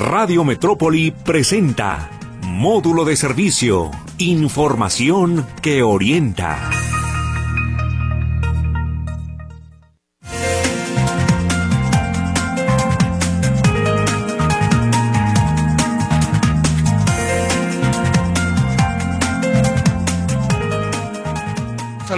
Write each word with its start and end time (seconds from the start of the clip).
Radio 0.00 0.44
Metrópoli 0.44 1.10
presenta 1.10 2.08
Módulo 2.42 3.04
de 3.04 3.16
Servicio, 3.16 3.90
Información 4.16 5.46
que 5.60 5.82
orienta. 5.82 6.70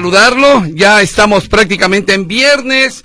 saludarlo. 0.03 0.64
Ya 0.75 1.01
estamos 1.01 1.49
prácticamente 1.49 2.14
en 2.14 2.27
viernes. 2.27 3.05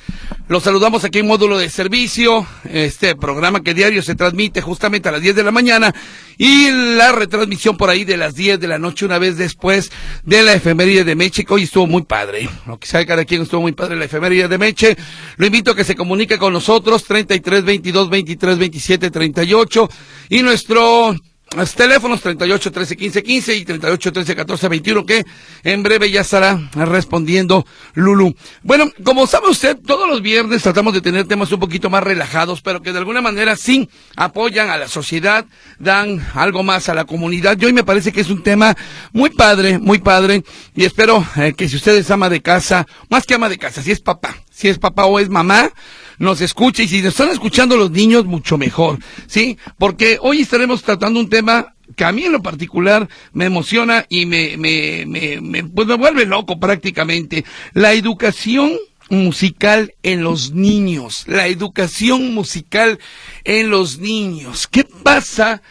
Los 0.50 0.64
saludamos 0.64 1.04
aquí 1.04 1.20
en 1.20 1.28
módulo 1.28 1.58
de 1.58 1.70
servicio, 1.70 2.48
este 2.64 3.18
programa 3.18 3.62
que 3.62 3.74
diario 3.74 4.02
se 4.02 4.16
transmite 4.16 4.62
justamente 4.62 5.10
a 5.10 5.12
las 5.12 5.22
10 5.22 5.36
de 5.36 5.44
la 5.44 5.52
mañana 5.52 5.94
y 6.38 6.72
la 6.72 7.12
retransmisión 7.12 7.76
por 7.76 7.90
ahí 7.90 8.06
de 8.06 8.16
las 8.16 8.34
10 8.34 8.58
de 8.58 8.68
la 8.70 8.80
noche 8.80 9.04
una 9.04 9.20
vez 9.20 9.36
después 9.36 9.92
de 10.24 10.44
la 10.44 10.54
efeméride 10.54 11.04
de 11.04 11.30
que 11.30 11.54
hoy 11.54 11.64
estuvo 11.64 11.86
muy 11.86 12.04
padre. 12.04 12.50
Lo 12.66 12.80
que 12.80 12.88
sabe 12.88 13.06
cada 13.06 13.26
quien 13.26 13.42
estuvo 13.42 13.60
muy 13.60 13.74
padre 13.74 13.98
la 13.98 14.06
efeméride 14.06 14.48
de 14.48 14.58
Meche. 14.58 14.96
Lo 15.36 15.46
invito 15.46 15.72
a 15.72 15.76
que 15.76 15.84
se 15.84 15.96
comunique 15.96 16.38
con 16.38 16.54
nosotros 16.54 17.04
33 17.04 17.66
22 17.66 18.10
23 18.10 18.58
27 18.58 19.12
38 19.12 19.90
y 20.30 20.44
nuestro 20.44 21.14
los 21.56 21.74
teléfonos 21.74 22.22
38 22.22 22.72
13 22.72 22.98
15 22.98 23.24
15 23.24 23.56
y 23.56 23.66
38 23.66 24.14
13 24.14 24.36
14 24.36 24.68
21 24.68 25.06
que 25.06 25.26
en 25.64 25.82
breve 25.82 26.12
ya 26.12 26.22
estará 26.22 26.60
respondiendo 26.74 27.66
Lulu. 27.94 28.36
Bueno, 28.64 28.92
como 29.04 29.28
sabe 29.28 29.50
usted, 29.50 29.78
todos 29.78 30.10
los 30.10 30.22
viernes 30.22 30.64
tratamos 30.64 30.94
de 30.94 31.02
tener 31.02 31.26
temas 31.26 31.52
un 31.52 31.60
poquito 31.60 31.90
más 31.90 32.04
relajados, 32.04 32.62
pero 32.62 32.82
que 32.82 32.92
de 32.92 33.00
alguna 33.00 33.22
manera 33.22 33.56
sí 33.56 33.90
apoyan 34.16 34.70
a 34.70 34.78
la 34.78 34.88
sociedad, 34.88 35.46
dan 35.80 36.26
algo 36.34 36.64
más 36.64 36.90
a 36.90 36.94
la 36.94 37.06
comunidad. 37.06 37.58
Y 37.60 37.66
hoy 37.66 37.74
me 37.74 37.84
parece 37.84 38.12
que 38.12 38.22
es 38.22 38.30
un 38.30 38.44
tema 38.44 38.76
muy 39.14 39.30
padre, 39.30 39.80
muy 39.80 40.00
padre 40.00 40.44
y 40.76 40.84
espero 40.84 41.26
eh, 41.38 41.54
que 41.56 41.70
si 41.70 41.78
usted 41.78 41.96
es 41.96 42.12
ama 42.12 42.30
de 42.30 42.42
casa, 42.42 42.86
más 43.10 43.26
que 43.26 43.36
ama 43.36 43.48
de 43.50 43.58
casa, 43.58 43.82
si 43.82 43.92
es 43.92 44.02
papá, 44.02 44.36
si 44.52 44.68
es 44.68 44.80
papá 44.80 45.06
o 45.06 45.18
es 45.20 45.30
mamá, 45.30 45.72
nos 46.20 46.42
escuche 46.42 46.84
y 46.84 46.88
si 46.88 47.02
nos 47.02 47.14
están 47.14 47.30
escuchando 47.30 47.78
los 47.78 47.92
niños, 47.92 48.26
mucho 48.26 48.58
mejor, 48.58 49.00
¿sí? 49.28 49.58
Porque 49.78 50.18
hoy 50.22 50.42
estaremos 50.42 50.84
tratando 50.84 51.20
un 51.20 51.30
tema 51.30 51.74
que 51.96 52.06
a 52.06 52.12
mí 52.12 52.26
en 52.26 52.34
lo 52.34 52.42
particular 52.42 53.08
me 53.34 53.46
emociona 53.46 54.06
y 54.10 54.26
me, 54.26 54.58
me, 54.58 55.06
me, 55.06 55.42
me, 55.42 55.64
pues 55.64 55.88
me 55.88 55.96
vuelve 55.96 56.26
loco 56.26 56.60
prácticamente. 56.60 57.46
La 57.74 57.94
educación 57.94 58.74
musical 59.10 59.94
en 60.04 60.24
los 60.24 60.52
niños, 60.52 61.24
la 61.28 61.48
educación 61.48 62.34
musical 62.34 63.00
en 63.44 63.70
los 63.70 64.00
niños. 64.00 64.68
¿Qué 64.68 64.84
pasa 64.84 65.62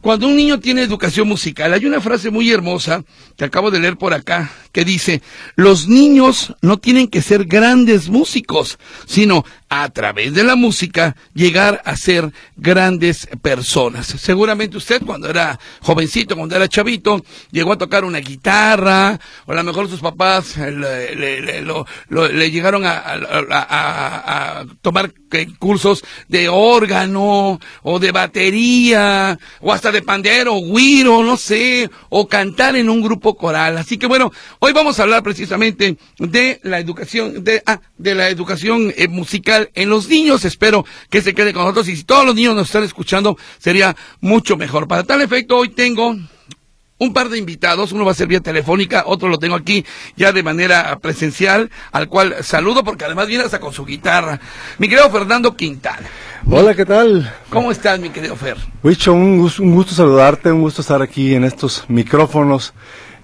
cuando 0.00 0.26
un 0.26 0.36
niño 0.36 0.60
tiene 0.60 0.82
educación 0.82 1.26
musical? 1.28 1.72
Hay 1.72 1.86
una 1.86 2.00
frase 2.00 2.30
muy 2.30 2.50
hermosa 2.50 3.02
que 3.36 3.44
acabo 3.44 3.70
de 3.70 3.80
leer 3.80 3.96
por 3.96 4.12
acá 4.12 4.52
que 4.70 4.84
dice, 4.84 5.22
los 5.56 5.88
niños 5.88 6.54
no 6.60 6.78
tienen 6.78 7.08
que 7.08 7.22
ser 7.22 7.44
grandes 7.46 8.08
músicos, 8.08 8.78
sino 9.06 9.44
a 9.82 9.88
través 9.88 10.32
de 10.34 10.44
la 10.44 10.54
música 10.54 11.16
llegar 11.34 11.82
a 11.84 11.96
ser 11.96 12.30
grandes 12.56 13.28
personas. 13.42 14.06
Seguramente 14.06 14.76
usted 14.76 15.02
cuando 15.04 15.28
era 15.28 15.58
jovencito, 15.80 16.36
cuando 16.36 16.54
era 16.54 16.68
chavito, 16.68 17.24
llegó 17.50 17.72
a 17.72 17.78
tocar 17.78 18.04
una 18.04 18.18
guitarra, 18.18 19.18
o 19.46 19.52
a 19.52 19.54
lo 19.56 19.64
mejor 19.64 19.88
sus 19.88 20.00
papás 20.00 20.56
le, 20.56 22.50
llegaron 22.50 22.84
a, 22.86 24.64
tomar 24.80 25.12
cursos 25.58 26.04
de 26.28 26.48
órgano, 26.48 27.58
o 27.82 27.98
de 27.98 28.12
batería, 28.12 29.36
o 29.60 29.72
hasta 29.72 29.90
de 29.90 30.02
pandero, 30.02 30.54
guiro, 30.60 31.24
no 31.24 31.36
sé, 31.36 31.90
o 32.10 32.28
cantar 32.28 32.76
en 32.76 32.88
un 32.88 33.02
grupo 33.02 33.36
coral. 33.36 33.78
Así 33.78 33.98
que 33.98 34.06
bueno, 34.06 34.30
hoy 34.60 34.72
vamos 34.72 35.00
a 35.00 35.02
hablar 35.02 35.24
precisamente 35.24 35.96
de 36.18 36.60
la 36.62 36.78
educación, 36.78 37.42
de, 37.42 37.62
ah, 37.66 37.80
de 37.98 38.14
la 38.14 38.28
educación 38.28 38.92
eh, 38.96 39.08
musical 39.08 39.63
en 39.74 39.88
los 39.88 40.08
niños. 40.08 40.44
Espero 40.44 40.84
que 41.10 41.22
se 41.22 41.34
quede 41.34 41.52
con 41.52 41.62
nosotros 41.62 41.88
y 41.88 41.96
si 41.96 42.04
todos 42.04 42.24
los 42.24 42.34
niños 42.34 42.54
nos 42.54 42.66
están 42.66 42.84
escuchando 42.84 43.36
sería 43.58 43.96
mucho 44.20 44.56
mejor. 44.56 44.88
Para 44.88 45.04
tal 45.04 45.22
efecto, 45.22 45.56
hoy 45.56 45.68
tengo 45.70 46.16
un 46.98 47.12
par 47.12 47.28
de 47.28 47.38
invitados, 47.38 47.92
uno 47.92 48.04
va 48.04 48.12
a 48.12 48.14
ser 48.14 48.28
vía 48.28 48.40
telefónica, 48.40 49.04
otro 49.06 49.28
lo 49.28 49.38
tengo 49.38 49.56
aquí 49.56 49.84
ya 50.16 50.32
de 50.32 50.42
manera 50.42 50.98
presencial, 51.00 51.70
al 51.92 52.08
cual 52.08 52.36
saludo 52.42 52.84
porque 52.84 53.04
además 53.04 53.26
viene 53.26 53.44
hasta 53.44 53.60
con 53.60 53.72
su 53.72 53.84
guitarra. 53.84 54.40
Mi 54.78 54.88
querido 54.88 55.10
Fernando 55.10 55.56
Quintal. 55.56 56.04
Hola, 56.46 56.74
¿qué 56.74 56.84
tal? 56.84 57.32
¿Cómo 57.50 57.70
estás, 57.72 57.98
mi 57.98 58.10
querido 58.10 58.36
Fer? 58.36 58.56
Wicho, 58.82 59.12
un 59.12 59.38
gusto 59.38 59.94
saludarte, 59.94 60.52
un 60.52 60.60
gusto 60.60 60.82
estar 60.82 61.02
aquí 61.02 61.34
en 61.34 61.44
estos 61.44 61.84
micrófonos 61.88 62.74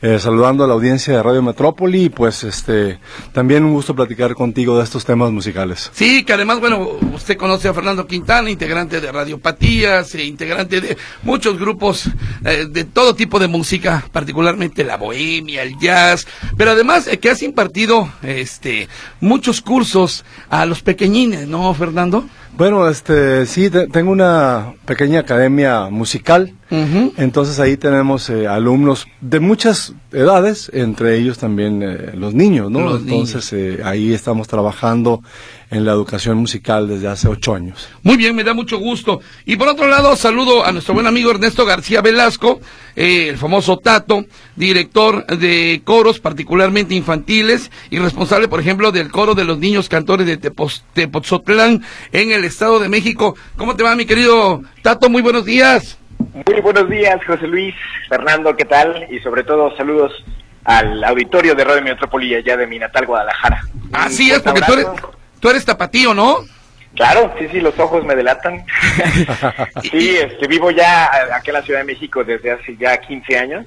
eh, 0.02 0.18
saludando 0.18 0.64
a 0.64 0.66
la 0.66 0.74
audiencia 0.74 1.14
de 1.14 1.22
Radio 1.22 1.42
Metrópoli 1.42 2.04
y 2.04 2.08
pues 2.08 2.44
este 2.44 2.98
también 3.32 3.64
un 3.64 3.74
gusto 3.74 3.94
platicar 3.94 4.34
contigo 4.34 4.78
de 4.78 4.84
estos 4.84 5.04
temas 5.04 5.30
musicales. 5.30 5.90
Sí, 5.92 6.24
que 6.24 6.32
además, 6.32 6.60
bueno, 6.60 6.88
usted 7.12 7.36
conoce 7.36 7.68
a 7.68 7.74
Fernando 7.74 8.06
Quintana, 8.06 8.50
integrante 8.50 9.00
de 9.00 9.12
Radiopatías, 9.12 10.14
e 10.14 10.24
integrante 10.24 10.80
de 10.80 10.96
muchos 11.22 11.58
grupos 11.58 12.08
eh, 12.44 12.66
de 12.70 12.84
todo 12.84 13.14
tipo 13.14 13.38
de 13.38 13.48
música, 13.48 14.04
particularmente 14.12 14.84
la 14.84 14.96
bohemia, 14.96 15.62
el 15.62 15.78
jazz, 15.78 16.26
pero 16.56 16.70
además 16.70 17.06
eh, 17.06 17.18
que 17.18 17.30
has 17.30 17.42
impartido 17.42 18.08
este 18.22 18.88
muchos 19.20 19.60
cursos 19.60 20.24
a 20.48 20.66
los 20.66 20.82
pequeñines, 20.82 21.46
¿no, 21.46 21.72
Fernando? 21.74 22.24
Bueno, 22.56 22.88
este, 22.88 23.46
sí, 23.46 23.70
tengo 23.70 24.10
una 24.10 24.74
pequeña 24.84 25.20
academia 25.20 25.88
musical, 25.90 26.54
entonces 26.70 27.58
ahí 27.58 27.76
tenemos 27.76 28.30
eh, 28.30 28.46
alumnos 28.46 29.06
de 29.20 29.40
muchas 29.40 29.94
edades, 30.12 30.70
entre 30.72 31.18
ellos 31.18 31.38
también 31.38 31.82
eh, 31.82 32.12
los 32.14 32.34
niños, 32.34 32.70
¿no? 32.70 32.96
entonces 32.96 33.52
eh, 33.52 33.80
ahí 33.84 34.12
estamos 34.12 34.46
trabajando 34.48 35.22
en 35.70 35.84
la 35.84 35.92
educación 35.92 36.38
musical 36.38 36.88
desde 36.88 37.08
hace 37.08 37.28
ocho 37.28 37.54
años. 37.54 37.88
Muy 38.02 38.16
bien, 38.16 38.34
me 38.34 38.44
da 38.44 38.54
mucho 38.54 38.78
gusto. 38.78 39.20
Y 39.46 39.56
por 39.56 39.68
otro 39.68 39.86
lado, 39.86 40.14
saludo 40.16 40.64
a 40.64 40.72
nuestro 40.72 40.94
buen 40.94 41.06
amigo 41.06 41.30
Ernesto 41.30 41.64
García 41.64 42.02
Velasco, 42.02 42.60
eh, 42.96 43.28
el 43.28 43.38
famoso 43.38 43.78
Tato, 43.78 44.24
director 44.56 45.26
de 45.26 45.80
coros, 45.84 46.18
particularmente 46.18 46.94
infantiles, 46.94 47.70
y 47.90 47.98
responsable, 47.98 48.48
por 48.48 48.60
ejemplo, 48.60 48.90
del 48.90 49.10
coro 49.10 49.34
de 49.34 49.44
los 49.44 49.58
niños 49.58 49.88
cantores 49.88 50.26
de 50.26 50.36
Tepoztlán 50.36 51.82
en 52.12 52.32
el 52.32 52.44
Estado 52.44 52.80
de 52.80 52.88
México. 52.88 53.36
¿Cómo 53.56 53.76
te 53.76 53.84
va, 53.84 53.94
mi 53.94 54.06
querido 54.06 54.62
Tato? 54.82 55.08
Muy 55.08 55.22
buenos 55.22 55.44
días. 55.44 55.99
Muy 56.32 56.60
buenos 56.60 56.88
días, 56.88 57.20
José 57.26 57.46
Luis, 57.46 57.74
Fernando, 58.08 58.56
¿qué 58.56 58.64
tal? 58.64 59.06
Y 59.10 59.18
sobre 59.20 59.42
todo, 59.42 59.76
saludos 59.76 60.12
al 60.64 61.02
auditorio 61.04 61.54
de 61.54 61.64
Radio 61.64 61.82
Metrópoli 61.82 62.34
allá 62.34 62.56
de 62.56 62.66
mi 62.66 62.78
natal 62.78 63.06
Guadalajara. 63.06 63.60
Así 63.92 64.30
es, 64.30 64.40
porque 64.40 64.60
tú 64.62 64.72
eres, 64.74 64.86
Tú 65.40 65.48
eres 65.48 65.64
tapatío, 65.64 66.12
¿no? 66.14 66.38
Claro, 66.94 67.32
sí, 67.38 67.46
sí, 67.52 67.60
los 67.60 67.78
ojos 67.78 68.04
me 68.04 68.16
delatan. 68.16 68.64
sí, 69.82 70.16
este, 70.16 70.48
vivo 70.48 70.70
ya 70.70 71.08
aquí 71.34 71.50
en 71.50 71.54
la 71.54 71.62
Ciudad 71.62 71.80
de 71.80 71.86
México 71.86 72.24
desde 72.24 72.50
hace 72.50 72.76
ya 72.76 72.96
15 72.96 73.38
años 73.38 73.66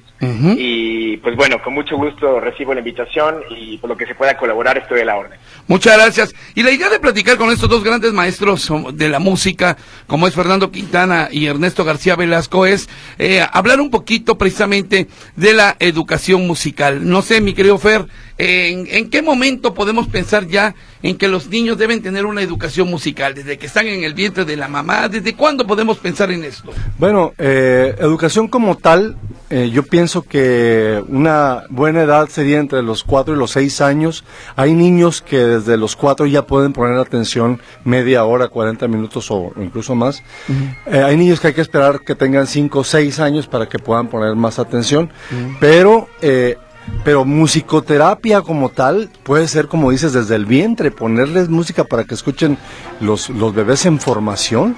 y 0.56 1.16
pues 1.18 1.36
bueno, 1.36 1.62
con 1.62 1.74
mucho 1.74 1.96
gusto 1.96 2.40
recibo 2.40 2.72
la 2.72 2.80
invitación 2.80 3.42
y 3.50 3.76
por 3.78 3.90
lo 3.90 3.96
que 3.96 4.06
se 4.06 4.14
pueda 4.14 4.36
colaborar 4.36 4.78
estoy 4.78 5.00
a 5.00 5.04
la 5.04 5.16
orden. 5.16 5.38
Muchas 5.66 5.96
gracias. 5.96 6.34
Y 6.54 6.62
la 6.62 6.70
idea 6.70 6.88
de 6.88 6.98
platicar 6.98 7.36
con 7.36 7.50
estos 7.50 7.68
dos 7.68 7.84
grandes 7.84 8.12
maestros 8.12 8.70
de 8.92 9.08
la 9.08 9.18
música, 9.18 9.76
como 10.06 10.26
es 10.26 10.34
Fernando 10.34 10.70
Quintana 10.70 11.28
y 11.30 11.46
Ernesto 11.46 11.84
García 11.84 12.16
Velasco, 12.16 12.66
es 12.66 12.88
eh, 13.18 13.44
hablar 13.52 13.80
un 13.80 13.90
poquito 13.90 14.38
precisamente 14.38 15.08
de 15.36 15.52
la 15.54 15.76
educación 15.78 16.46
musical. 16.46 17.08
No 17.08 17.22
sé, 17.22 17.40
mi 17.40 17.54
querido 17.54 17.78
Fer, 17.78 18.06
¿En, 18.36 19.10
qué 19.10 19.22
momento 19.22 19.74
podemos 19.74 20.08
pensar 20.08 20.48
ya 20.48 20.74
en 21.02 21.16
que 21.16 21.28
los 21.28 21.48
niños 21.48 21.78
deben 21.78 22.02
tener 22.02 22.26
una 22.26 22.42
educación 22.42 22.88
musical? 22.88 23.34
¿Desde 23.34 23.58
que 23.58 23.66
están 23.66 23.86
en 23.86 24.02
el 24.02 24.14
vientre 24.14 24.44
de 24.44 24.56
la 24.56 24.66
mamá? 24.66 25.08
¿Desde 25.08 25.34
cuándo 25.34 25.66
podemos 25.66 25.98
pensar 25.98 26.32
en 26.32 26.42
esto? 26.42 26.72
Bueno, 26.98 27.32
eh, 27.38 27.94
educación 27.98 28.48
como 28.48 28.76
tal, 28.76 29.16
eh, 29.50 29.70
yo 29.72 29.84
pienso 29.84 30.22
que 30.22 31.00
una 31.08 31.62
buena 31.68 32.02
edad 32.02 32.28
sería 32.28 32.58
entre 32.58 32.82
los 32.82 33.04
4 33.04 33.34
y 33.34 33.38
los 33.38 33.52
6 33.52 33.80
años. 33.80 34.24
Hay 34.56 34.72
niños 34.72 35.22
que 35.22 35.38
desde 35.38 35.76
los 35.76 35.94
4 35.94 36.26
ya 36.26 36.44
pueden 36.44 36.72
poner 36.72 36.98
atención 36.98 37.60
media 37.84 38.24
hora, 38.24 38.48
40 38.48 38.88
minutos 38.88 39.30
o 39.30 39.52
incluso 39.60 39.94
más. 39.94 40.24
Eh, 40.86 41.00
hay 41.00 41.16
niños 41.16 41.38
que 41.38 41.48
hay 41.48 41.54
que 41.54 41.60
esperar 41.60 42.00
que 42.00 42.16
tengan 42.16 42.48
5 42.48 42.80
o 42.80 42.84
6 42.84 43.20
años 43.20 43.46
para 43.46 43.68
que 43.68 43.78
puedan 43.78 44.08
poner 44.08 44.34
más 44.34 44.58
atención. 44.58 45.12
Pero 45.60 46.08
pero 47.04 47.24
musicoterapia 47.24 48.40
como 48.42 48.70
tal 48.70 49.10
puede 49.22 49.46
ser, 49.48 49.68
como 49.68 49.90
dices, 49.90 50.12
desde 50.12 50.36
el 50.36 50.46
vientre, 50.46 50.90
ponerles 50.90 51.48
música 51.48 51.84
para 51.84 52.04
que 52.04 52.14
escuchen 52.14 52.58
los, 53.00 53.28
los 53.30 53.54
bebés 53.54 53.84
en 53.86 54.00
formación, 54.00 54.76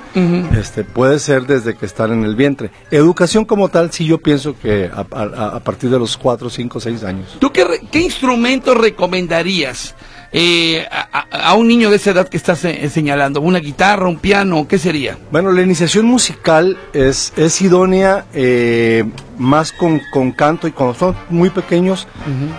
este, 0.56 0.84
puede 0.84 1.18
ser 1.18 1.46
desde 1.46 1.76
que 1.76 1.86
están 1.86 2.12
en 2.12 2.24
el 2.24 2.34
vientre. 2.34 2.70
Educación 2.90 3.44
como 3.44 3.68
tal, 3.68 3.92
sí 3.92 4.06
yo 4.06 4.18
pienso 4.18 4.58
que 4.58 4.90
a, 4.92 5.60
partir 5.60 5.90
de 5.90 5.98
los 5.98 6.16
4, 6.16 6.50
5, 6.50 6.80
6 6.80 7.04
años. 7.04 7.36
¿Tú 7.38 7.52
qué, 7.52 7.64
qué 7.90 8.00
instrumento 8.00 8.74
recomendarías? 8.74 9.94
Eh, 10.38 10.86
a, 10.90 11.54
un 11.54 11.66
niño 11.66 11.88
de 11.88 11.96
esa 11.96 12.10
edad 12.10 12.28
que 12.28 12.36
estás 12.36 12.62
eh, 12.66 12.90
señalando? 12.90 13.40
¿Una 13.40 13.58
guitarra, 13.58 14.06
un 14.06 14.18
piano? 14.18 14.68
¿Qué 14.68 14.78
sería? 14.78 15.16
Bueno, 15.32 15.50
la 15.50 15.62
iniciación 15.62 16.04
musical 16.04 16.76
es, 16.92 17.32
es 17.38 17.62
idónea 17.62 18.26
eh, 18.34 19.04
más 19.38 19.72
con, 19.72 20.02
con, 20.10 20.32
canto 20.32 20.68
y 20.68 20.72
cuando 20.72 20.94
son 20.94 21.16
muy 21.30 21.48
pequeños, 21.48 22.06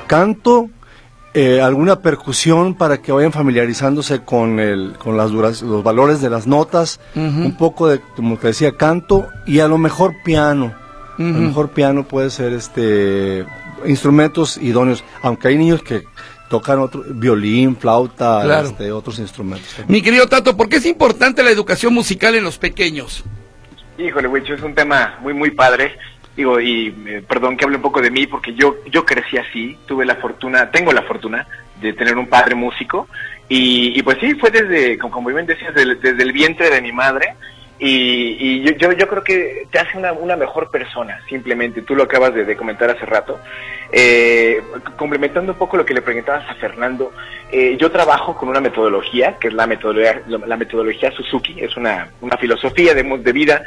canto, 0.07 0.71
alguna 1.62 2.00
percusión 2.00 2.74
para 2.74 2.97
que 2.97 3.12
vayan 3.12 3.31
familiarizándose 3.31 4.21
con, 4.24 4.59
el, 4.59 4.95
con 4.97 5.15
las 5.15 5.29
duras, 5.29 5.62
los 5.62 5.83
valores 5.83 6.19
de 6.19 6.31
las 6.31 6.47
notas, 6.47 7.00
un 7.13 7.56
poco 7.59 7.89
de, 7.89 8.00
como 8.15 8.38
te 8.38 8.47
decía, 8.47 8.71
canto 8.71 9.27
y 9.45 9.59
a 9.59 9.68
lo 9.68 9.77
mejor 9.77 10.15
piano. 10.25 10.74
A 11.19 11.21
lo 11.21 11.39
mejor 11.41 11.69
piano 11.69 12.07
puede 12.07 12.31
ser 12.31 12.53
este 12.53 13.45
instrumentos 13.85 14.57
idóneos, 14.57 15.03
aunque 15.21 15.50
hay 15.50 15.57
niños 15.57 15.83
que 15.83 16.06
tocan 16.49 16.79
otro, 16.79 17.03
violín, 17.07 17.75
flauta, 17.75 18.61
este, 18.61 18.91
otros 18.91 19.19
instrumentos. 19.19 19.67
Mi 19.88 20.01
querido 20.01 20.27
Tato, 20.27 20.55
¿por 20.55 20.69
qué 20.69 20.77
es 20.77 20.85
importante 20.85 21.44
la 21.44 21.51
educación 21.51 21.94
musical 21.94 22.35
en 22.35 22.44
los 22.44 22.57
pequeños? 22.57 23.23
Híjole, 23.97 24.27
Wicho, 24.27 24.53
es 24.53 24.61
un 24.61 24.75
tema 24.75 25.17
muy, 25.21 25.33
muy 25.33 25.51
padre. 25.51 25.97
Digo, 26.35 26.59
y 26.59 26.95
eh, 27.07 27.23
perdón 27.27 27.57
que 27.57 27.65
hable 27.65 27.77
un 27.77 27.81
poco 27.81 27.99
de 27.99 28.11
mí, 28.11 28.27
porque 28.27 28.53
yo, 28.53 28.77
yo 28.91 29.03
crecí 29.03 29.38
así, 29.38 29.77
tuve 29.88 30.05
la 30.05 30.17
fortuna, 30.17 30.69
tengo 30.69 30.94
la 30.94 31.01
fortuna 31.01 31.47
de 31.81 31.94
tener 31.94 32.15
un 32.15 32.27
padre 32.27 32.53
músico, 32.53 33.07
y, 33.50 34.01
pues 34.03 34.17
sí, 34.19 34.33
fue 34.35 34.51
desde, 34.51 34.97
como 34.97 35.29
bien 35.29 35.45
decías, 35.45 35.73
desde 35.73 36.21
el 36.21 36.33
vientre 36.33 36.69
de 36.69 36.81
mi 36.81 36.91
madre, 36.91 37.35
y, 37.79 38.62
yo, 38.63 38.71
yo, 38.74 38.91
yo, 38.94 39.07
creo 39.07 39.24
que 39.24 39.68
te 39.71 39.79
hace 39.79 39.97
una, 39.97 40.12
una, 40.12 40.35
mejor 40.35 40.71
persona, 40.71 41.21
simplemente. 41.29 41.81
Tú 41.83 41.95
lo 41.95 42.03
acabas 42.03 42.33
de, 42.33 42.57
comentar 42.57 42.89
hace 42.89 43.06
rato. 43.06 43.39
Eh, 43.91 44.62
complementando 44.97 45.51
un 45.53 45.57
poco 45.57 45.77
lo 45.77 45.85
que 45.85 45.94
le 45.94 46.01
preguntabas 46.01 46.50
a 46.50 46.56
Fernando, 46.56 47.13
eh, 47.51 47.77
yo 47.79 47.91
trabajo 47.91 48.35
con 48.35 48.50
una 48.50 48.59
metodología, 48.59 49.38
que 49.39 49.50
es 49.50 49.53
la 49.53 49.68
metodología, 49.68 50.21
la 50.27 50.57
metodología 50.57 51.12
Suzuki, 51.12 51.56
es 51.59 51.77
una, 51.77 52.09
una 52.21 52.38
filosofía 52.38 52.94
de, 52.94 53.03
de 53.03 53.31
vida 53.31 53.62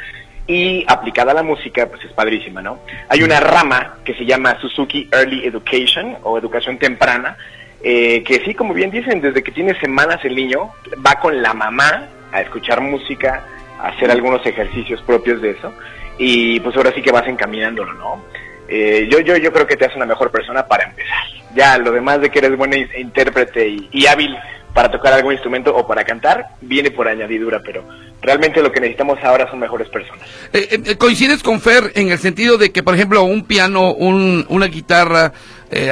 y 0.47 0.83
aplicada 0.87 1.31
a 1.31 1.35
la 1.35 1.43
música, 1.43 1.87
pues 1.87 2.03
es 2.03 2.11
padrísima, 2.11 2.61
¿no? 2.61 2.79
Hay 3.07 3.23
una 3.23 3.39
rama 3.39 3.95
que 4.03 4.13
se 4.13 4.25
llama 4.25 4.59
Suzuki 4.59 5.07
Early 5.11 5.45
Education 5.45 6.17
o 6.23 6.37
educación 6.37 6.77
temprana, 6.77 7.37
eh, 7.83 8.23
que 8.23 8.41
sí, 8.45 8.53
como 8.53 8.73
bien 8.73 8.91
dicen, 8.91 9.21
desde 9.21 9.41
que 9.43 9.51
tiene 9.51 9.79
semanas 9.79 10.19
el 10.23 10.35
niño 10.35 10.71
va 11.05 11.19
con 11.19 11.41
la 11.41 11.53
mamá 11.53 12.09
a 12.31 12.41
escuchar 12.41 12.81
música, 12.81 13.45
hacer 13.83 14.11
algunos 14.11 14.45
ejercicios 14.45 15.01
propios 15.01 15.41
de 15.41 15.51
eso 15.51 15.73
y 16.17 16.59
pues 16.59 16.75
ahora 16.75 16.93
sí 16.93 17.01
que 17.01 17.11
vas 17.11 17.27
encaminándolo, 17.27 17.93
¿no? 17.93 18.23
Eh, 18.67 19.07
yo, 19.11 19.19
yo, 19.19 19.35
yo 19.35 19.51
creo 19.51 19.67
que 19.67 19.75
te 19.75 19.85
hace 19.85 19.97
una 19.97 20.05
mejor 20.05 20.31
persona 20.31 20.65
para 20.65 20.85
empezar. 20.85 21.23
Ya 21.55 21.77
lo 21.77 21.91
demás 21.91 22.21
de 22.21 22.29
que 22.29 22.39
eres 22.39 22.55
buena 22.55 22.77
intérprete 22.77 23.67
y, 23.91 24.05
hábil 24.05 24.33
para 24.73 24.89
tocar 24.89 25.11
algún 25.11 25.33
instrumento 25.33 25.75
o 25.75 25.85
para 25.85 26.05
cantar, 26.05 26.45
viene 26.61 26.91
por 26.91 27.05
añadidura, 27.05 27.61
pero 27.61 27.83
realmente 28.21 28.61
lo 28.61 28.71
que 28.71 28.79
necesitamos 28.79 29.19
ahora 29.21 29.49
son 29.49 29.59
mejores 29.59 29.89
personas. 29.89 30.25
Eh, 30.53 30.79
eh, 30.85 30.95
¿Coincides 30.95 31.43
con 31.43 31.59
Fer 31.59 31.91
en 31.95 32.09
el 32.11 32.19
sentido 32.19 32.57
de 32.57 32.71
que, 32.71 32.81
por 32.81 32.95
ejemplo, 32.95 33.23
un 33.23 33.43
piano, 33.43 33.91
un, 33.91 34.45
una 34.47 34.67
guitarra, 34.67 35.33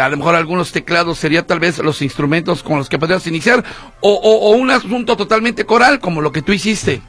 a 0.01 0.09
lo 0.09 0.17
mejor 0.17 0.35
algunos 0.35 0.71
teclados 0.71 1.17
serían 1.17 1.45
tal 1.45 1.59
vez 1.59 1.79
los 1.79 2.01
instrumentos 2.01 2.63
con 2.63 2.77
los 2.77 2.87
que 2.87 2.99
podrías 2.99 3.27
iniciar, 3.27 3.63
o, 3.99 4.13
o 4.13 4.51
un 4.51 4.71
asunto 4.71 5.17
totalmente 5.17 5.65
coral 5.65 5.99
como 5.99 6.21
lo 6.21 6.31
que 6.31 6.41
tú 6.41 6.53
hiciste? 6.53 7.01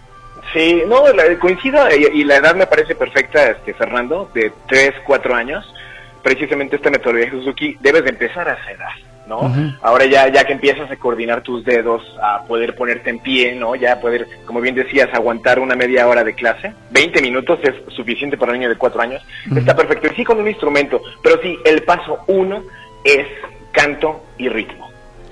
Sí, 0.52 0.82
no, 0.87 1.05
coincido 1.38 1.79
y, 1.94 2.25
la 2.25 2.37
edad 2.37 2.56
me 2.56 2.67
parece 2.67 2.94
perfecta, 2.94 3.50
este 3.50 3.73
Fernando, 3.75 4.31
de 4.35 4.52
3, 4.67 4.94
4 5.06 5.35
años. 5.35 5.75
Precisamente 6.23 6.76
esta 6.76 6.91
metodología 6.91 7.31
de 7.31 7.38
Suzuki 7.38 7.76
debes 7.81 8.05
de 8.05 8.11
empezar 8.11 8.49
a 8.49 8.55
esa 8.55 8.70
edad, 8.73 8.93
¿no? 9.26 9.50
Ahora 9.81 10.05
ya 10.05 10.29
ya 10.29 10.44
que 10.44 10.52
empiezas 10.52 10.91
a 10.91 10.97
coordinar 10.97 11.43
tus 11.43 11.64
dedos, 11.64 12.02
a 12.23 12.44
poder 12.44 12.75
ponerte 12.75 13.08
en 13.11 13.20
pie, 13.20 13.55
¿no? 13.55 13.75
Ya 13.75 14.00
poder, 14.00 14.26
como 14.44 14.61
bien 14.61 14.75
decías, 14.75 15.08
aguantar 15.14 15.61
una 15.61 15.76
media 15.76 16.06
hora 16.08 16.25
de 16.25 16.35
clase, 16.35 16.75
20 16.91 17.23
minutos 17.23 17.61
es 17.62 17.75
suficiente 17.94 18.37
para 18.37 18.52
un 18.52 18.58
niño 18.58 18.69
de 18.69 18.76
4 18.76 19.00
años, 19.00 19.23
está 19.56 19.75
perfecto. 19.75 20.08
Y 20.08 20.17
sí 20.17 20.25
con 20.25 20.41
un 20.41 20.49
instrumento, 20.49 21.00
pero 21.23 21.41
sí, 21.41 21.56
el 21.64 21.85
paso 21.85 22.19
uno 22.26 22.62
es 23.05 23.26
canto 23.73 24.23
y 24.37 24.49
ritmo. 24.49 24.91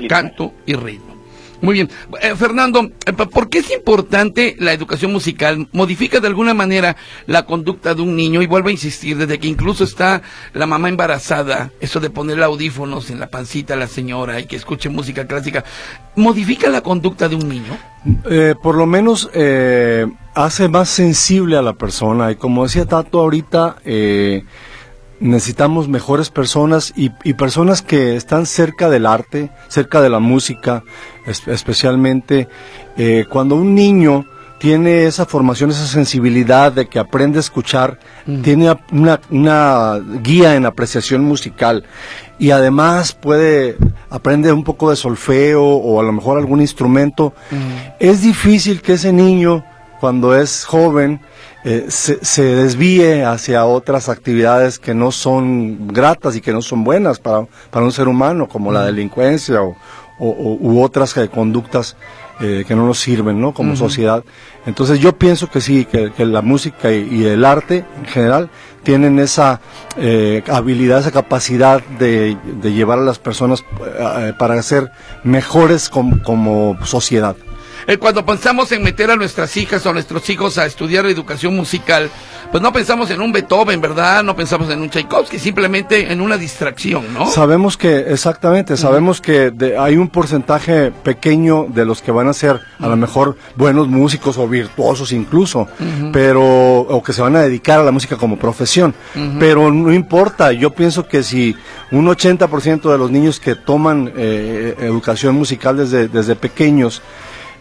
Canto 0.08 0.54
y 0.64 0.74
ritmo. 0.74 1.07
Muy 1.60 1.74
bien. 1.74 1.90
Eh, 2.22 2.34
Fernando, 2.36 2.88
eh, 3.04 3.12
¿por 3.12 3.48
qué 3.48 3.58
es 3.58 3.70
importante 3.70 4.56
la 4.58 4.72
educación 4.72 5.12
musical? 5.12 5.68
¿Modifica 5.72 6.20
de 6.20 6.28
alguna 6.28 6.54
manera 6.54 6.96
la 7.26 7.46
conducta 7.46 7.94
de 7.94 8.02
un 8.02 8.14
niño? 8.14 8.42
Y 8.42 8.46
vuelvo 8.46 8.68
a 8.68 8.72
insistir, 8.72 9.16
desde 9.16 9.38
que 9.38 9.48
incluso 9.48 9.84
está 9.84 10.22
la 10.52 10.66
mamá 10.66 10.88
embarazada, 10.88 11.72
eso 11.80 11.98
de 12.00 12.10
poner 12.10 12.42
audífonos 12.42 13.10
en 13.10 13.18
la 13.18 13.28
pancita 13.28 13.74
a 13.74 13.76
la 13.76 13.88
señora 13.88 14.38
y 14.38 14.46
que 14.46 14.56
escuche 14.56 14.88
música 14.88 15.26
clásica, 15.26 15.64
¿modifica 16.14 16.68
la 16.68 16.80
conducta 16.80 17.28
de 17.28 17.34
un 17.34 17.48
niño? 17.48 17.76
Eh, 18.30 18.54
por 18.62 18.76
lo 18.76 18.86
menos 18.86 19.28
hace 20.34 20.68
más 20.68 20.88
sensible 20.88 21.56
a 21.56 21.62
la 21.62 21.72
persona. 21.72 22.30
Y 22.30 22.36
como 22.36 22.62
decía 22.64 22.86
Tato 22.86 23.18
ahorita, 23.18 23.76
necesitamos 25.20 25.88
mejores 25.88 26.30
personas 26.30 26.92
y, 26.96 27.10
personas 27.34 27.82
que 27.82 28.16
están 28.16 28.46
cerca 28.46 28.88
del 28.88 29.06
arte, 29.06 29.50
cerca 29.68 30.00
de 30.00 30.10
la 30.10 30.18
música, 30.18 30.82
especialmente 31.46 32.48
eh, 32.96 33.24
cuando 33.28 33.56
un 33.56 33.74
niño 33.74 34.26
tiene 34.58 35.04
esa 35.04 35.24
formación, 35.24 35.70
esa 35.70 35.86
sensibilidad 35.86 36.72
de 36.72 36.88
que 36.88 36.98
aprende 36.98 37.38
a 37.38 37.40
escuchar, 37.40 37.98
mm. 38.26 38.42
tiene 38.42 38.76
una, 38.92 39.20
una, 39.30 40.00
guía 40.20 40.56
en 40.56 40.66
apreciación 40.66 41.22
musical 41.22 41.84
y 42.38 42.50
además 42.50 43.12
puede 43.12 43.76
aprender 44.10 44.52
un 44.52 44.64
poco 44.64 44.90
de 44.90 44.96
solfeo 44.96 45.64
o 45.64 46.00
a 46.00 46.02
lo 46.02 46.12
mejor 46.12 46.38
algún 46.38 46.60
instrumento, 46.60 47.34
mm. 47.50 47.94
es 48.00 48.22
difícil 48.22 48.82
que 48.82 48.94
ese 48.94 49.12
niño 49.12 49.64
cuando 50.00 50.36
es 50.36 50.64
joven 50.64 51.20
eh, 51.64 51.86
se, 51.88 52.24
se, 52.24 52.44
desvíe 52.44 53.24
hacia 53.24 53.66
otras 53.66 54.08
actividades 54.08 54.78
que 54.78 54.94
no 54.94 55.10
son 55.10 55.88
gratas 55.88 56.36
y 56.36 56.40
que 56.40 56.52
no 56.52 56.62
son 56.62 56.84
buenas 56.84 57.18
para, 57.18 57.46
para 57.70 57.84
un 57.84 57.90
ser 57.90 58.06
humano, 58.06 58.48
como 58.48 58.70
la 58.70 58.84
delincuencia 58.84 59.62
o, 59.62 59.76
u 60.20 60.82
otras 60.82 61.16
eh, 61.16 61.28
conductas 61.28 61.96
eh, 62.40 62.64
que 62.66 62.76
no 62.76 62.86
nos 62.86 63.00
sirven 63.00 63.40
¿no? 63.40 63.52
como 63.52 63.74
sociedad. 63.74 64.22
Entonces 64.66 65.00
yo 65.00 65.18
pienso 65.18 65.50
que 65.50 65.60
sí, 65.60 65.84
que, 65.84 66.12
la 66.24 66.42
música 66.42 66.92
y, 66.92 67.24
el 67.24 67.44
arte 67.44 67.84
en 67.98 68.06
general 68.06 68.50
tienen 68.84 69.18
esa 69.18 69.60
habilidad, 70.50 71.00
esa 71.00 71.10
capacidad 71.10 71.82
de, 71.98 72.36
de, 72.62 72.72
llevar 72.72 73.00
a 73.00 73.02
las 73.02 73.18
personas 73.18 73.64
para 74.38 74.62
ser 74.62 74.90
mejores 75.24 75.88
como 75.88 76.78
sociedad. 76.84 77.36
Eh, 77.88 77.96
cuando 77.96 78.22
pensamos 78.22 78.70
en 78.72 78.82
meter 78.82 79.10
a 79.10 79.16
nuestras 79.16 79.56
hijas 79.56 79.86
o 79.86 79.88
a 79.88 79.92
nuestros 79.94 80.28
hijos 80.28 80.58
a 80.58 80.66
estudiar 80.66 81.06
educación 81.06 81.56
musical, 81.56 82.10
pues 82.52 82.62
no 82.62 82.70
pensamos 82.70 83.10
en 83.10 83.22
un 83.22 83.32
Beethoven, 83.32 83.80
¿verdad? 83.80 84.22
No 84.22 84.36
pensamos 84.36 84.68
en 84.68 84.82
un 84.82 84.90
Tchaikovsky, 84.90 85.38
simplemente 85.38 86.12
en 86.12 86.20
una 86.20 86.36
distracción, 86.36 87.14
¿no? 87.14 87.30
Sabemos 87.30 87.78
que, 87.78 88.00
exactamente, 88.12 88.76
sabemos 88.76 89.22
que 89.22 89.54
hay 89.80 89.96
un 89.96 90.08
porcentaje 90.08 90.90
pequeño 90.90 91.66
de 91.66 91.86
los 91.86 92.02
que 92.02 92.12
van 92.12 92.28
a 92.28 92.34
ser 92.34 92.60
a 92.78 92.88
lo 92.88 92.96
mejor 92.98 93.38
buenos 93.56 93.88
músicos 93.88 94.36
o 94.36 94.46
virtuosos 94.46 95.10
incluso, 95.12 95.66
pero, 96.12 96.80
o 96.80 97.02
que 97.02 97.14
se 97.14 97.22
van 97.22 97.36
a 97.36 97.40
dedicar 97.40 97.80
a 97.80 97.84
la 97.84 97.90
música 97.90 98.16
como 98.16 98.38
profesión, 98.38 98.94
pero 99.40 99.70
no 99.72 99.94
importa, 99.94 100.52
yo 100.52 100.74
pienso 100.74 101.08
que 101.08 101.22
si 101.22 101.56
un 101.90 102.06
80% 102.06 102.92
de 102.92 102.98
los 102.98 103.10
niños 103.10 103.40
que 103.40 103.54
toman 103.54 104.12
eh, 104.14 104.74
educación 104.80 105.36
musical 105.36 105.78
desde, 105.78 106.08
desde 106.08 106.36
pequeños, 106.36 107.00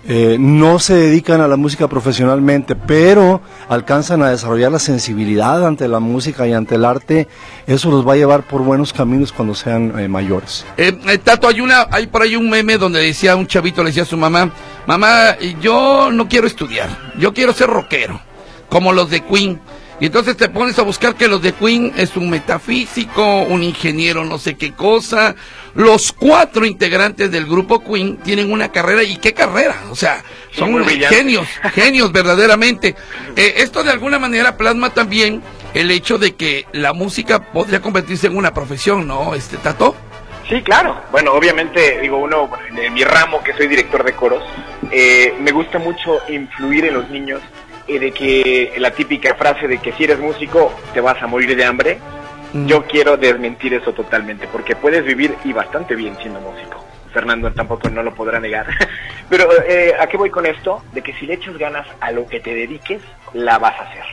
eh, 0.05 0.37
no 0.39 0.79
se 0.79 0.93
dedican 0.93 1.41
a 1.41 1.47
la 1.47 1.57
música 1.57 1.87
profesionalmente, 1.87 2.75
pero 2.75 3.41
alcanzan 3.67 4.21
a 4.23 4.29
desarrollar 4.29 4.71
la 4.71 4.79
sensibilidad 4.79 5.65
ante 5.65 5.87
la 5.87 5.99
música 5.99 6.47
y 6.47 6.53
ante 6.53 6.75
el 6.75 6.85
arte, 6.85 7.27
eso 7.65 7.91
los 7.91 8.07
va 8.07 8.13
a 8.13 8.15
llevar 8.15 8.43
por 8.43 8.61
buenos 8.61 8.93
caminos 8.93 9.33
cuando 9.33 9.53
sean 9.53 9.99
eh, 9.99 10.07
mayores. 10.07 10.65
Eh, 10.77 10.93
Tato, 11.23 11.47
hay 11.47 11.61
una, 11.61 11.87
hay 11.91 12.07
por 12.07 12.21
ahí 12.21 12.35
un 12.35 12.49
meme 12.49 12.77
donde 12.77 12.99
decía 13.01 13.35
un 13.35 13.47
chavito 13.47 13.83
le 13.83 13.89
decía 13.89 14.03
a 14.03 14.05
su 14.05 14.17
mamá, 14.17 14.51
mamá, 14.85 15.37
yo 15.61 16.09
no 16.11 16.27
quiero 16.27 16.47
estudiar, 16.47 16.89
yo 17.17 17.33
quiero 17.33 17.51
ser 17.53 17.69
rockero, 17.69 18.21
como 18.69 18.93
los 18.93 19.09
de 19.09 19.21
Queen. 19.21 19.59
Y 19.99 20.05
entonces 20.05 20.37
te 20.37 20.47
pones 20.47 20.77
a 20.77 20.83
buscar 20.83 21.15
que 21.15 21.27
los 21.27 21.41
de 21.41 21.53
Queen 21.53 21.91
es 21.97 22.15
un 22.15 22.29
metafísico, 22.29 23.41
un 23.41 23.63
ingeniero 23.63 24.23
no 24.25 24.37
sé 24.37 24.55
qué 24.55 24.73
cosa. 24.73 25.35
Los 25.73 26.11
cuatro 26.11 26.65
integrantes 26.65 27.31
del 27.31 27.45
grupo 27.45 27.83
Queen 27.83 28.17
tienen 28.17 28.51
una 28.51 28.71
carrera 28.71 29.01
y 29.03 29.17
qué 29.17 29.33
carrera, 29.33 29.75
o 29.89 29.95
sea, 29.95 30.23
son 30.51 30.85
genios, 30.85 31.47
genios 31.73 32.11
verdaderamente. 32.11 32.95
Eh, 33.35 33.55
esto 33.57 33.83
de 33.83 33.91
alguna 33.91 34.19
manera 34.19 34.55
plasma 34.55 34.91
también 34.91 35.41
el 35.73 35.89
hecho 35.89 36.17
de 36.17 36.35
que 36.35 36.65
la 36.73 36.93
música 36.93 37.51
podría 37.51 37.81
convertirse 37.81 38.27
en 38.27 38.37
una 38.37 38.53
profesión, 38.53 39.07
¿no? 39.07 39.33
Este 39.33 39.57
Tato. 39.57 39.95
Sí, 40.47 40.61
claro. 40.61 41.01
Bueno, 41.11 41.33
obviamente, 41.33 41.99
digo, 42.01 42.17
uno, 42.17 42.49
en 42.75 42.93
mi 42.93 43.03
ramo, 43.03 43.43
que 43.43 43.53
soy 43.53 43.67
director 43.67 44.03
de 44.03 44.13
coros, 44.13 44.43
eh, 44.91 45.35
me 45.41 45.51
gusta 45.51 45.77
mucho 45.77 46.19
influir 46.29 46.85
en 46.85 46.93
los 46.93 47.09
niños 47.09 47.41
de 47.87 48.11
que 48.11 48.73
la 48.77 48.91
típica 48.91 49.35
frase 49.35 49.67
de 49.67 49.79
que 49.79 49.93
si 49.93 50.03
eres 50.03 50.19
músico 50.19 50.73
te 50.93 51.01
vas 51.01 51.21
a 51.21 51.27
morir 51.27 51.55
de 51.55 51.65
hambre, 51.65 51.99
mm. 52.53 52.67
yo 52.67 52.83
quiero 52.83 53.17
desmentir 53.17 53.73
eso 53.73 53.93
totalmente, 53.93 54.47
porque 54.51 54.75
puedes 54.75 55.03
vivir 55.03 55.35
y 55.43 55.53
bastante 55.53 55.95
bien 55.95 56.15
siendo 56.17 56.39
músico. 56.41 56.83
Fernando 57.13 57.51
tampoco 57.51 57.89
no 57.89 58.03
lo 58.03 58.13
podrá 58.13 58.39
negar. 58.39 58.67
Pero 59.29 59.47
eh, 59.67 59.95
¿a 59.99 60.07
qué 60.07 60.17
voy 60.17 60.29
con 60.29 60.45
esto? 60.45 60.83
De 60.93 61.01
que 61.01 61.13
si 61.13 61.25
le 61.25 61.35
echas 61.35 61.57
ganas 61.57 61.87
a 61.99 62.11
lo 62.11 62.27
que 62.27 62.39
te 62.39 62.53
dediques, 62.53 63.01
la 63.33 63.57
vas 63.57 63.79
a 63.79 63.83
hacer. 63.83 64.03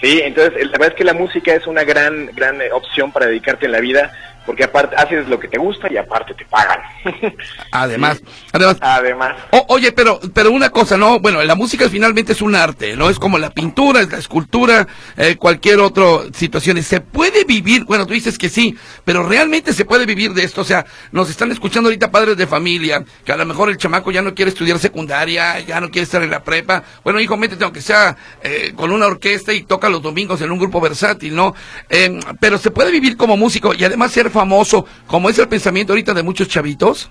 Sí, 0.00 0.20
entonces 0.22 0.54
la 0.66 0.72
verdad 0.72 0.88
es 0.88 0.94
que 0.94 1.04
la 1.04 1.14
música 1.14 1.54
es 1.54 1.66
una 1.66 1.84
gran, 1.84 2.30
gran 2.34 2.60
eh, 2.60 2.70
opción 2.72 3.12
para 3.12 3.26
dedicarte 3.26 3.66
en 3.66 3.72
la 3.72 3.80
vida 3.80 4.12
porque 4.46 4.64
aparte 4.64 4.96
haces 4.96 5.28
lo 5.28 5.38
que 5.38 5.48
te 5.48 5.58
gusta 5.58 5.92
y 5.92 5.96
aparte 5.96 6.34
te 6.34 6.44
pagan. 6.44 6.80
además, 7.70 8.22
además. 8.52 8.76
Además. 8.80 9.36
oye, 9.68 9.92
pero 9.92 10.20
pero 10.32 10.50
una 10.50 10.70
cosa, 10.70 10.96
no, 10.96 11.20
bueno, 11.20 11.42
la 11.42 11.54
música 11.54 11.88
finalmente 11.88 12.32
es 12.32 12.42
un 12.42 12.54
arte, 12.54 12.96
no 12.96 13.10
es 13.10 13.18
como 13.18 13.38
la 13.38 13.50
pintura, 13.50 14.00
es 14.00 14.10
la 14.10 14.18
escultura, 14.18 14.86
eh, 15.16 15.36
cualquier 15.36 15.80
otra 15.80 16.04
situación. 16.32 16.82
Se 16.82 17.00
puede 17.00 17.44
vivir, 17.44 17.84
bueno, 17.84 18.06
tú 18.06 18.14
dices 18.14 18.38
que 18.38 18.48
sí, 18.48 18.76
pero 19.04 19.22
realmente 19.22 19.72
se 19.72 19.84
puede 19.84 20.06
vivir 20.06 20.34
de 20.34 20.44
esto, 20.44 20.60
o 20.62 20.64
sea, 20.64 20.84
nos 21.12 21.30
están 21.30 21.50
escuchando 21.50 21.88
ahorita 21.88 22.10
padres 22.10 22.36
de 22.36 22.46
familia, 22.46 23.04
que 23.24 23.32
a 23.32 23.36
lo 23.36 23.46
mejor 23.46 23.70
el 23.70 23.76
chamaco 23.76 24.10
ya 24.10 24.22
no 24.22 24.34
quiere 24.34 24.50
estudiar 24.50 24.78
secundaria, 24.78 25.60
ya 25.60 25.80
no 25.80 25.90
quiere 25.90 26.04
estar 26.04 26.22
en 26.22 26.30
la 26.30 26.42
prepa. 26.42 26.82
Bueno, 27.02 27.20
hijo, 27.20 27.36
métete 27.36 27.64
aunque 27.64 27.80
sea 27.80 28.16
eh, 28.42 28.72
con 28.76 28.92
una 28.92 29.06
orquesta 29.06 29.52
y 29.52 29.62
toca 29.62 29.88
los 29.88 30.02
domingos 30.02 30.40
en 30.40 30.50
un 30.50 30.58
grupo 30.58 30.80
versátil, 30.80 31.34
¿no? 31.34 31.54
Eh, 31.88 32.18
pero 32.40 32.58
se 32.58 32.70
puede 32.70 32.90
vivir 32.90 33.16
como 33.16 33.36
músico 33.36 33.74
y 33.74 33.84
además 33.84 34.12
ser 34.12 34.30
famoso, 34.34 34.86
como 35.06 35.30
es 35.30 35.38
el 35.38 35.48
pensamiento 35.48 35.94
ahorita 35.94 36.12
de 36.12 36.22
muchos 36.22 36.48
chavitos? 36.48 37.10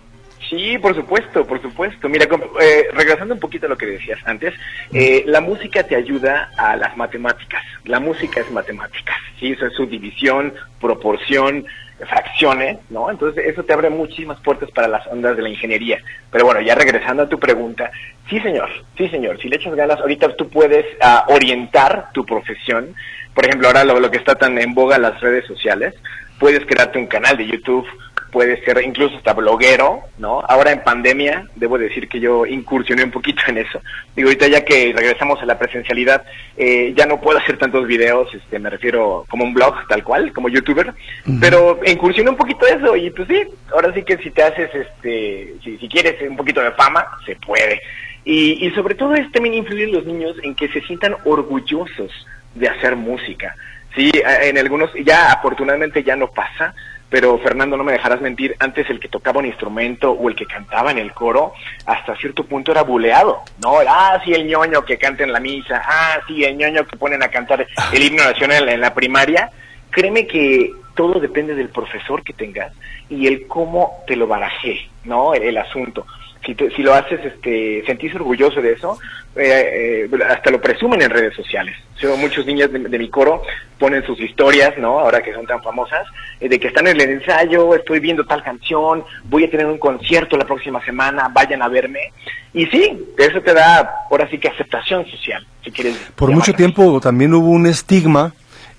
Sí, 0.49 0.77
por 0.77 0.93
supuesto, 0.93 1.45
por 1.47 1.59
supuesto. 1.61 2.07
Mira, 2.07 2.27
eh, 2.61 2.87
regresando 2.93 3.33
un 3.33 3.39
poquito 3.39 3.65
a 3.65 3.69
lo 3.69 3.77
que 3.77 3.87
decías 3.87 4.19
antes, 4.25 4.53
eh, 4.91 5.23
la 5.25 5.41
música 5.41 5.83
te 5.83 5.95
ayuda 5.95 6.51
a 6.57 6.75
las 6.75 6.95
matemáticas. 6.95 7.63
La 7.85 7.99
música 7.99 8.41
es 8.41 8.51
matemáticas, 8.51 9.15
¿sí? 9.39 9.53
Eso 9.53 9.65
es 9.65 9.73
subdivisión, 9.73 10.53
proporción, 10.79 11.65
fracciones, 12.07 12.77
¿no? 12.89 13.09
Entonces 13.09 13.45
eso 13.45 13.63
te 13.63 13.73
abre 13.73 13.89
muchísimas 13.89 14.39
puertas 14.41 14.69
para 14.71 14.87
las 14.87 15.07
ondas 15.07 15.35
de 15.35 15.43
la 15.43 15.49
ingeniería. 15.49 15.99
Pero 16.31 16.45
bueno, 16.45 16.61
ya 16.61 16.75
regresando 16.75 17.23
a 17.23 17.29
tu 17.29 17.39
pregunta, 17.39 17.89
sí 18.29 18.39
señor, 18.41 18.69
sí 18.97 19.07
señor, 19.09 19.39
si 19.41 19.47
le 19.47 19.55
echas 19.55 19.75
ganas, 19.75 19.99
ahorita 19.99 20.35
tú 20.35 20.49
puedes 20.49 20.85
uh, 21.01 21.33
orientar 21.33 22.09
tu 22.13 22.25
profesión. 22.25 22.93
Por 23.33 23.45
ejemplo, 23.45 23.67
ahora 23.67 23.83
lo, 23.83 23.99
lo 23.99 24.11
que 24.11 24.17
está 24.17 24.35
tan 24.35 24.59
en 24.59 24.73
boga 24.73 24.97
las 24.99 25.19
redes 25.19 25.45
sociales, 25.47 25.95
puedes 26.39 26.65
crearte 26.65 26.99
un 26.99 27.07
canal 27.07 27.37
de 27.37 27.47
YouTube, 27.47 27.87
puedes 28.33 28.65
ser 28.65 28.81
incluso 28.83 29.15
hasta 29.15 29.33
bloguero, 29.33 30.01
¿no? 30.17 30.41
Ahora 30.41 30.71
en 30.71 30.83
pandemia, 30.83 31.47
debo 31.55 31.77
decir 31.77 32.09
que 32.09 32.19
yo 32.19 32.47
incursioné 32.47 33.03
un 33.03 33.11
poquito 33.11 33.43
en 33.47 33.59
eso. 33.59 33.79
Digo, 34.15 34.27
ahorita 34.27 34.47
ya 34.47 34.65
que 34.65 34.91
regresamos 34.91 35.39
a 35.41 35.45
la 35.45 35.59
presencialidad, 35.59 36.25
eh, 36.57 36.93
ya 36.97 37.05
no 37.05 37.21
puedo 37.21 37.37
hacer 37.43 37.57
tantos 37.57 37.85
videos, 37.85 38.33
este, 38.33 38.57
me 38.57 38.71
refiero 38.71 39.25
como 39.29 39.45
un 39.45 39.53
blog, 39.53 39.75
tal 39.87 40.03
cual, 40.03 40.33
como 40.33 40.49
youtuber, 40.49 40.93
pero 41.39 41.79
incursioné 41.85 42.31
un 42.31 42.35
poquito 42.35 42.65
eso 42.65 42.95
y 42.95 43.11
pues 43.11 43.27
sí, 43.27 43.43
ahora 43.71 43.93
sí 43.93 44.03
que 44.03 44.17
si 44.17 44.31
te 44.31 44.41
haces, 44.41 44.69
este, 44.73 45.53
si, 45.63 45.77
si 45.77 45.87
quieres 45.87 46.19
un 46.27 46.35
poquito 46.35 46.61
de 46.61 46.71
fama, 46.71 47.05
se 47.25 47.35
puede. 47.35 47.79
Y, 48.25 48.65
y 48.65 48.71
sobre 48.71 48.95
todo 48.95 49.13
es 49.13 49.31
también 49.31 49.53
influir 49.53 49.89
en 49.89 49.95
los 49.95 50.05
niños 50.05 50.35
en 50.41 50.55
que 50.55 50.69
se 50.69 50.81
sientan 50.81 51.15
orgullosos 51.25 52.11
de 52.55 52.67
hacer 52.67 52.95
música. 52.95 53.55
Sí, 53.95 54.11
en 54.15 54.57
algunos, 54.57 54.91
ya 55.03 55.31
afortunadamente 55.31 56.03
ya 56.03 56.15
no 56.15 56.27
pasa, 56.27 56.73
pero 57.09 57.37
Fernando, 57.37 57.77
no 57.77 57.83
me 57.83 57.91
dejarás 57.91 58.21
mentir, 58.21 58.55
antes 58.57 58.89
el 58.89 58.99
que 58.99 59.07
tocaba 59.07 59.39
un 59.39 59.45
instrumento 59.45 60.11
o 60.11 60.29
el 60.29 60.35
que 60.35 60.47
cantaba 60.47 60.89
en 60.89 60.97
el 60.97 61.13
coro, 61.13 61.53
hasta 61.85 62.15
cierto 62.15 62.43
punto 62.43 62.71
era 62.71 62.81
buleado, 62.81 63.43
¿no? 63.61 63.75
Ah, 63.87 64.19
sí, 64.25 64.33
el 64.33 64.47
ñoño 64.47 64.83
que 64.83 64.97
canta 64.97 65.23
en 65.23 65.31
la 65.31 65.39
misa, 65.39 65.79
ah, 65.85 66.17
sí, 66.27 66.43
el 66.43 66.57
ñoño 66.57 66.87
que 66.87 66.97
ponen 66.97 67.21
a 67.21 67.27
cantar 67.27 67.67
el 67.91 68.01
himno 68.01 68.23
nacional 68.23 68.67
en 68.67 68.81
la 68.81 68.95
primaria. 68.95 69.51
Créeme 69.91 70.25
que 70.25 70.71
todo 70.95 71.19
depende 71.19 71.53
del 71.53 71.69
profesor 71.69 72.23
que 72.23 72.33
tengas 72.33 72.73
y 73.09 73.27
el 73.27 73.45
cómo 73.45 74.03
te 74.07 74.15
lo 74.15 74.25
baraje, 74.25 74.89
¿no? 75.03 75.35
El, 75.35 75.43
el 75.43 75.57
asunto 75.59 76.07
si, 76.45 76.55
te, 76.55 76.69
si 76.71 76.83
lo 76.83 76.93
haces 76.93 77.19
este, 77.25 77.83
sentirse 77.85 78.17
orgulloso 78.17 78.61
de 78.61 78.73
eso, 78.73 78.97
eh, 79.35 80.09
eh, 80.11 80.23
hasta 80.29 80.51
lo 80.51 80.61
presumen 80.61 81.01
en 81.01 81.09
redes 81.09 81.35
sociales. 81.35 81.75
Yo, 81.99 82.15
muchos 82.17 82.45
niños 82.45 82.71
de, 82.71 82.79
de, 82.79 82.99
mi 82.99 83.09
coro 83.09 83.41
ponen 83.79 84.05
sus 84.05 84.19
historias, 84.19 84.77
¿no? 84.77 84.99
Ahora 84.99 85.21
que 85.21 85.33
son 85.33 85.45
tan 85.45 85.61
famosas, 85.63 86.05
eh, 86.39 86.49
de 86.49 86.59
que 86.59 86.67
están 86.67 86.87
en 86.87 86.99
el 86.99 87.09
ensayo, 87.09 87.73
estoy 87.75 87.99
viendo 87.99 88.25
tal 88.25 88.43
canción, 88.43 89.03
voy 89.23 89.45
a 89.45 89.49
tener 89.49 89.65
un 89.65 89.77
concierto 89.77 90.37
la 90.37 90.45
próxima 90.45 90.83
semana, 90.83 91.29
vayan 91.29 91.61
a 91.61 91.67
verme. 91.67 92.11
Y 92.53 92.65
sí, 92.67 93.05
eso 93.17 93.41
te 93.41 93.53
da, 93.53 94.05
ahora 94.11 94.29
sí 94.29 94.37
que 94.37 94.49
aceptación 94.49 95.05
social, 95.09 95.45
si 95.63 95.71
quieres. 95.71 95.95
Por 96.15 96.31
mucho 96.31 96.53
tiempo 96.53 96.99
también 96.99 97.33
hubo 97.33 97.49
un 97.49 97.65
estigma 97.65 98.33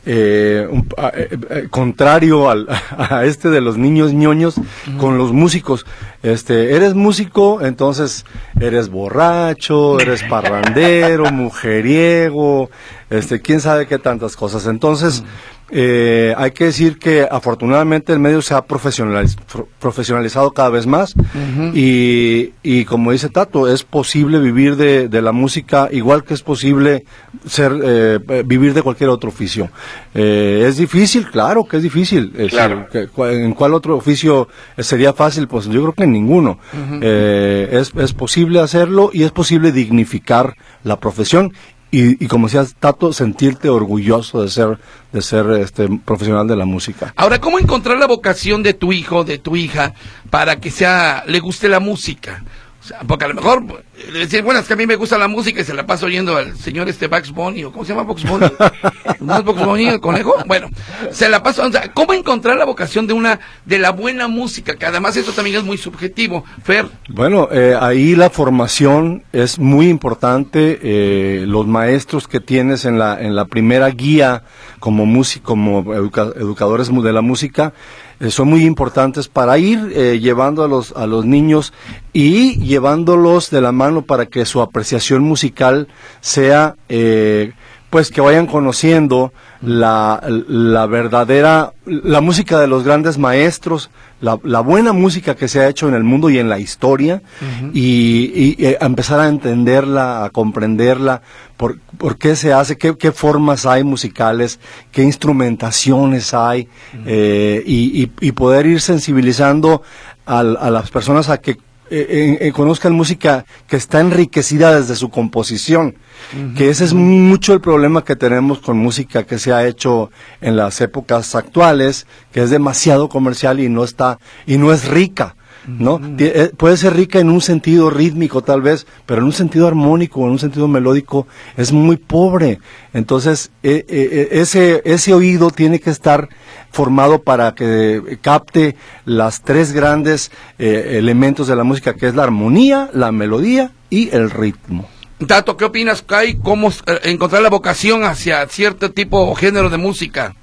eh, 0.07 0.67
un, 0.71 0.89
a, 0.99 1.13
eh, 1.15 1.69
contrario 1.71 2.51
al, 2.51 2.67
a 2.97 3.25
este 3.25 3.51
de 3.51 3.61
los 3.61 3.77
niños 3.79 4.13
ñoños 4.13 4.57
con 4.99 5.19
los 5.19 5.33
músicos. 5.33 5.87
Este, 6.23 6.75
eres 6.75 6.95
músico, 6.95 7.61
entonces 7.63 8.25
eres 8.61 8.89
borracho, 8.89 9.99
eres 10.01 10.23
parrandero, 10.29 11.31
mujeriego, 11.31 12.71
este, 13.11 13.41
quién 13.41 13.61
sabe 13.61 13.87
qué 13.87 13.99
tantas 13.99 14.37
cosas. 14.37 14.67
Entonces. 14.67 15.25
Eh, 15.71 16.35
hay 16.37 16.51
que 16.51 16.67
decir 16.67 16.99
que 16.99 17.27
afortunadamente 17.29 18.13
el 18.13 18.19
medio 18.19 18.43
se 18.43 18.53
ha 18.53 18.63
profesionaliz 18.67 19.35
profesionalizado 19.81 20.53
cada 20.53 20.69
vez 20.69 20.87
más 20.87 21.17
uh 21.17 21.21
-huh. 21.21 21.73
y, 21.75 22.53
y, 22.63 22.85
como 22.85 23.13
dice 23.13 23.31
Tato, 23.31 23.67
es 23.73 23.83
posible 23.83 24.39
vivir 24.41 24.77
de, 24.77 25.09
de, 25.09 25.23
la 25.23 25.33
música 25.33 25.89
igual 25.91 26.23
que 26.23 26.35
es 26.35 26.43
posible 26.43 27.05
ser 27.47 27.73
eh, 27.83 28.19
vivir 28.45 28.75
de 28.75 28.83
cualquier 28.83 29.09
otro 29.09 29.31
oficio. 29.31 29.71
Eh, 30.15 30.67
es 30.69 30.77
difícil, 30.77 31.31
claro 31.31 31.65
que 31.65 31.79
es 31.79 31.83
difícil. 31.83 32.31
Claro. 32.51 32.87
Es 32.87 32.93
decir, 32.93 33.11
¿En 33.45 33.55
cuál 33.55 33.73
otro 33.73 33.97
oficio 33.97 34.49
sería 34.79 35.13
fácil? 35.15 35.49
Pues 35.49 35.65
yo 35.67 35.81
creo 35.81 35.93
que 35.95 36.05
en 36.05 36.13
ninguno. 36.13 36.59
Uh 36.73 36.95
-huh. 36.95 37.03
es, 37.03 37.93
es 37.97 38.13
posible 38.13 38.61
hacerlo 38.61 39.11
y 39.13 39.23
es 39.23 39.31
posible 39.33 39.73
dignificar 39.73 40.57
la 40.83 41.01
profesión 41.01 41.53
y, 41.91 42.25
y, 42.25 42.29
como 42.29 42.49
decías, 42.49 42.75
Tato, 42.79 43.13
sentirte 43.13 43.69
orgulloso 43.69 44.43
de 44.43 44.51
ser, 44.51 44.79
de 45.13 45.23
ser 45.23 45.49
este 45.53 45.89
profesional 46.05 46.47
de 46.49 46.57
la 46.57 46.65
música. 46.65 47.13
Ahora, 47.17 47.41
¿cómo 47.41 47.59
encontrar 47.59 47.99
la 47.99 48.07
vocación 48.07 48.63
de 48.63 48.75
tu 48.75 48.93
hijo, 48.93 49.25
de 49.25 49.39
tu 49.39 49.55
hija, 49.55 49.95
para 50.31 50.57
que 50.57 50.71
sea, 50.71 51.25
le 51.27 51.39
guste 51.41 51.69
la 51.69 51.81
música? 51.81 52.43
O 52.83 52.87
sea, 52.87 53.01
porque 53.01 53.25
a 53.25 53.29
lo 53.29 53.35
mejor 53.35 53.85
le 54.13 54.21
decían, 54.21 54.45
bueno, 54.45 54.61
es 54.61 54.67
que 54.67 54.73
a 54.73 54.77
mí 54.77 54.87
me 54.87 54.97
gusta 54.97 55.17
la 55.19 55.29
música 55.29 55.61
y 55.61 55.65
se 55.65 55.75
la 55.75 55.87
paso 55.87 56.07
oyendo 56.07 56.37
al 56.37 56.57
señor 56.57 56.89
este 56.89 57.07
Bugs 57.07 57.31
Bunny, 57.33 57.65
o 57.65 57.73
¿cómo 57.73 57.85
se 57.85 57.93
llama 57.93 58.03
Bugs 58.03 58.25
Bunny? 58.25 58.47
¿No 59.21 59.39
es 59.39 59.45
Bugs 59.45 59.65
Bunny 59.65 59.87
el 59.87 60.01
conejo? 60.01 60.35
Bueno, 60.47 60.69
se 61.11 61.29
la 61.29 61.43
paso, 61.43 61.65
o 61.65 61.71
sea, 61.71 61.93
¿cómo 61.93 62.13
encontrar 62.13 62.57
la 62.57 62.65
vocación 62.65 63.07
de 63.07 63.13
una, 63.13 63.39
de 63.65 63.79
la 63.79 63.91
buena 63.91 64.27
música? 64.27 64.75
Que 64.75 64.87
además 64.87 65.17
eso 65.17 65.33
también 65.33 65.57
es 65.57 65.65
muy 65.65 65.79
subjetivo, 65.79 66.45
Fer. 66.65 66.87
Bueno, 67.09 67.49
eh, 67.53 67.77
ahí 67.81 68.17
la 68.17 68.31
formación 68.31 69.23
es 69.33 69.59
muy 69.59 69.89
importante, 69.89 70.81
eh, 70.83 71.45
los 71.47 71.67
maestros 71.67 72.27
que 72.27 72.41
tienes 72.41 72.85
en 72.85 72.99
la, 72.99 73.21
en 73.21 73.37
la 73.37 73.45
primera 73.45 73.89
guía 73.91 74.43
como 74.81 75.07
músico, 75.07 75.47
como 75.47 75.95
educa, 75.95 76.29
educadores 76.37 76.91
de 76.93 77.13
la 77.13 77.23
música, 77.23 77.73
eh, 78.21 78.31
son 78.31 78.49
muy 78.49 78.65
importantes 78.65 79.29
para 79.29 79.59
ir 79.59 79.93
eh, 79.95 80.21
llevando 80.21 80.65
a 80.65 80.69
los, 80.69 80.93
a 80.93 81.07
los 81.07 81.25
niños 81.25 81.73
y 82.13 82.59
llevándolos 82.61 83.51
de 83.51 83.61
la 83.61 83.73
mano 83.73 83.84
para 84.03 84.27
que 84.27 84.45
su 84.45 84.61
apreciación 84.61 85.23
musical 85.23 85.89
sea, 86.21 86.75
eh, 86.89 87.53
pues 87.95 88.11
que 88.11 88.21
vayan 88.21 88.47
conociendo 88.47 89.33
la, 89.63 90.21
la 90.49 90.87
verdadera, 90.87 91.75
la 91.87 92.21
música 92.21 92.59
de 92.59 92.67
los 92.67 92.83
grandes 92.83 93.19
maestros, 93.19 93.89
la, 94.21 94.37
la, 94.43 94.59
buena 94.61 94.93
música 94.93 95.37
que 95.37 95.47
se 95.47 95.61
ha 95.61 95.69
hecho 95.69 95.87
en 95.87 95.95
el 95.95 96.03
mundo 96.03 96.29
y 96.29 96.39
en 96.41 96.49
la 96.49 96.59
historia, 96.59 97.23
uh 97.41 97.45
-huh. 97.67 97.71
y, 97.73 98.33
y, 98.35 98.67
y, 98.67 98.77
empezar 98.81 99.21
a 99.21 99.29
entenderla, 99.29 100.25
a 100.25 100.31
comprenderla, 100.31 101.23
por, 101.57 101.79
por 101.97 102.19
qué 102.19 102.35
se 102.35 102.53
hace, 102.53 102.77
qué, 102.77 102.97
qué, 102.97 103.13
formas 103.13 103.65
hay 103.65 103.85
musicales, 103.85 104.59
qué 104.91 105.05
instrumentaciones 105.05 106.35
hay, 106.35 106.63
uh 106.63 106.97
-huh. 106.97 107.03
eh, 107.07 107.63
y, 107.65 108.11
y, 108.21 108.33
poder 108.33 108.67
ir 108.67 108.81
sensibilizando 108.81 109.83
a, 110.27 110.41
a 110.41 110.71
las 110.71 110.91
personas 110.91 111.29
a 111.29 111.39
que 111.39 111.59
eh, 111.91 112.39
eh, 112.41 112.53
conozcan 112.53 112.95
música 112.95 113.45
que 113.67 113.77
está 113.77 114.01
enriquecida 114.01 114.75
desde 114.75 114.97
su 114.97 115.11
composición, 115.11 115.97
uh 116.33 116.37
-huh. 116.37 116.55
que 116.57 116.71
ese 116.71 116.85
es 116.85 116.95
mucho 116.95 117.53
el 117.53 117.61
problema 117.61 118.05
que 118.05 118.17
tenemos 118.17 118.59
con 118.61 118.79
música 118.79 119.25
que 119.25 119.39
se 119.39 119.53
ha 119.53 119.67
hecho 119.67 120.11
en 120.41 120.57
las 120.57 120.81
épocas 120.81 121.35
actuales, 121.35 122.07
que 122.33 122.43
es 122.43 122.51
demasiado 122.51 123.09
comercial 123.09 123.61
y 123.61 123.69
no 123.69 123.85
está 123.85 124.19
y 124.47 124.57
no 124.57 124.73
es 124.73 124.89
rica. 124.89 125.37
¿No? 125.67 126.01
-huh. 126.01 126.57
Puede 126.57 126.77
ser 126.77 126.95
rica 126.95 127.19
en 127.19 127.31
un 127.31 127.41
sentido 127.41 127.91
rítmico 127.91 128.43
tal 128.43 128.63
vez, 128.63 128.87
pero 129.07 129.21
en 129.21 129.27
un 129.27 129.33
sentido 129.33 129.67
armónico, 129.67 130.25
en 130.25 130.31
un 130.31 130.39
sentido 130.39 130.69
melódico, 130.69 131.27
es 131.57 131.73
muy 131.73 131.97
pobre. 131.97 132.59
Entonces, 132.93 133.51
eh, 133.63 133.85
eh, 133.89 134.29
ese, 134.33 134.83
ese 134.85 135.15
oído 135.15 135.51
tiene 135.51 135.81
que 135.81 135.91
estar 135.91 136.29
formado 136.71 137.23
para 137.23 137.55
que 137.55 138.19
capte 138.21 138.77
las 139.05 139.43
tres 139.43 139.73
grandes 139.73 140.31
eh, 140.59 140.97
elementos 140.99 141.47
de 141.47 141.57
la 141.57 141.65
música, 141.65 141.95
que 141.95 142.09
es 142.09 142.15
la 142.15 142.25
armonía, 142.25 142.91
la 142.93 143.13
melodía 143.13 143.73
y 143.91 144.15
el 144.15 144.31
ritmo. 144.31 144.89
Tato, 145.27 145.57
¿qué 145.57 145.65
opinas, 145.65 146.03
Kai? 146.03 146.37
¿Cómo 146.43 146.71
encontrar 147.05 147.43
la 147.43 147.49
vocación 147.49 148.05
hacia 148.05 148.47
cierto 148.49 148.91
tipo 148.91 149.21
o 149.21 149.35
género 149.35 149.71
de 149.71 149.79
música? 149.79 150.35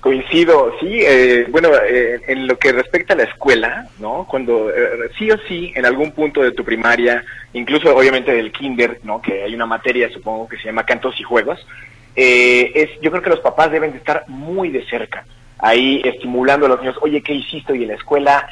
Coincido, 0.00 0.76
sí. 0.80 1.00
Eh, 1.00 1.46
bueno, 1.50 1.70
eh, 1.74 2.20
en 2.28 2.46
lo 2.46 2.56
que 2.56 2.70
respecta 2.70 3.14
a 3.14 3.16
la 3.16 3.24
escuela, 3.24 3.88
¿no? 3.98 4.26
Cuando 4.30 4.70
eh, 4.70 5.10
sí 5.18 5.28
o 5.30 5.36
sí, 5.48 5.72
en 5.74 5.84
algún 5.84 6.12
punto 6.12 6.40
de 6.40 6.52
tu 6.52 6.64
primaria, 6.64 7.24
incluso 7.52 7.96
obviamente 7.96 8.32
del 8.32 8.52
kinder, 8.52 9.00
¿no? 9.02 9.20
Que 9.20 9.42
hay 9.42 9.54
una 9.54 9.66
materia, 9.66 10.08
supongo 10.10 10.48
que 10.48 10.56
se 10.58 10.66
llama 10.66 10.86
cantos 10.86 11.18
y 11.18 11.24
juegos. 11.24 11.66
es, 12.14 12.90
yo 13.00 13.10
creo 13.10 13.22
que 13.22 13.30
los 13.30 13.40
papás 13.40 13.72
deben 13.72 13.90
de 13.90 13.98
estar 13.98 14.24
muy 14.28 14.70
de 14.70 14.84
cerca, 14.86 15.24
ahí 15.58 16.00
estimulando 16.04 16.66
a 16.66 16.68
los 16.68 16.80
niños. 16.80 16.98
Oye, 17.02 17.20
¿qué 17.20 17.32
hiciste 17.32 17.72
hoy 17.72 17.82
en 17.82 17.88
la 17.88 17.94
escuela? 17.94 18.48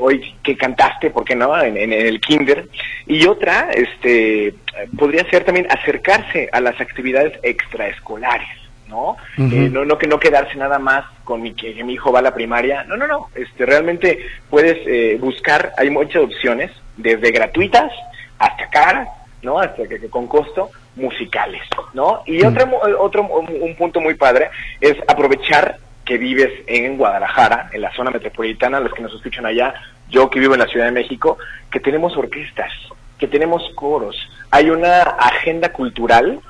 hoy 0.00 0.34
qué 0.42 0.56
cantaste, 0.56 1.08
¿por 1.08 1.24
qué 1.24 1.34
no? 1.34 1.58
En, 1.58 1.78
en, 1.78 1.92
el 1.92 2.20
kinder. 2.20 2.68
Y 3.06 3.26
otra, 3.26 3.70
este, 3.72 4.52
podría 4.98 5.24
ser 5.30 5.44
también 5.44 5.66
acercarse 5.70 6.50
a 6.52 6.60
las 6.60 6.78
actividades 6.78 7.32
extraescolares. 7.42 8.59
¿No? 8.90 9.16
Eh, 9.38 9.68
no, 9.70 9.84
no 9.84 9.96
que 9.96 10.06
no 10.06 10.18
quedarse 10.18 10.56
nada 10.56 10.78
más 10.78 11.04
con 11.24 11.40
mi, 11.40 11.54
que, 11.54 11.82
mi 11.84 11.94
hijo 11.94 12.12
va 12.12 12.18
a 12.18 12.22
la 12.22 12.34
primaria. 12.34 12.84
No, 12.84 12.96
no, 12.96 13.06
no. 13.06 13.28
Este, 13.34 13.64
realmente 13.64 14.18
puedes 14.50 14.78
eh, 14.86 15.16
buscar, 15.20 15.72
hay 15.78 15.90
muchas 15.90 16.22
opciones, 16.22 16.70
desde 16.96 17.30
gratuitas 17.30 17.90
hasta 18.38 18.68
caras, 18.68 19.08
¿no? 19.42 19.58
Hasta 19.58 19.88
que, 19.88 20.10
con 20.10 20.26
costo, 20.26 20.70
musicales, 20.96 21.62
¿no? 21.94 22.22
Y 22.26 22.44
otro, 22.44 22.68
otro 22.98 23.22
un 23.22 23.74
punto 23.76 24.00
muy 24.00 24.14
padre 24.14 24.50
es 24.80 24.96
aprovechar 25.08 25.78
que 26.04 26.18
vives 26.18 26.50
en 26.66 26.96
Guadalajara, 26.96 27.70
en 27.72 27.82
la 27.82 27.92
zona 27.94 28.10
metropolitana, 28.10 28.80
los 28.80 28.92
que 28.92 29.02
nos 29.02 29.14
escuchan 29.14 29.46
allá, 29.46 29.72
yo 30.08 30.28
que 30.28 30.40
vivo 30.40 30.54
en 30.54 30.60
la 30.60 30.66
Ciudad 30.66 30.86
de 30.86 30.92
México, 30.92 31.38
que 31.70 31.78
tenemos 31.78 32.16
orquestas, 32.16 32.72
que 33.16 33.28
tenemos 33.28 33.62
coros, 33.76 34.16
hay 34.50 34.70
una 34.70 35.02
agenda 35.02 35.70
cultural 35.70 36.40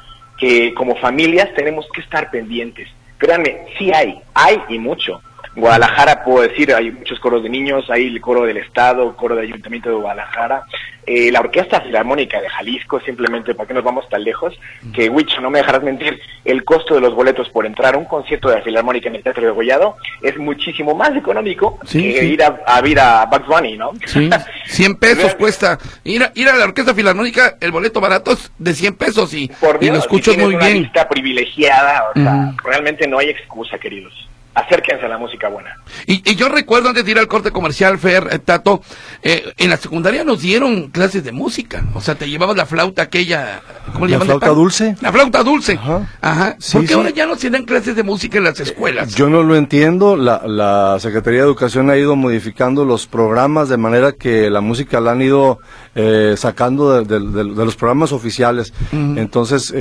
que 0.41 0.75
como 0.75 0.97
familias 0.97 1.53
tenemos 1.55 1.87
que 1.93 2.01
estar 2.01 2.31
pendientes. 2.31 2.89
Créanme, 3.19 3.67
sí 3.79 3.93
hay, 3.93 4.19
hay 4.35 4.59
y 4.71 4.79
mucho. 4.79 5.21
Guadalajara, 5.57 6.23
puedo 6.23 6.47
decir, 6.47 6.73
hay 6.75 6.91
muchos 6.91 7.19
coros 7.19 7.43
de 7.43 7.49
niños, 7.49 7.91
hay 7.91 8.07
el 8.07 8.21
coro 8.21 8.45
del 8.45 8.59
Estado, 8.59 9.17
coro 9.17 9.35
del 9.35 9.47
Ayuntamiento 9.47 9.89
de 9.89 9.97
Guadalajara, 9.97 10.65
eh, 11.07 11.33
la 11.33 11.41
Orquesta 11.41 11.81
Filarmónica 11.81 12.41
de 12.41 12.49
Jalisco, 12.49 13.01
simplemente 13.01 13.55
para 13.55 13.67
que 13.67 13.75
nos 13.75 13.83
vamos 13.83 14.09
tan 14.09 14.23
lejos, 14.23 14.55
que 14.95 15.09
Wicho, 15.09 15.41
no 15.41 15.51
me 15.51 15.59
dejarás 15.59 15.83
mentir, 15.83 16.21
el 16.45 16.63
costo 16.65 16.95
de 16.95 17.01
los 17.01 17.15
boletos 17.15 17.49
por 17.49 17.67
entrar 17.67 17.95
a 17.95 17.99
un 17.99 18.05
concierto 18.05 18.49
de 18.49 18.57
la 18.57 18.63
Filarmónica 18.63 19.09
en 19.09 19.17
el 19.17 19.23
Teatro 19.25 19.43
de 19.43 19.51
Gollado 19.51 19.97
es 20.23 20.37
muchísimo 20.39 20.95
más 20.95 21.17
económico 21.17 21.81
que 21.91 22.25
ir 22.25 22.43
a, 22.45 22.61
a, 22.65 22.81
ver 22.81 23.01
a 23.01 23.27
Bugs 23.27 23.47
Bunny, 23.49 23.77
¿no? 23.77 23.91
Sí, 24.07 24.31
100 24.67 24.95
pesos 24.97 25.35
cuesta. 25.35 25.79
Ir 26.05 26.23
a, 26.23 26.33
ir 26.37 26.49
a 26.49 26.57
la 26.57 26.65
Orquesta 26.65 26.95
Filarmónica, 26.95 27.57
el 27.61 27.73
boleto 27.73 28.01
barato 28.01 28.33
es 28.33 28.53
de 28.59 28.73
100 28.73 28.95
pesos 28.95 29.35
y, 29.35 29.51
y 29.81 29.91
lo 29.91 29.97
escucho 29.97 30.33
muy 30.35 30.55
una 30.55 30.67
bien. 30.67 30.83
Lista 30.83 31.09
privilegiada, 31.09 32.05
o 32.15 32.21
sea, 32.21 32.55
realmente 32.63 33.09
no 33.09 33.19
hay 33.19 33.31
excusa, 33.31 33.79
queridos 33.79 34.30
acérquense 34.55 35.07
a 35.07 35.09
la 35.09 35.19
música 35.19 35.49
buena. 35.49 35.77
Y, 36.07 36.35
yo 36.35 36.49
recuerdo 36.49 36.89
antes 36.89 37.05
de 37.05 37.11
ir 37.11 37.19
al 37.19 37.29
corte 37.29 37.51
comercial, 37.51 37.99
Fer, 37.99 38.29
eh, 38.31 38.39
Tato, 38.39 38.83
eh, 39.23 39.53
en 39.57 39.71
la 39.71 39.77
secundaria 39.77 40.25
nos 40.25 40.41
dieron 40.41 40.89
clases 40.89 41.25
de 41.25 41.33
música. 41.33 41.85
O 41.95 42.01
sea, 42.01 42.15
te 42.15 42.29
llevabas 42.29 42.57
la 42.57 42.67
flauta 42.67 43.03
aquella. 43.03 43.63
¿Cómo 43.93 44.07
le 44.07 44.19
¿La 44.19 44.25
flauta 44.25 44.49
dulce? 44.49 44.97
La 45.01 45.13
flauta 45.13 45.43
dulce. 45.43 45.75
Ajá. 45.75 46.09
Ajá. 46.21 46.57
¿Por 46.73 46.87
qué 46.87 46.95
ahora 46.95 47.11
ya 47.11 47.27
no 47.27 47.37
se 47.37 47.51
dan 47.51 47.65
clases 47.65 47.97
de 47.97 48.03
música 48.03 48.39
en 48.39 48.45
las 48.45 48.59
escuelas? 48.61 49.15
Yo 49.15 49.29
no 49.29 49.43
lo 49.43 49.57
entiendo. 49.57 50.17
La, 50.17 50.43
la 50.47 50.99
Secretaría 51.01 51.41
de 51.41 51.47
Educación 51.47 51.91
ha 51.91 51.97
ido 51.97 52.17
modificando 52.17 52.85
los 52.85 53.07
programas 53.07 53.69
de 53.69 53.77
manera 53.77 54.13
que 54.13 54.51
la 54.51 54.61
música 54.61 55.01
la 55.01 55.13
han 55.13 55.23
ido 55.23 55.61
eh, 56.03 56.35
sacando 56.37 57.03
de, 57.03 57.21
los 57.21 57.77
programas 57.77 58.13
oficiales. 58.13 58.73
Entonces, 58.93 59.73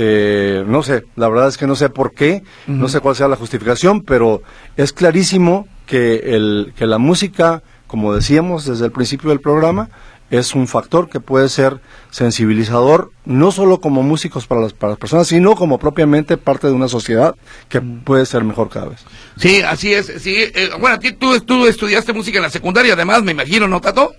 no 0.66 0.82
sé, 0.82 1.04
la 1.16 1.28
verdad 1.28 1.48
es 1.48 1.56
que 1.56 1.66
no 1.66 1.74
sé 1.74 1.88
por 1.88 2.12
qué, 2.12 2.42
no 2.66 2.88
sé 2.88 3.00
cuál 3.00 3.16
sea 3.16 3.28
la 3.28 3.36
justificación, 3.36 4.02
pero 4.02 4.42
es 4.76 4.92
clarísimo 4.92 5.66
que, 5.86 6.36
el, 6.36 6.72
que 6.76 6.86
la 6.86 6.98
música, 6.98 7.62
como 7.86 8.14
decíamos 8.14 8.64
desde 8.64 8.86
el 8.86 8.92
principio 8.92 9.30
del 9.30 9.40
programa, 9.40 9.88
es 10.30 10.54
un 10.54 10.68
factor 10.68 11.08
que 11.08 11.20
puede 11.20 11.48
ser 11.48 11.80
sensibilizador, 12.10 13.10
no 13.24 13.50
solo 13.50 13.80
como 13.80 14.02
músicos 14.02 14.46
para 14.46 14.60
las, 14.60 14.72
para 14.72 14.92
las 14.92 14.98
personas, 14.98 15.26
sino 15.26 15.56
como 15.56 15.78
propiamente 15.78 16.36
parte 16.36 16.68
de 16.68 16.72
una 16.72 16.88
sociedad 16.88 17.34
que 17.68 17.80
puede 17.80 18.26
ser 18.26 18.44
mejor 18.44 18.68
cada 18.68 18.86
vez. 18.86 19.00
Sí, 19.36 19.60
así 19.62 19.92
es. 19.92 20.06
Sí, 20.18 20.36
eh, 20.36 20.70
bueno, 20.78 20.98
tú, 21.18 21.40
tú 21.40 21.66
estudiaste 21.66 22.12
música 22.12 22.38
en 22.38 22.44
la 22.44 22.50
secundaria, 22.50 22.94
además, 22.94 23.22
me 23.22 23.32
imagino, 23.32 23.66
¿no, 23.66 23.80
Tato? 23.80 24.12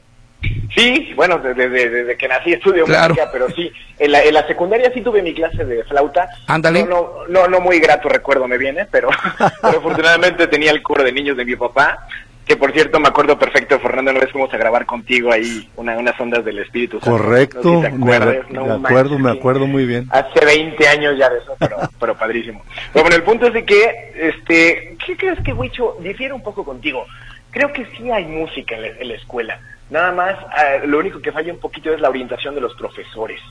Sí, 0.75 1.13
bueno, 1.15 1.37
desde, 1.37 1.69
desde, 1.69 2.17
que 2.17 2.27
nací 2.27 2.53
estudio 2.53 2.87
música, 2.87 3.29
pero 3.31 3.49
sí, 3.51 3.71
en 3.99 4.11
la, 4.11 4.23
en 4.23 4.33
la, 4.33 4.47
secundaria 4.47 4.91
sí 4.93 5.01
tuve 5.01 5.21
mi 5.21 5.33
clase 5.33 5.65
de 5.65 5.83
flauta. 5.83 6.29
Ándale. 6.47 6.83
No, 6.83 7.11
no, 7.29 7.47
no, 7.47 7.59
muy 7.59 7.79
grato 7.79 8.09
recuerdo 8.09 8.47
me 8.47 8.57
viene, 8.57 8.87
pero, 8.89 9.09
pero 9.61 9.77
afortunadamente 9.79 10.47
tenía 10.47 10.71
el 10.71 10.81
coro 10.81 11.03
de 11.03 11.11
niños 11.11 11.35
de 11.35 11.45
mi 11.45 11.55
papá, 11.55 12.07
que 12.45 12.55
por 12.55 12.71
cierto 12.71 12.99
me 12.99 13.09
acuerdo 13.09 13.37
perfecto, 13.37 13.79
Fernando, 13.79 14.11
una 14.11 14.21
vez 14.21 14.31
fuimos 14.31 14.51
a 14.53 14.57
grabar 14.57 14.85
contigo 14.85 15.31
ahí 15.31 15.69
una, 15.75 15.97
unas 15.97 16.19
ondas 16.19 16.43
del 16.43 16.59
espíritu. 16.59 16.99
Correcto, 16.99 17.81
me, 17.81 18.15
acuerdo, 18.15 19.19
me 19.19 19.31
acuerdo 19.31 19.67
muy 19.67 19.85
bien. 19.85 20.07
Hace 20.09 20.43
20 20.43 20.87
años 20.87 21.17
ya 21.19 21.29
de 21.29 21.39
eso, 21.39 21.55
pero, 21.59 21.77
pero 21.99 22.17
padrísimo. 22.17 22.63
Pero 22.93 23.03
bueno, 23.03 23.17
el 23.17 23.23
punto 23.23 23.47
es 23.47 23.53
de 23.53 23.65
que, 23.65 24.13
este, 24.15 24.97
¿qué 25.05 25.17
crees 25.17 25.39
que 25.43 25.53
Huicho 25.53 25.97
difiere 25.99 26.33
un 26.33 26.41
poco 26.41 26.63
contigo? 26.63 27.05
Creo 27.51 27.71
que 27.73 27.85
sí 27.97 28.09
hay 28.09 28.25
música 28.25 28.77
en 28.77 29.07
la 29.09 29.15
escuela 29.15 29.59
Nada 29.91 30.13
más, 30.13 30.35
eh, 30.57 30.87
lo 30.87 30.99
único 30.99 31.21
que 31.21 31.33
falla 31.33 31.51
un 31.51 31.59
poquito 31.59 31.93
es 31.93 31.99
la 31.99 32.09
orientación 32.09 32.55
de 32.55 32.61
los 32.61 32.73
profesores. 32.75 33.41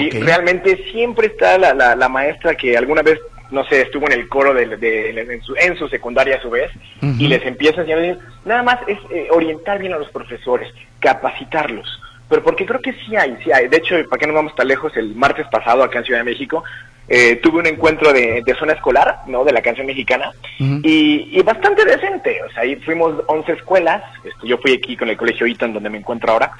Y 0.00 0.10
realmente 0.10 0.90
siempre 0.90 1.26
está 1.26 1.58
la, 1.58 1.74
la, 1.74 2.08
maestra 2.08 2.54
que 2.54 2.78
alguna 2.78 3.02
vez, 3.02 3.20
no 3.50 3.64
sé, 3.64 3.82
estuvo 3.82 4.06
en 4.06 4.12
el 4.12 4.28
coro 4.28 4.54
de, 4.54 4.62
en, 4.62 5.42
su, 5.42 5.54
en, 5.54 5.76
su, 5.76 5.88
secundaria 5.88 6.36
a 6.36 6.40
su 6.40 6.48
vez, 6.48 6.70
y 7.02 7.26
les 7.26 7.44
empieza 7.44 7.80
a 7.80 7.84
enseñar, 7.84 8.18
nada 8.44 8.62
más 8.62 8.78
es 8.86 8.98
eh, 9.10 9.26
orientar 9.30 9.80
bien 9.80 9.92
a 9.92 9.98
los 9.98 10.08
profesores, 10.10 10.72
capacitarlos 11.00 12.00
pero 12.32 12.42
porque 12.42 12.64
creo 12.64 12.80
que 12.80 12.94
sí 12.94 13.14
hay, 13.14 13.36
sí 13.44 13.52
hay. 13.52 13.68
De 13.68 13.76
hecho, 13.76 13.94
para 14.08 14.18
que 14.18 14.26
no 14.26 14.32
vamos 14.32 14.54
tan 14.54 14.66
lejos, 14.66 14.96
el 14.96 15.14
martes 15.14 15.46
pasado 15.48 15.82
acá 15.82 15.98
en 15.98 16.06
Ciudad 16.06 16.20
de 16.20 16.30
México 16.30 16.64
eh, 17.06 17.36
tuve 17.36 17.58
un 17.58 17.66
encuentro 17.66 18.10
de, 18.10 18.42
zona 18.58 18.72
escolar, 18.72 19.18
¿no? 19.26 19.44
De 19.44 19.52
la 19.52 19.60
canción 19.60 19.86
mexicana 19.86 20.32
y, 20.58 21.42
bastante 21.42 21.84
decente. 21.84 22.42
O 22.42 22.50
sea, 22.50 22.62
ahí 22.62 22.76
fuimos 22.76 23.22
11 23.26 23.52
escuelas. 23.52 24.02
Este, 24.24 24.48
yo 24.48 24.56
fui 24.56 24.72
aquí 24.72 24.96
con 24.96 25.10
el 25.10 25.18
colegio 25.18 25.44
Eton, 25.44 25.74
donde 25.74 25.90
me 25.90 25.98
encuentro 25.98 26.32
ahora. 26.32 26.52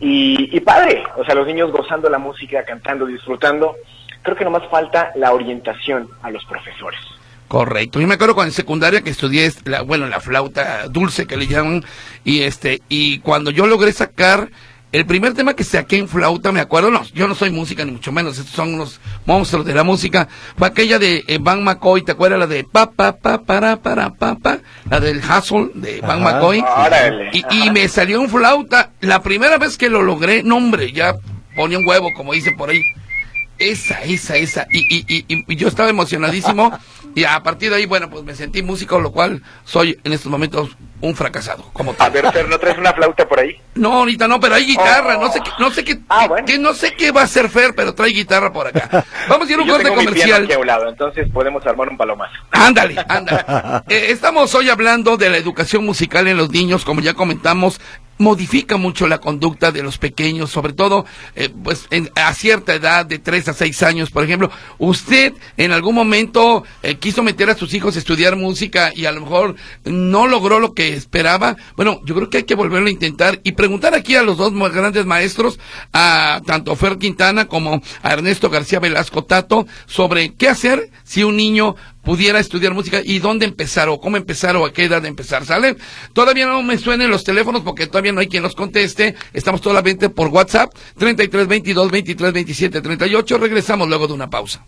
y, 0.00 0.50
y 0.50 0.58
padre, 0.62 1.04
o 1.16 1.24
sea, 1.24 1.36
los 1.36 1.46
niños 1.46 1.70
gozando 1.70 2.10
la 2.10 2.18
música, 2.18 2.64
cantando, 2.64 3.06
disfrutando. 3.06 3.76
Creo 4.22 4.34
que 4.34 4.42
nomás 4.42 4.68
falta 4.68 5.12
la 5.14 5.32
orientación 5.32 6.08
a 6.22 6.30
los 6.32 6.44
profesores. 6.46 6.98
Correcto. 7.48 7.98
Yo 7.98 8.06
me 8.06 8.14
acuerdo 8.14 8.34
cuando 8.34 8.50
en 8.50 8.54
secundaria 8.54 9.00
que 9.00 9.10
estudié, 9.10 9.50
la, 9.64 9.80
bueno, 9.80 10.06
la 10.06 10.20
flauta 10.20 10.86
dulce 10.88 11.26
que 11.26 11.38
le 11.38 11.46
llaman, 11.46 11.82
y 12.22 12.42
este, 12.42 12.82
y 12.90 13.20
cuando 13.20 13.50
yo 13.50 13.66
logré 13.66 13.90
sacar 13.92 14.50
el 14.90 15.04
primer 15.04 15.34
tema 15.34 15.54
que 15.54 15.64
saqué 15.64 15.98
en 15.98 16.08
flauta, 16.08 16.50
me 16.50 16.60
acuerdo, 16.60 16.90
no, 16.90 17.04
yo 17.14 17.28
no 17.28 17.34
soy 17.34 17.50
música 17.50 17.84
ni 17.84 17.92
mucho 17.92 18.10
menos, 18.10 18.38
estos 18.38 18.54
son 18.54 18.74
unos 18.74 19.00
monstruos 19.26 19.66
de 19.66 19.74
la 19.74 19.84
música, 19.84 20.28
fue 20.56 20.68
aquella 20.68 20.98
de 20.98 21.24
eh, 21.26 21.38
Van 21.40 21.62
McCoy, 21.62 22.02
¿te 22.02 22.12
acuerdas? 22.12 22.38
La 22.38 22.46
de 22.46 22.64
pa 22.64 22.90
pa 22.90 23.12
pa 23.16 23.42
para 23.42 23.76
para 23.76 24.14
pa 24.14 24.36
pa, 24.36 24.58
la 24.88 25.00
del 25.00 25.18
Hustle 25.18 25.70
de 25.74 26.00
Van 26.00 26.22
McCoy. 26.22 26.64
Y, 27.32 27.44
y, 27.50 27.70
me 27.70 27.86
salió 27.88 28.22
en 28.22 28.30
flauta, 28.30 28.92
la 29.00 29.22
primera 29.22 29.58
vez 29.58 29.76
que 29.76 29.90
lo 29.90 30.02
logré, 30.02 30.42
no 30.42 30.56
hombre, 30.56 30.92
ya 30.92 31.14
ponía 31.54 31.78
un 31.78 31.86
huevo, 31.86 32.08
como 32.16 32.32
dice 32.32 32.52
por 32.52 32.70
ahí. 32.70 32.82
Esa, 33.58 34.02
esa, 34.04 34.36
esa. 34.36 34.68
Y, 34.70 34.78
y, 34.78 35.04
y, 35.08 35.24
y, 35.28 35.56
yo 35.56 35.66
estaba 35.66 35.90
emocionadísimo 35.90 36.78
y 37.14 37.24
a 37.24 37.42
partir 37.42 37.70
de 37.70 37.76
ahí, 37.76 37.86
bueno, 37.86 38.08
pues 38.08 38.24
me 38.24 38.34
sentí 38.34 38.62
músico, 38.62 39.00
lo 39.00 39.10
cual 39.10 39.42
soy 39.64 39.98
en 40.04 40.12
estos 40.12 40.30
momentos 40.30 40.76
un 41.00 41.14
fracasado. 41.14 41.64
Como 41.72 41.94
A 41.98 42.08
ver, 42.08 42.24
¿no 42.48 42.58
traes 42.58 42.78
una 42.78 42.92
flauta 42.92 43.28
por 43.28 43.40
ahí? 43.40 43.60
No, 43.78 43.92
ahorita 43.92 44.26
no, 44.26 44.40
pero 44.40 44.56
hay 44.56 44.66
guitarra. 44.66 45.16
No 45.18 45.30
sé 45.30 45.40
qué, 45.40 45.50
no 45.60 45.70
sé 45.70 45.84
qué, 45.84 46.00
ah, 46.08 46.28
que, 46.44 46.58
no 46.58 46.74
sé 46.74 46.94
qué 46.94 47.12
va 47.12 47.20
a 47.20 47.24
hacer 47.24 47.48
Fer, 47.48 47.72
pero 47.76 47.94
trae 47.94 48.10
guitarra 48.10 48.52
por 48.52 48.66
acá. 48.66 49.04
Vamos 49.28 49.48
a 49.48 49.52
ir 49.52 49.58
a 49.60 49.62
un 49.62 49.68
corte 49.68 49.88
comercial. 49.88 50.42
aquí 50.42 50.52
a 50.52 50.58
un 50.58 50.66
lado, 50.66 50.88
entonces 50.88 51.28
podemos 51.32 51.64
armar 51.64 51.88
un 51.88 51.96
palomazo. 51.96 52.34
Ándale, 52.50 52.96
ándale. 53.08 53.44
Eh, 53.88 54.10
estamos 54.10 54.52
hoy 54.56 54.68
hablando 54.68 55.16
de 55.16 55.30
la 55.30 55.36
educación 55.36 55.84
musical 55.84 56.26
en 56.26 56.36
los 56.36 56.50
niños, 56.50 56.84
como 56.84 57.00
ya 57.00 57.14
comentamos 57.14 57.80
modifica 58.18 58.76
mucho 58.76 59.06
la 59.06 59.18
conducta 59.18 59.72
de 59.72 59.82
los 59.82 59.98
pequeños, 59.98 60.50
sobre 60.50 60.72
todo 60.72 61.06
eh, 61.34 61.48
pues 61.62 61.86
en, 61.90 62.10
a 62.14 62.34
cierta 62.34 62.74
edad 62.74 63.06
de 63.06 63.18
3 63.18 63.48
a 63.48 63.52
6 63.54 63.82
años, 63.82 64.10
por 64.10 64.24
ejemplo. 64.24 64.50
Usted 64.78 65.32
en 65.56 65.72
algún 65.72 65.94
momento 65.94 66.64
eh, 66.82 66.96
quiso 66.96 67.22
meter 67.22 67.50
a 67.50 67.56
sus 67.56 67.72
hijos 67.74 67.96
a 67.96 67.98
estudiar 67.98 68.36
música 68.36 68.92
y 68.94 69.06
a 69.06 69.12
lo 69.12 69.22
mejor 69.22 69.56
no 69.84 70.26
logró 70.26 70.60
lo 70.60 70.74
que 70.74 70.94
esperaba. 70.94 71.56
Bueno, 71.76 72.00
yo 72.04 72.14
creo 72.14 72.30
que 72.30 72.38
hay 72.38 72.44
que 72.44 72.54
volverlo 72.54 72.88
a 72.88 72.92
intentar 72.92 73.40
y 73.44 73.52
preguntar 73.52 73.94
aquí 73.94 74.16
a 74.16 74.22
los 74.22 74.36
dos 74.36 74.52
más 74.52 74.72
grandes 74.72 75.06
maestros, 75.06 75.58
a 75.92 76.40
tanto 76.46 76.76
Fer 76.76 76.98
Quintana 76.98 77.46
como 77.46 77.80
a 78.02 78.12
Ernesto 78.12 78.50
García 78.50 78.80
Velasco 78.80 79.24
Tato, 79.24 79.66
sobre 79.86 80.34
qué 80.34 80.48
hacer 80.48 80.90
si 81.04 81.24
un 81.24 81.36
niño 81.36 81.76
pudiera 82.02 82.38
estudiar 82.38 82.74
música 82.74 83.00
y 83.04 83.18
dónde 83.18 83.44
empezar 83.44 83.88
o 83.88 84.00
cómo 84.00 84.16
empezar 84.16 84.56
o 84.56 84.64
a 84.66 84.72
qué 84.72 84.84
edad 84.84 85.04
empezar, 85.04 85.44
¿sale? 85.44 85.76
Todavía 86.12 86.46
no 86.46 86.62
me 86.62 86.78
suenen 86.78 87.10
los 87.10 87.24
teléfonos 87.24 87.62
porque 87.62 87.86
todavía 87.86 88.12
no 88.12 88.20
hay 88.20 88.28
quien 88.28 88.42
los 88.42 88.54
conteste. 88.54 89.14
Estamos 89.32 89.60
solamente 89.60 90.08
por 90.08 90.28
WhatsApp 90.28 90.72
33 90.96 91.46
22 91.46 91.90
23 91.90 92.32
27 92.32 92.80
38. 92.80 93.38
Regresamos 93.38 93.88
luego 93.88 94.06
de 94.06 94.12
una 94.14 94.30
pausa. 94.30 94.64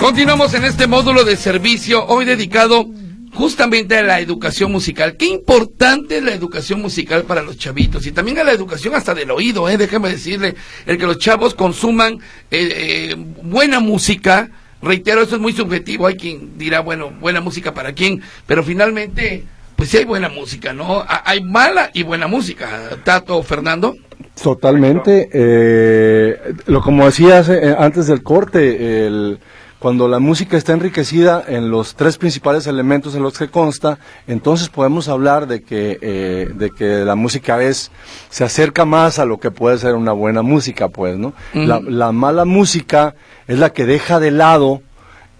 Continuamos 0.00 0.54
en 0.54 0.64
este 0.64 0.86
módulo 0.86 1.24
de 1.24 1.36
servicio 1.36 2.06
hoy 2.06 2.24
dedicado 2.24 2.86
justamente 3.32 3.96
a 3.96 4.02
la 4.02 4.20
educación 4.20 4.72
musical. 4.72 5.16
Qué 5.16 5.26
importante 5.26 6.18
es 6.18 6.22
la 6.22 6.34
educación 6.34 6.80
musical 6.82 7.24
para 7.24 7.42
los 7.42 7.56
chavitos 7.56 8.06
y 8.06 8.12
también 8.12 8.38
a 8.38 8.44
la 8.44 8.52
educación 8.52 8.94
hasta 8.94 9.14
del 9.14 9.30
oído, 9.30 9.68
¿eh? 9.68 9.76
déjeme 9.76 10.10
decirle, 10.10 10.54
el 10.86 10.98
que 10.98 11.06
los 11.06 11.18
chavos 11.18 11.54
consuman 11.54 12.14
eh, 12.50 13.12
eh, 13.12 13.14
buena 13.42 13.80
música. 13.80 14.50
Reitero, 14.82 15.22
eso 15.22 15.36
es 15.36 15.42
muy 15.42 15.52
subjetivo, 15.52 16.06
hay 16.06 16.16
quien 16.16 16.56
dirá, 16.56 16.80
bueno, 16.80 17.10
buena 17.20 17.40
música 17.40 17.74
para 17.74 17.92
quién, 17.92 18.22
pero 18.46 18.64
finalmente, 18.64 19.44
pues 19.76 19.90
sí 19.90 19.98
hay 19.98 20.04
buena 20.06 20.30
música, 20.30 20.72
¿no? 20.72 21.04
Hay 21.06 21.42
mala 21.42 21.90
y 21.92 22.02
buena 22.02 22.26
música. 22.26 22.98
Tato, 23.04 23.42
Fernando. 23.42 23.94
Totalmente. 24.42 25.28
Eh, 25.32 26.54
lo 26.66 26.80
como 26.80 27.06
decías 27.06 27.48
eh, 27.48 27.74
antes 27.78 28.06
del 28.06 28.22
corte, 28.22 29.06
el 29.06 29.38
cuando 29.80 30.08
la 30.08 30.18
música 30.18 30.58
está 30.58 30.74
enriquecida 30.74 31.42
en 31.48 31.70
los 31.70 31.96
tres 31.96 32.18
principales 32.18 32.66
elementos 32.66 33.14
en 33.14 33.22
los 33.22 33.38
que 33.38 33.48
consta, 33.48 33.98
entonces 34.28 34.68
podemos 34.68 35.08
hablar 35.08 35.46
de 35.46 35.62
que, 35.62 35.98
eh, 36.02 36.50
de 36.54 36.70
que 36.70 37.02
la 37.02 37.14
música 37.14 37.62
es, 37.62 37.90
se 38.28 38.44
acerca 38.44 38.84
más 38.84 39.18
a 39.18 39.24
lo 39.24 39.40
que 39.40 39.50
puede 39.50 39.78
ser 39.78 39.94
una 39.94 40.12
buena 40.12 40.42
música, 40.42 40.90
pues, 40.90 41.16
¿no? 41.16 41.32
la, 41.54 42.12
mala 42.12 42.44
música 42.44 43.14
es 43.48 43.58
la 43.58 43.70
que 43.70 43.86
deja 43.86 44.20
de 44.20 44.30
lado 44.30 44.82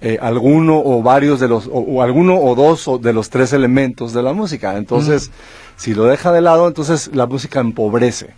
eh, 0.01 0.17
alguno 0.23 0.81
o 0.83 1.03
varios 1.03 1.39
de 1.39 1.47
los, 1.47 1.69
o, 1.71 2.03
alguno 2.03 2.41
o 2.41 2.55
dos 2.55 3.03
de 3.03 3.13
los 3.13 3.29
tres 3.29 3.53
elementos 3.53 4.15
de 4.15 4.23
la 4.23 4.33
música. 4.33 4.79
Entonces, 4.79 5.31
si 5.77 5.93
lo 5.93 6.07
deja 6.07 6.33
de 6.33 6.41
lado, 6.41 6.67
entonces 6.67 7.11
la 7.15 7.27
música 7.27 7.61
empobrece. 7.61 8.31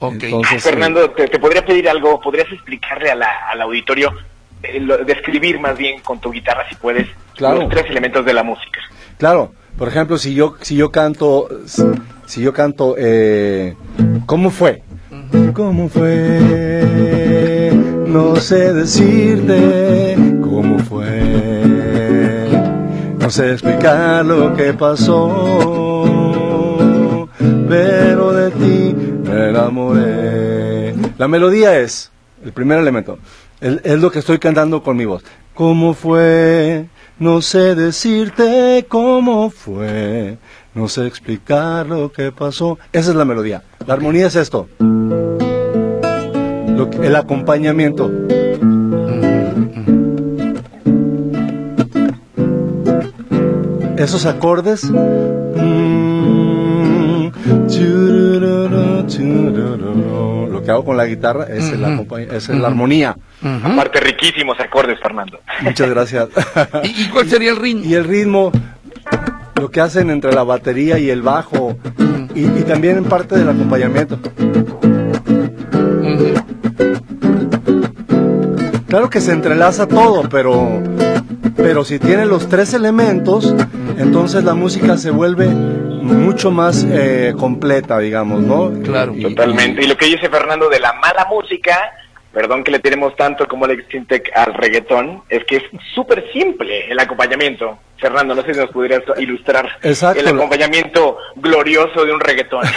Entonces, 0.00 0.62
Fernando, 0.62 1.10
te, 1.10 1.26
podría 1.40 1.66
pedir 1.66 1.88
algo, 1.88 2.20
¿podrías 2.20 2.46
explicarle 2.52 3.10
al 3.10 3.60
auditorio 3.60 4.12
eh, 4.12 4.37
describir 5.06 5.60
más 5.60 5.76
bien 5.76 6.00
con 6.00 6.20
tu 6.20 6.30
guitarra, 6.30 6.68
si 6.68 6.74
puedes, 6.76 7.06
los 7.38 7.68
tres 7.68 7.86
elementos 7.90 8.24
de 8.24 8.34
la 8.34 8.42
música. 8.42 8.80
Claro, 9.16 9.52
por 9.76 9.88
ejemplo, 9.88 10.18
si 10.18 10.34
yo, 10.34 10.56
si 10.60 10.76
yo 10.76 10.90
canto, 10.90 11.48
si 12.26 12.42
yo 12.42 12.52
canto, 12.52 12.96
eh, 12.98 13.76
¿cómo 14.26 14.50
fue? 14.50 14.82
¿Cómo 15.54 15.88
fue? 15.88 17.70
No 18.06 18.36
sé 18.36 18.72
decirte 18.72 20.16
cómo 20.42 20.78
fue. 20.78 21.08
No 23.18 23.30
sé 23.30 23.52
explicar 23.52 24.24
lo 24.24 24.54
que 24.56 24.72
pasó, 24.74 25.28
pero 27.68 28.32
de 28.32 28.50
ti 28.52 28.96
me 29.24 29.50
enamoré. 29.50 30.94
La 31.18 31.28
melodía 31.28 31.78
es 31.78 32.10
el 32.44 32.52
primer 32.52 32.78
elemento. 32.78 33.18
Es, 33.60 33.98
lo 34.00 34.12
que 34.12 34.20
estoy 34.20 34.38
cantando 34.38 34.82
con 34.82 34.96
mi 34.96 35.04
voz. 35.04 35.24
¿Cómo 35.54 35.94
fue? 35.94 36.86
No 37.18 37.42
sé 37.42 37.74
decirte 37.74 38.86
cómo 38.88 39.50
fue. 39.50 40.38
No 40.74 40.86
sé 40.88 41.08
explicar 41.08 41.86
lo 41.86 42.12
que 42.12 42.30
pasó. 42.30 42.78
Esa 42.92 43.10
es 43.10 43.16
la 43.16 43.24
melodía. 43.24 43.64
La 43.84 43.94
armonía 43.94 44.28
es 44.28 44.36
esto. 44.36 44.68
el 47.02 47.16
acompañamiento. 47.16 48.08
Esos 53.96 54.26
acordes. 54.26 54.84
Lo 54.84 55.02
que 60.62 60.70
hago 60.70 60.84
con 60.84 60.96
la 60.96 61.06
guitarra 61.06 61.46
es, 61.48 61.76
la, 61.76 61.88
armonía. 62.64 63.16
Aparte, 63.42 64.00
riquísimos 64.00 64.58
acordes, 64.58 64.98
Fernando. 65.00 65.40
Muchas 65.60 65.88
gracias. 65.90 66.28
¿Y, 66.82 67.08
cuál 67.08 67.28
sería 67.28 67.50
el 67.50 67.56
ritmo? 67.56 67.84
Y 67.84 67.94
el 67.94 68.04
ritmo, 68.04 68.52
lo 69.54 69.70
que 69.70 69.80
hacen 69.80 70.10
entre 70.10 70.32
la 70.32 70.42
batería 70.42 70.98
y 70.98 71.10
el 71.10 71.22
bajo, 71.22 71.76
y, 72.34 72.46
también 72.62 72.98
en 72.98 73.04
parte 73.04 73.36
del 73.36 73.48
acompañamiento. 73.48 74.18
Claro 78.88 79.10
que 79.10 79.20
se 79.20 79.32
entrelaza 79.32 79.86
todo, 79.86 80.28
pero, 80.28 80.82
pero 81.56 81.84
si 81.84 81.98
tiene 81.98 82.26
los 82.26 82.48
tres 82.48 82.72
elementos, 82.74 83.54
entonces 83.98 84.44
la 84.44 84.54
música 84.54 84.96
se 84.96 85.10
vuelve 85.10 85.46
mucho 85.46 86.50
más 86.50 86.86
eh, 86.88 87.34
completa, 87.38 87.98
digamos, 87.98 88.40
¿no? 88.40 88.72
Claro. 88.82 89.14
Totalmente. 89.20 89.84
Y 89.84 89.86
lo 89.86 89.96
que 89.96 90.06
dice 90.06 90.28
Fernando 90.28 90.68
de 90.68 90.80
la 90.80 90.94
mala 90.94 91.26
música, 91.28 91.76
perdón 92.38 92.62
que 92.62 92.70
le 92.70 92.78
tenemos 92.78 93.16
tanto 93.16 93.48
como 93.48 93.64
el 93.64 93.72
Extintec 93.72 94.30
al 94.32 94.54
reggaetón, 94.54 95.24
es 95.28 95.44
que 95.44 95.56
es 95.56 95.64
súper 95.92 96.24
simple 96.32 96.88
el 96.88 96.96
acompañamiento. 97.00 97.80
Fernando, 98.00 98.32
no 98.32 98.42
sé 98.44 98.54
si 98.54 98.60
nos 98.60 98.70
pudieras 98.70 99.02
ilustrar 99.18 99.68
el 99.82 100.28
acompañamiento 100.28 101.18
glorioso 101.34 102.04
de 102.04 102.12
un 102.12 102.20
reggaetón. 102.20 102.62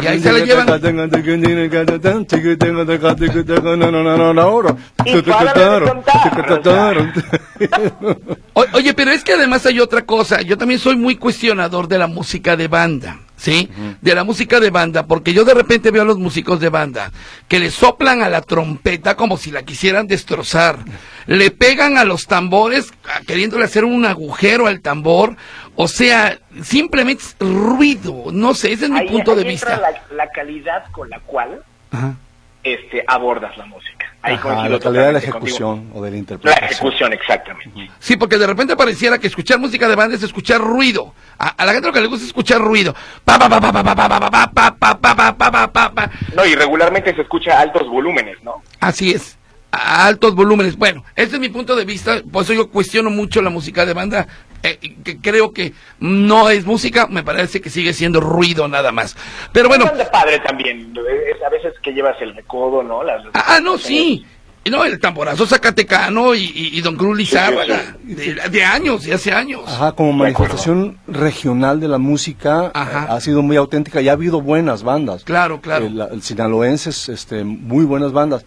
Y 0.00 0.06
ahí 0.06 0.20
se 0.20 0.30
la 0.30 0.38
llevan. 0.38 0.66
Oye, 8.74 8.94
pero 8.94 9.10
es 9.10 9.24
que 9.24 9.32
además 9.32 9.66
hay 9.66 9.80
otra 9.80 10.06
cosa. 10.06 10.40
Yo 10.42 10.56
también 10.56 10.78
soy 10.78 10.94
muy 10.94 11.16
cuestionador 11.16 11.88
de 11.88 11.98
la 11.98 12.06
música 12.06 12.56
de 12.56 12.68
banda. 12.68 13.18
¿Sí? 13.38 13.70
De 14.02 14.14
la 14.14 14.24
música 14.24 14.60
de 14.60 14.68
banda, 14.68 15.06
porque 15.06 15.32
yo 15.32 15.44
de 15.44 15.54
repente 15.54 15.90
veo 15.90 16.02
a 16.02 16.04
los 16.04 16.18
músicos 16.18 16.60
de 16.60 16.68
banda 16.68 17.10
que 17.46 17.58
le 17.58 17.70
soplan 17.70 18.22
a 18.22 18.28
la 18.28 18.42
trompeta 18.42 19.16
como 19.16 19.38
si 19.38 19.50
la 19.50 19.62
quisieran 19.62 20.06
destrozar, 20.06 20.78
le 21.26 21.50
pegan 21.50 21.96
a 21.96 22.04
los 22.04 22.26
tambores 22.26 22.92
queriéndole 23.26 23.64
hacer 23.64 23.84
un 23.84 24.04
agujero 24.04 24.66
al 24.66 24.80
tambor, 24.80 25.36
o 25.76 25.88
sea, 25.88 26.38
simplemente 26.62 27.24
ruido, 27.40 28.24
no 28.32 28.52
sé, 28.54 28.72
ese 28.72 28.86
es 28.86 28.90
mi 28.90 29.08
punto 29.08 29.34
de 29.34 29.44
vista. 29.44 29.78
La, 29.78 30.16
la 30.16 30.30
calidad 30.30 30.84
con 30.90 31.08
la 31.08 31.20
cual 31.20 31.62
este 32.64 33.04
abordas 33.06 33.56
la 33.56 33.66
música. 33.66 33.97
La 34.22 34.78
calidad 34.78 35.06
de 35.06 35.12
la 35.12 35.18
ejecución 35.18 35.90
o 35.94 36.02
de 36.02 36.10
la 36.10 36.16
interpretación. 36.16 36.60
La 36.60 36.70
ejecución, 36.70 37.12
exactamente. 37.12 37.90
Sí, 37.98 38.16
porque 38.16 38.36
de 38.36 38.46
repente 38.46 38.76
pareciera 38.76 39.18
que 39.18 39.28
escuchar 39.28 39.58
música 39.58 39.88
de 39.88 39.94
banda 39.94 40.16
es 40.16 40.22
escuchar 40.22 40.60
ruido. 40.60 41.14
A, 41.38 41.64
la 41.64 41.72
gente 41.72 41.88
lo 41.88 41.92
que 41.92 42.00
le 42.00 42.08
gusta 42.08 42.24
es 42.24 42.28
escuchar 42.28 42.60
ruido. 42.60 42.94
No, 46.34 46.46
y 46.46 46.54
regularmente 46.54 47.14
se 47.14 47.22
escucha 47.22 47.60
altos 47.60 47.88
volúmenes, 47.88 48.42
¿no? 48.42 48.62
Así 48.80 49.12
es 49.12 49.37
a 49.70 50.06
altos 50.06 50.34
volúmenes. 50.34 50.76
Bueno, 50.76 51.04
este 51.16 51.36
es 51.36 51.40
mi 51.40 51.48
punto 51.48 51.76
de 51.76 51.84
vista, 51.84 52.22
por 52.30 52.42
eso 52.42 52.52
yo 52.52 52.70
cuestiono 52.70 53.10
mucho 53.10 53.42
la 53.42 53.50
música 53.50 53.84
de 53.84 53.94
banda, 53.94 54.26
eh, 54.62 54.78
que 55.04 55.20
creo 55.20 55.52
que 55.52 55.72
no 56.00 56.50
es 56.50 56.64
música, 56.64 57.06
me 57.06 57.22
parece 57.22 57.60
que 57.60 57.70
sigue 57.70 57.92
siendo 57.92 58.20
ruido 58.20 58.66
nada 58.68 58.92
más. 58.92 59.16
Pero 59.52 59.68
bueno. 59.68 59.84
de 59.96 60.04
padre 60.06 60.40
también, 60.40 60.92
a 61.46 61.50
veces 61.50 61.74
que 61.82 61.92
llevas 61.92 62.20
el 62.20 62.34
recodo, 62.34 62.82
¿no? 62.82 63.00
ah, 63.34 63.60
no, 63.62 63.78
sí. 63.78 64.24
No, 64.68 64.84
el 64.84 65.00
tamborazo 65.00 65.46
zacatecano 65.46 66.34
y, 66.34 66.78
Don 66.82 66.94
Cruz 66.96 67.16
Lizárraga, 67.16 67.96
de, 68.02 68.64
años, 68.64 69.04
de 69.04 69.14
hace 69.14 69.32
años. 69.32 69.62
Ajá, 69.66 69.92
como 69.92 70.12
manifestación 70.12 70.98
regional 71.06 71.80
de 71.80 71.88
la 71.88 71.96
música, 71.96 72.70
ha 72.74 73.18
sido 73.20 73.40
muy 73.40 73.56
auténtica 73.56 74.02
y 74.02 74.10
ha 74.10 74.12
habido 74.12 74.42
buenas 74.42 74.82
bandas. 74.82 75.24
Claro, 75.24 75.62
claro. 75.62 75.86
El, 75.86 75.98
el 76.12 76.22
sinaloenses, 76.22 77.08
este, 77.08 77.44
muy 77.44 77.86
buenas 77.86 78.12
bandas 78.12 78.44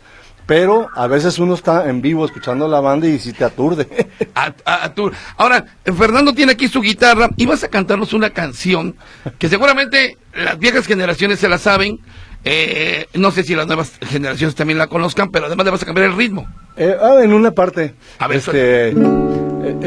pero 0.51 0.89
a 0.93 1.07
veces 1.07 1.39
uno 1.39 1.53
está 1.53 1.87
en 1.87 2.01
vivo 2.01 2.25
escuchando 2.25 2.67
la 2.67 2.81
banda 2.81 3.07
y 3.07 3.19
si 3.19 3.31
te 3.31 3.45
aturde. 3.45 3.87
Ahora, 5.37 5.63
Fernando 5.97 6.33
tiene 6.33 6.51
aquí 6.51 6.67
su 6.67 6.81
guitarra 6.81 7.29
y 7.37 7.45
vas 7.45 7.63
a 7.63 7.69
cantarnos 7.69 8.11
una 8.11 8.31
canción 8.31 8.97
que 9.39 9.47
seguramente 9.47 10.17
las 10.35 10.59
viejas 10.59 10.85
generaciones 10.87 11.39
se 11.39 11.47
la 11.47 11.57
saben. 11.57 12.01
Eh, 12.43 13.07
no 13.13 13.31
sé 13.31 13.43
si 13.43 13.55
las 13.55 13.65
nuevas 13.65 13.93
generaciones 14.01 14.53
también 14.53 14.77
la 14.77 14.87
conozcan, 14.87 15.31
pero 15.31 15.45
además 15.45 15.63
le 15.63 15.71
vas 15.71 15.83
a 15.83 15.85
cambiar 15.85 16.07
el 16.07 16.17
ritmo. 16.17 16.45
Eh, 16.75 16.97
ah, 17.01 17.19
en 17.23 17.31
una 17.31 17.51
parte. 17.51 17.93
A 18.19 18.27
ver, 18.27 18.39
este, 18.39 18.89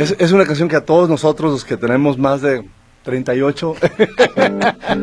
es, 0.01 0.17
es 0.19 0.33
una 0.33 0.47
canción 0.47 0.71
que 0.71 0.77
a 0.77 0.85
todos 0.87 1.11
nosotros, 1.11 1.53
los 1.53 1.65
que 1.67 1.77
tenemos 1.77 2.17
más 2.17 2.41
de 2.41 2.65
38, 3.05 3.71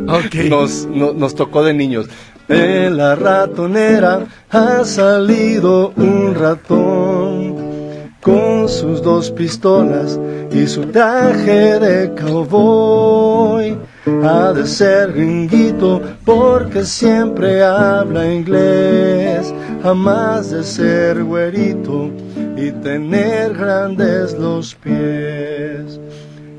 okay. 0.08 0.50
nos, 0.50 0.88
nos 0.88 1.36
tocó 1.36 1.63
de 1.63 1.74
niños. 1.74 2.08
De 2.52 2.90
la 2.90 3.16
ratonera 3.16 4.26
ha 4.50 4.84
salido 4.84 5.94
un 5.96 6.36
ratón 6.36 7.56
con 8.20 8.68
sus 8.68 9.02
dos 9.02 9.32
pistolas 9.32 10.20
y 10.52 10.68
su 10.68 10.82
traje 10.88 11.80
de 11.80 12.14
cowboy. 12.14 13.78
Ha 14.26 14.52
de 14.52 14.68
ser 14.68 15.14
gringuito 15.14 16.02
porque 16.26 16.84
siempre 16.84 17.64
habla 17.64 18.30
inglés, 18.30 19.54
jamás 19.82 20.52
de 20.52 20.66
ser 20.66 21.24
güerito 21.24 22.10
y 22.58 22.70
tener 22.84 23.54
grandes 23.54 24.38
los 24.38 24.76
pies. 24.76 26.02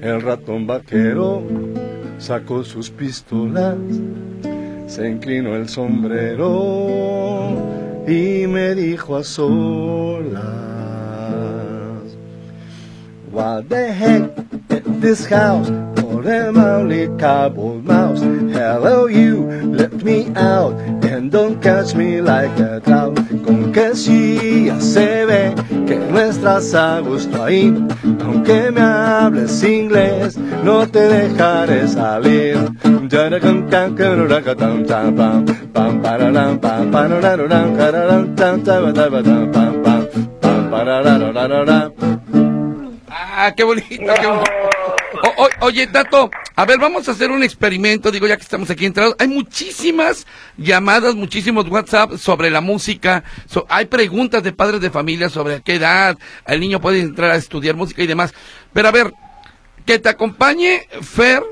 El 0.00 0.22
ratón 0.22 0.66
vaquero 0.66 1.42
sacó 2.16 2.64
sus 2.64 2.88
pistolas 2.88 3.76
se 4.92 5.08
inclinó 5.08 5.56
el 5.56 5.70
sombrero 5.70 6.44
y 8.06 8.46
me 8.46 8.74
dijo 8.74 9.16
a 9.16 9.24
solas, 9.24 10.44
What 13.32 13.64
the 13.70 13.90
heck 13.90 14.30
is 14.68 15.00
this 15.00 15.26
house? 15.26 15.91
Them 16.22 16.56
only 16.56 17.08
cardboard 17.18 17.84
mouse. 17.84 18.20
Hello 18.20 19.06
you, 19.06 19.42
let 19.74 20.04
me 20.04 20.30
out 20.36 20.74
and 21.04 21.32
don't 21.32 21.60
catch 21.60 21.96
me 21.96 22.20
like 22.20 22.56
a 22.60 22.78
trout. 22.78 23.16
Con 23.44 23.72
que 23.72 23.96
si 23.96 24.66
ya 24.66 24.78
se 24.78 25.26
ve 25.26 25.52
que 25.84 25.96
no 25.96 26.20
estás 26.20 26.74
a 26.74 27.00
gusto 27.00 27.42
ahí, 27.42 27.74
aunque 28.22 28.70
me 28.70 28.80
hables 28.82 29.64
inglés, 29.64 30.36
no 30.62 30.86
te 30.86 31.00
dejaré 31.00 31.88
salir. 31.88 32.56
Ah, 43.10 43.52
qué 43.56 43.64
bonito. 43.64 43.88
qué 43.90 44.26
bonito. 44.26 44.61
O- 45.22 45.48
oye, 45.60 45.86
Tato, 45.86 46.30
a 46.56 46.64
ver, 46.64 46.78
vamos 46.78 47.08
a 47.08 47.12
hacer 47.12 47.30
un 47.30 47.42
experimento, 47.42 48.10
digo, 48.10 48.26
ya 48.26 48.36
que 48.36 48.42
estamos 48.42 48.68
aquí 48.70 48.86
entrados. 48.86 49.14
Hay 49.18 49.28
muchísimas 49.28 50.26
llamadas, 50.56 51.14
muchísimos 51.14 51.68
WhatsApp 51.68 52.16
sobre 52.16 52.50
la 52.50 52.60
música. 52.60 53.22
so- 53.46 53.66
hay 53.68 53.86
preguntas 53.86 54.42
de 54.42 54.52
padres 54.52 54.80
de 54.80 54.90
familia 54.90 55.28
sobre 55.28 55.54
a 55.56 55.60
qué 55.60 55.74
edad 55.76 56.18
el 56.46 56.60
niño 56.60 56.80
puede 56.80 57.00
entrar 57.00 57.30
a 57.30 57.36
estudiar 57.36 57.76
música 57.76 58.02
y 58.02 58.06
demás. 58.06 58.34
Pero 58.72 58.88
a 58.88 58.92
ver, 58.92 59.12
que 59.86 59.98
te 59.98 60.08
acompañe 60.08 60.86
Fer 61.02 61.42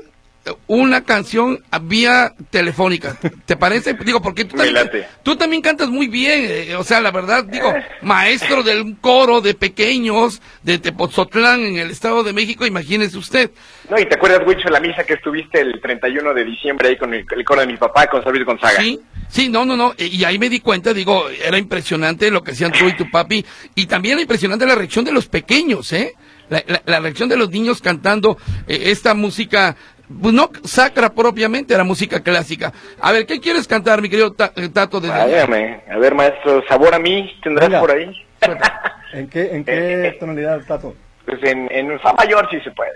una 0.67 1.03
canción 1.03 1.63
vía 1.83 2.33
telefónica. 2.49 3.15
¿Te 3.45 3.55
parece? 3.55 3.93
Digo, 3.93 4.21
porque 4.21 4.45
tú 4.45 4.57
también, 4.57 4.89
tú 5.23 5.35
también 5.35 5.61
cantas 5.61 5.89
muy 5.89 6.07
bien. 6.07 6.45
eh, 6.47 6.75
o 6.75 6.83
sea, 6.83 6.99
la 6.99 7.11
verdad, 7.11 7.43
digo, 7.43 7.71
maestro 8.01 8.63
del 8.63 8.97
coro 8.99 9.41
de 9.41 9.53
pequeños 9.53 10.41
de 10.63 10.79
Tepozotlán 10.79 11.61
en 11.61 11.77
el 11.77 11.91
Estado 11.91 12.23
de 12.23 12.33
México, 12.33 12.65
imagínese 12.65 13.17
usted. 13.17 13.51
No, 13.89 13.99
y 13.99 14.05
te 14.07 14.15
acuerdas, 14.15 14.41
Wicho, 14.47 14.69
la 14.69 14.79
misa 14.79 15.03
que 15.03 15.13
estuviste 15.13 15.61
el 15.61 15.79
31 15.79 16.33
de 16.33 16.43
diciembre 16.45 16.89
ahí 16.89 16.97
con 16.97 17.13
el, 17.13 17.25
el 17.29 17.45
coro 17.45 17.61
de 17.61 17.67
mi 17.67 17.77
papá, 17.77 18.07
con 18.07 18.23
Luis 18.31 18.45
Gonzaga. 18.45 18.81
Sí, 18.81 18.99
sí, 19.29 19.49
no, 19.49 19.63
no, 19.65 19.77
no. 19.77 19.93
Y 19.97 20.23
ahí 20.23 20.39
me 20.39 20.49
di 20.49 20.59
cuenta, 20.59 20.93
digo, 20.93 21.29
era 21.29 21.57
impresionante 21.57 22.31
lo 22.31 22.41
que 22.41 22.51
hacían 22.51 22.71
tú 22.71 22.87
y 22.87 22.95
tu 22.95 23.09
papi. 23.11 23.45
Y 23.75 23.85
también 23.85 24.13
era 24.13 24.21
impresionante 24.21 24.65
la 24.65 24.75
reacción 24.75 25.05
de 25.05 25.11
los 25.11 25.27
pequeños, 25.27 25.91
¿eh? 25.93 26.13
La, 26.49 26.63
la- 26.67 26.81
la 26.85 26.99
reacción 26.99 27.29
de 27.29 27.37
los 27.37 27.49
niños 27.49 27.79
cantando 27.81 28.37
eh, 28.67 28.83
esta 28.87 29.13
música, 29.13 29.75
pues 30.21 30.33
no 30.33 30.49
sacra 30.63 31.09
propiamente, 31.09 31.73
era 31.73 31.83
música 31.83 32.21
clásica. 32.21 32.71
A 32.99 33.11
ver, 33.11 33.25
¿qué 33.25 33.39
quieres 33.39 33.67
cantar, 33.67 34.01
mi 34.01 34.09
querido 34.09 34.35
eh, 34.55 34.69
Tato? 34.69 34.99
Desde 34.99 35.15
Váyame. 35.15 35.81
A 35.89 35.97
ver, 35.97 36.15
maestro, 36.15 36.63
sabor 36.67 36.93
a 36.95 36.99
mí, 36.99 37.31
¿tendrás 37.43 37.69
Venga. 37.69 37.79
por 37.79 37.91
ahí? 37.91 38.11
¿En 39.13 39.27
qué, 39.27 39.55
en 39.55 39.63
qué 39.63 40.17
tonalidad, 40.19 40.61
Tato? 40.67 40.95
Pues 41.25 41.41
en, 41.43 41.67
en 41.71 41.99
Fa 41.99 42.13
mayor 42.13 42.47
sí 42.49 42.59
se 42.61 42.71
puede. 42.71 42.91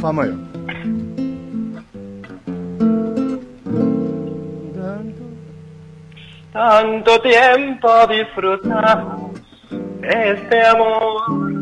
Fa 0.00 0.12
mayor. 0.12 0.36
Tanto 6.52 7.20
tiempo 7.22 8.06
disfrutamos 8.08 9.31
este 10.02 10.66
amor, 10.66 11.52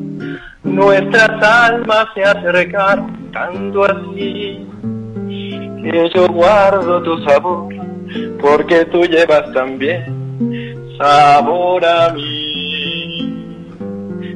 nuestras 0.63 1.43
almas 1.43 2.07
se 2.15 2.25
acercaron 2.25 3.31
tanto 3.33 3.85
así, 3.85 4.67
que 5.29 6.11
yo 6.15 6.27
guardo 6.29 7.03
tu 7.03 7.23
sabor, 7.25 7.75
porque 8.41 8.85
tú 8.87 9.05
llevas 9.05 9.53
también 9.53 10.21
sabor 10.99 11.85
a 11.85 12.13
mí. 12.13 13.71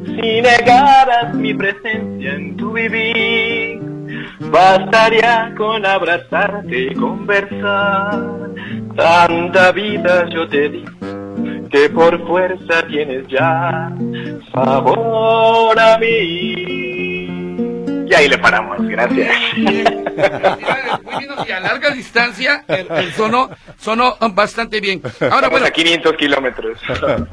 Si 0.06 0.40
negaras 0.40 1.34
mi 1.34 1.52
presencia 1.52 2.34
en 2.34 2.56
tu 2.56 2.72
vivir, 2.72 3.80
bastaría 4.50 5.52
con 5.56 5.84
abrazarte 5.84 6.84
y 6.90 6.94
conversar. 6.94 8.50
Tanta 8.96 9.72
vida 9.72 10.28
yo 10.30 10.48
te 10.48 10.68
di, 10.68 10.84
que 11.74 11.90
por 11.90 12.24
fuerza 12.24 12.86
tienes 12.86 13.26
ya 13.26 13.90
sabor 14.52 15.76
a 15.76 15.98
mí. 15.98 17.24
Y 18.06 18.14
ahí 18.14 18.28
le 18.28 18.38
paramos, 18.38 18.86
gracias. 18.86 19.34
Muy 19.56 19.82
bien, 21.18 21.32
y 21.48 21.50
a 21.50 21.58
larga 21.58 21.90
distancia 21.90 22.64
el, 22.68 22.86
el 22.90 23.12
sonó, 23.14 23.50
sonó 23.76 24.16
bastante 24.34 24.80
bien. 24.80 25.00
Ahora, 25.02 25.18
Estamos 25.18 25.50
bueno, 25.50 25.66
a 25.66 25.70
500 25.70 26.16
kilómetros. 26.16 26.78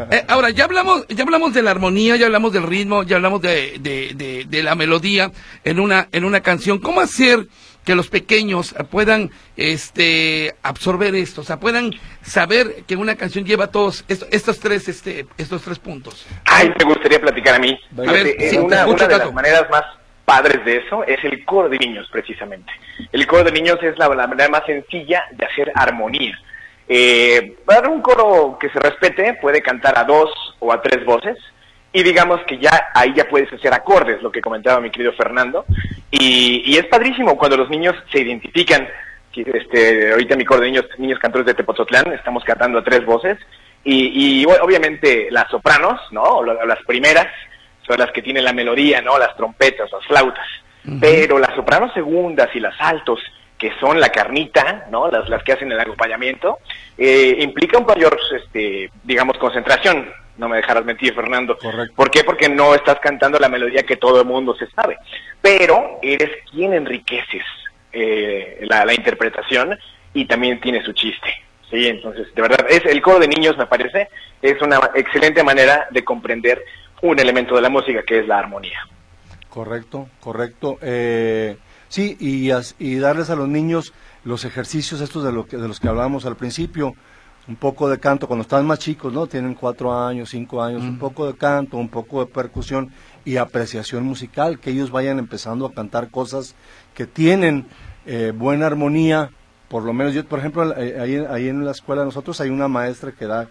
Eh, 0.09 0.25
ahora, 0.27 0.49
ya 0.49 0.63
hablamos, 0.63 1.07
ya 1.07 1.23
hablamos 1.23 1.53
de 1.53 1.61
la 1.61 1.69
armonía, 1.69 2.15
ya 2.15 2.25
hablamos 2.25 2.51
del 2.51 2.63
ritmo, 2.63 3.03
ya 3.03 3.17
hablamos 3.17 3.43
de, 3.43 3.77
de, 3.79 4.13
de, 4.15 4.45
de 4.49 4.63
la 4.63 4.73
melodía 4.73 5.31
en 5.63 5.79
una, 5.79 6.07
en 6.11 6.25
una 6.25 6.39
canción. 6.39 6.79
¿Cómo 6.79 6.99
hacer 7.01 7.45
que 7.85 7.95
los 7.95 8.09
pequeños 8.09 8.75
puedan 8.89 9.31
este, 9.57 10.55
absorber 10.63 11.15
esto? 11.15 11.41
O 11.41 11.43
sea, 11.43 11.59
puedan 11.59 11.91
saber 12.21 12.83
que 12.87 12.95
una 12.95 13.15
canción 13.15 13.45
lleva 13.45 13.67
todos 13.67 14.05
esto- 14.07 14.27
estos 14.31 14.59
tres, 14.59 14.87
este, 14.87 15.25
estos 15.37 15.61
tres 15.63 15.79
puntos. 15.79 16.25
Ay, 16.45 16.71
me 16.77 16.85
gustaría 16.85 17.19
platicar 17.19 17.55
a 17.55 17.59
mí. 17.59 17.79
A 17.97 18.11
ver, 18.11 18.25
Fíjate, 18.27 18.49
sí, 18.49 18.55
eh, 18.55 18.59
una, 18.59 18.79
escucho, 18.81 18.95
una 18.95 19.07
de 19.07 19.13
Tato. 19.13 19.25
las 19.25 19.33
maneras 19.33 19.69
más 19.71 19.83
padres 20.25 20.63
de 20.65 20.77
eso 20.77 21.03
es 21.05 21.17
el 21.23 21.43
coro 21.45 21.69
de 21.69 21.77
niños, 21.79 22.07
precisamente. 22.11 22.71
El 23.11 23.25
coro 23.27 23.43
de 23.45 23.51
niños 23.51 23.77
es 23.81 23.97
la, 23.97 24.07
la 24.09 24.27
manera 24.27 24.49
más 24.49 24.65
sencilla 24.65 25.23
de 25.31 25.45
hacer 25.45 25.71
armonía. 25.75 26.37
Eh, 26.87 27.55
para 27.65 27.89
un 27.89 28.01
coro 28.01 28.57
que 28.59 28.69
se 28.69 28.79
respete, 28.79 29.33
puede 29.41 29.61
cantar 29.61 29.97
a 29.97 30.03
dos 30.03 30.29
o 30.59 30.71
a 30.73 30.81
tres 30.81 31.03
voces, 31.05 31.37
y 31.93 32.03
digamos 32.03 32.41
que 32.47 32.57
ya 32.57 32.89
ahí 32.93 33.13
ya 33.15 33.27
puedes 33.27 33.51
hacer 33.51 33.73
acordes, 33.73 34.21
lo 34.21 34.31
que 34.31 34.41
comentaba 34.41 34.79
mi 34.79 34.91
querido 34.91 35.13
Fernando, 35.13 35.65
y, 36.09 36.63
y 36.65 36.77
es 36.77 36.85
padrísimo 36.85 37.37
cuando 37.37 37.57
los 37.57 37.69
niños 37.69 37.95
se 38.11 38.21
identifican, 38.21 38.87
este, 39.33 40.11
ahorita 40.11 40.35
mi 40.35 40.45
coro 40.45 40.61
de 40.61 40.67
niños, 40.67 40.85
niños 40.97 41.19
cantores 41.19 41.45
de 41.45 41.53
Tepozotlán, 41.53 42.13
estamos 42.13 42.43
cantando 42.43 42.79
a 42.79 42.83
tres 42.83 43.05
voces, 43.05 43.37
y, 43.83 44.41
y 44.41 44.45
obviamente 44.45 45.29
las 45.31 45.49
sopranos, 45.49 45.99
¿no? 46.11 46.21
O 46.21 46.43
las 46.43 46.83
primeras, 46.85 47.27
son 47.87 47.97
las 47.97 48.11
que 48.11 48.21
tienen 48.21 48.45
la 48.45 48.53
melodía, 48.53 49.01
¿no? 49.01 49.17
Las 49.17 49.35
trompetas, 49.35 49.91
las 49.91 50.05
flautas. 50.05 50.47
Pero 50.99 51.37
las 51.37 51.55
sopranos 51.55 51.93
segundas 51.93 52.49
y 52.55 52.59
las 52.59 52.75
altos, 52.79 53.19
que 53.57 53.71
son 53.79 53.99
la 53.99 54.09
carnita, 54.09 54.87
¿no? 54.89 55.09
Las, 55.09 55.29
las 55.29 55.43
que 55.43 55.53
hacen 55.53 55.71
el 55.71 55.79
acompañamiento, 55.79 56.57
eh, 56.97 57.37
implica 57.39 57.77
un 57.77 57.85
mayor, 57.85 58.17
este, 58.35 58.89
digamos, 59.03 59.37
concentración. 59.37 60.11
No 60.41 60.49
me 60.49 60.57
dejarás 60.57 60.83
mentir, 60.83 61.13
Fernando. 61.13 61.55
Correcto. 61.55 61.93
¿Por 61.95 62.09
qué? 62.09 62.23
Porque 62.23 62.49
no 62.49 62.73
estás 62.73 62.99
cantando 62.99 63.37
la 63.37 63.47
melodía 63.47 63.83
que 63.83 63.95
todo 63.95 64.21
el 64.21 64.27
mundo 64.27 64.55
se 64.55 64.65
sabe. 64.71 64.97
Pero 65.39 65.99
eres 66.01 66.31
quien 66.49 66.73
enriqueces 66.73 67.43
eh, 67.93 68.57
la, 68.63 68.83
la 68.83 68.95
interpretación 68.95 69.77
y 70.15 70.25
también 70.25 70.59
tiene 70.59 70.83
su 70.83 70.93
chiste. 70.93 71.29
Sí, 71.69 71.87
entonces, 71.87 72.33
de 72.33 72.41
verdad, 72.41 72.65
es 72.67 72.83
el 72.87 73.03
coro 73.03 73.19
de 73.19 73.27
niños, 73.27 73.55
me 73.55 73.67
parece, 73.67 74.09
es 74.41 74.59
una 74.63 74.79
excelente 74.95 75.43
manera 75.43 75.85
de 75.91 76.03
comprender 76.03 76.65
un 77.03 77.19
elemento 77.19 77.55
de 77.55 77.61
la 77.61 77.69
música 77.69 78.01
que 78.01 78.21
es 78.21 78.27
la 78.27 78.39
armonía. 78.39 78.79
Correcto, 79.47 80.09
correcto. 80.19 80.79
Eh, 80.81 81.55
sí, 81.87 82.17
y, 82.19 82.51
y 82.79 82.97
darles 82.97 83.29
a 83.29 83.35
los 83.35 83.47
niños 83.47 83.93
los 84.23 84.43
ejercicios 84.43 85.01
estos 85.01 85.23
de, 85.23 85.31
lo 85.31 85.45
que, 85.45 85.57
de 85.57 85.67
los 85.67 85.79
que 85.79 85.87
hablábamos 85.87 86.25
al 86.25 86.35
principio, 86.35 86.95
un 87.47 87.55
poco 87.55 87.89
de 87.89 87.99
canto, 87.99 88.27
cuando 88.27 88.43
están 88.43 88.65
más 88.65 88.79
chicos, 88.79 89.11
¿no? 89.11 89.27
Tienen 89.27 89.55
cuatro 89.55 89.97
años, 89.97 90.29
cinco 90.29 90.61
años, 90.61 90.83
un 90.83 90.99
poco 90.99 91.25
de 91.27 91.33
canto, 91.33 91.77
un 91.77 91.89
poco 91.89 92.23
de 92.23 92.31
percusión 92.31 92.91
y 93.25 93.37
apreciación 93.37 94.03
musical, 94.03 94.59
que 94.59 94.71
ellos 94.71 94.91
vayan 94.91 95.19
empezando 95.19 95.65
a 95.65 95.73
cantar 95.73 96.09
cosas 96.09 96.55
que 96.93 97.07
tienen 97.07 97.65
eh, 98.05 98.31
buena 98.35 98.67
armonía, 98.67 99.31
por 99.69 99.83
lo 99.83 99.93
menos 99.93 100.13
yo, 100.13 100.25
por 100.25 100.39
ejemplo, 100.39 100.77
eh, 100.77 100.99
ahí, 100.99 101.15
ahí 101.15 101.49
en 101.49 101.65
la 101.65 101.71
escuela 101.71 102.01
de 102.01 102.07
nosotros 102.07 102.39
hay 102.41 102.49
una 102.49 102.67
maestra 102.67 103.11
que 103.11 103.25
da, 103.25 103.47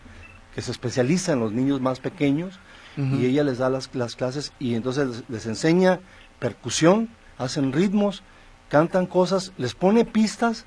que 0.54 0.62
se 0.62 0.70
especializa 0.70 1.32
en 1.32 1.40
los 1.40 1.52
niños 1.52 1.80
más 1.80 2.00
pequeños, 2.00 2.58
y 2.96 3.24
ella 3.24 3.44
les 3.44 3.56
da 3.56 3.70
las, 3.70 3.88
las 3.94 4.14
clases 4.14 4.52
y 4.58 4.74
entonces 4.74 5.08
les, 5.08 5.24
les 5.30 5.46
enseña 5.46 6.00
percusión, 6.38 7.08
hacen 7.38 7.72
ritmos, 7.72 8.22
cantan 8.68 9.06
cosas, 9.06 9.52
les 9.56 9.74
pone 9.74 10.04
pistas, 10.04 10.66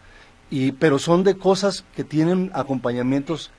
y, 0.53 0.71
pero 0.73 0.99
son 0.99 1.23
de 1.23 1.35
cosas 1.37 1.83
que 1.95 2.03
tienen 2.03 2.51
acompañamientos 2.53 3.51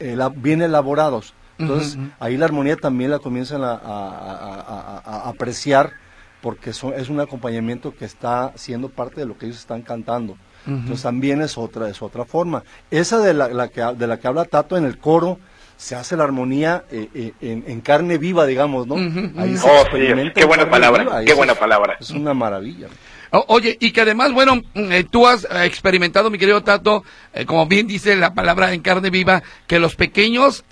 eh, 0.00 0.16
la- 0.16 0.28
bien 0.30 0.62
elaborados. 0.62 1.34
Entonces 1.58 1.96
ahí 2.18 2.36
la 2.36 2.46
armonía 2.46 2.76
también 2.76 3.10
la 3.10 3.18
comienzan 3.20 3.62
a, 3.62 3.72
a- 3.72 3.76
a- 3.76 4.60
a- 4.66 5.02
a- 5.04 5.16
a 5.26 5.28
apreciar 5.28 5.92
porque 6.40 6.72
son- 6.72 6.94
es 6.94 7.08
un 7.08 7.20
acompañamiento 7.20 7.94
que 7.94 8.04
está 8.04 8.52
siendo 8.56 8.88
parte 8.88 9.20
de 9.20 9.26
lo 9.26 9.38
que 9.38 9.46
ellos 9.46 9.58
están 9.58 9.82
cantando. 9.82 10.36
Entonces 10.66 11.02
también 11.02 11.40
es 11.42 11.56
otra, 11.58 11.88
es 11.88 12.02
otra 12.02 12.24
forma. 12.24 12.62
Esa 12.90 13.18
de 13.20 13.34
la, 13.34 13.48
la 13.48 13.68
que, 13.68 13.80
de 13.96 14.06
la 14.06 14.18
que 14.18 14.26
habla 14.28 14.44
Tato 14.44 14.76
en 14.76 14.84
el 14.84 14.98
coro, 14.98 15.38
se 15.76 15.94
hace 15.96 16.16
la 16.16 16.22
armonía 16.24 16.84
eh, 16.90 17.08
eh, 17.14 17.32
en, 17.40 17.80
carne 17.80 18.16
viva, 18.18 18.46
digamos, 18.46 18.86
¿no? 18.86 18.94
Ahí 19.36 19.54
oh, 19.64 19.84
qué 20.32 20.44
buena 20.46 20.70
palabra, 20.70 21.02
qué 21.26 21.34
buena 21.34 21.54
palabra. 21.54 21.96
Es 22.00 22.10
una 22.10 22.34
maravilla. 22.34 22.86
Oye, 23.32 23.76
y 23.80 23.92
que 23.92 24.00
además, 24.02 24.32
bueno, 24.32 24.56
mm, 24.56 24.92
eh, 24.92 25.04
tú 25.04 25.26
has 25.26 25.46
experimentado, 25.64 26.30
mi 26.30 26.38
querido 26.38 26.62
Tato, 26.62 27.04
como 27.46 27.66
bien 27.66 27.86
dice 27.86 28.16
la 28.16 28.34
palabra 28.34 28.72
en 28.72 28.82
carne 28.82 29.10
viva, 29.10 29.42
que 29.66 29.78
los 29.78 29.96
pequeños, 29.96 30.64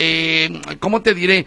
¿cómo 0.79 1.03
te 1.03 1.15
diré? 1.15 1.47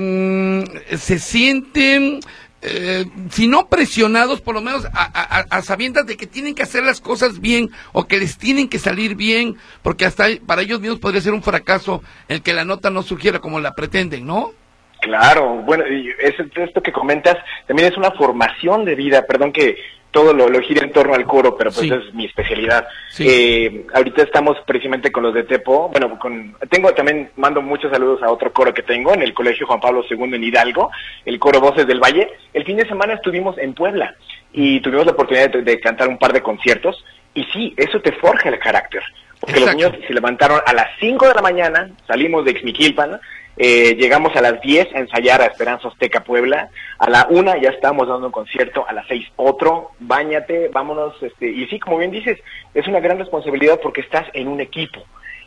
Mm, 0.00 0.64
se 0.96 1.18
sienten 1.18 2.20
eh, 2.64 3.06
si 3.30 3.48
no 3.48 3.66
presionados, 3.66 4.40
por 4.40 4.54
lo 4.54 4.60
menos 4.60 4.86
a, 4.94 5.62
sabiendas 5.62 6.06
de 6.06 6.16
que 6.16 6.28
tienen 6.28 6.54
que 6.54 6.62
hacer 6.62 6.84
las 6.84 7.00
cosas 7.00 7.40
bien 7.40 7.70
o 7.92 8.06
que 8.06 8.18
les 8.18 8.38
tienen 8.38 8.68
que 8.68 8.78
salir 8.78 9.16
bien, 9.16 9.56
porque 9.82 10.04
hasta 10.04 10.26
para 10.46 10.62
ellos 10.62 10.80
mismos 10.80 11.00
podría 11.00 11.20
ser 11.20 11.34
un 11.34 11.42
fracaso 11.42 12.04
el 12.28 12.40
que 12.40 12.52
la 12.52 12.64
nota 12.64 12.88
no 12.88 13.02
surgiera 13.02 13.40
como 13.40 13.58
la 13.58 13.74
pretenden, 13.74 14.26
¿no? 14.26 14.52
Claro, 15.00 15.56
bueno, 15.62 15.82
esto 16.20 16.80
que 16.80 16.92
comentas 16.92 17.36
también 17.66 17.90
es 17.90 17.98
una 17.98 18.12
formación 18.12 18.84
de 18.84 18.94
vida, 18.94 19.26
perdón 19.26 19.52
que 19.52 19.76
todo 20.12 20.32
lo, 20.34 20.48
lo 20.48 20.60
gira 20.60 20.84
en 20.84 20.92
torno 20.92 21.14
al 21.14 21.24
coro, 21.24 21.56
pero 21.56 21.72
pues 21.72 21.90
es 21.90 22.14
mi 22.14 22.26
especialidad. 22.26 22.86
Eh, 23.18 23.86
ahorita 23.94 24.22
estamos 24.22 24.58
precisamente 24.66 25.10
con 25.10 25.22
los 25.22 25.34
de 25.34 25.44
Tepo, 25.44 25.88
bueno, 25.88 26.18
con, 26.18 26.54
tengo 26.70 26.92
también, 26.92 27.30
mando 27.36 27.62
muchos 27.62 27.90
saludos 27.90 28.22
a 28.22 28.30
otro 28.30 28.52
coro 28.52 28.72
que 28.74 28.82
tengo 28.82 29.14
en 29.14 29.22
el 29.22 29.32
Colegio 29.34 29.66
Juan 29.66 29.80
Pablo 29.80 30.04
II 30.08 30.34
en 30.34 30.44
Hidalgo, 30.44 30.90
el 31.24 31.38
coro 31.38 31.60
Voces 31.60 31.86
del 31.86 31.98
Valle. 31.98 32.28
El 32.52 32.64
fin 32.64 32.76
de 32.76 32.86
semana 32.86 33.14
estuvimos 33.14 33.56
en 33.58 33.72
Puebla 33.72 34.14
y 34.52 34.80
tuvimos 34.80 35.06
la 35.06 35.12
oportunidad 35.12 35.50
de, 35.50 35.80
cantar 35.80 36.08
un 36.08 36.18
par 36.18 36.32
de 36.32 36.42
conciertos 36.42 37.02
y 37.34 37.44
sí, 37.44 37.74
eso 37.76 38.00
te 38.00 38.12
forja 38.12 38.50
el 38.50 38.58
carácter. 38.58 39.02
Porque 39.40 39.58
los 39.58 39.74
niños 39.74 39.92
se 40.06 40.14
levantaron 40.14 40.60
a 40.64 40.72
las 40.72 40.88
5 41.00 41.26
de 41.26 41.34
la 41.34 41.42
mañana, 41.42 41.90
salimos 42.06 42.44
de 42.44 42.52
Xmiquilpan, 42.60 43.18
eh, 43.56 43.94
llegamos 43.96 44.34
a 44.36 44.40
las 44.40 44.60
10 44.60 44.94
a 44.94 44.98
ensayar 44.98 45.42
a 45.42 45.46
Esperanza 45.46 45.88
Azteca 45.88 46.24
Puebla. 46.24 46.70
A 46.98 47.10
la 47.10 47.26
una 47.30 47.56
ya 47.58 47.70
estábamos 47.70 48.08
dando 48.08 48.26
un 48.26 48.32
concierto, 48.32 48.86
a 48.88 48.92
las 48.92 49.06
6 49.08 49.32
otro. 49.36 49.90
Báñate, 50.00 50.68
vámonos. 50.68 51.14
Este, 51.22 51.48
y 51.48 51.66
sí, 51.66 51.78
como 51.78 51.98
bien 51.98 52.10
dices, 52.10 52.38
es 52.74 52.86
una 52.86 53.00
gran 53.00 53.18
responsabilidad 53.18 53.80
porque 53.82 54.00
estás 54.00 54.26
en 54.32 54.48
un 54.48 54.60
equipo. 54.60 55.04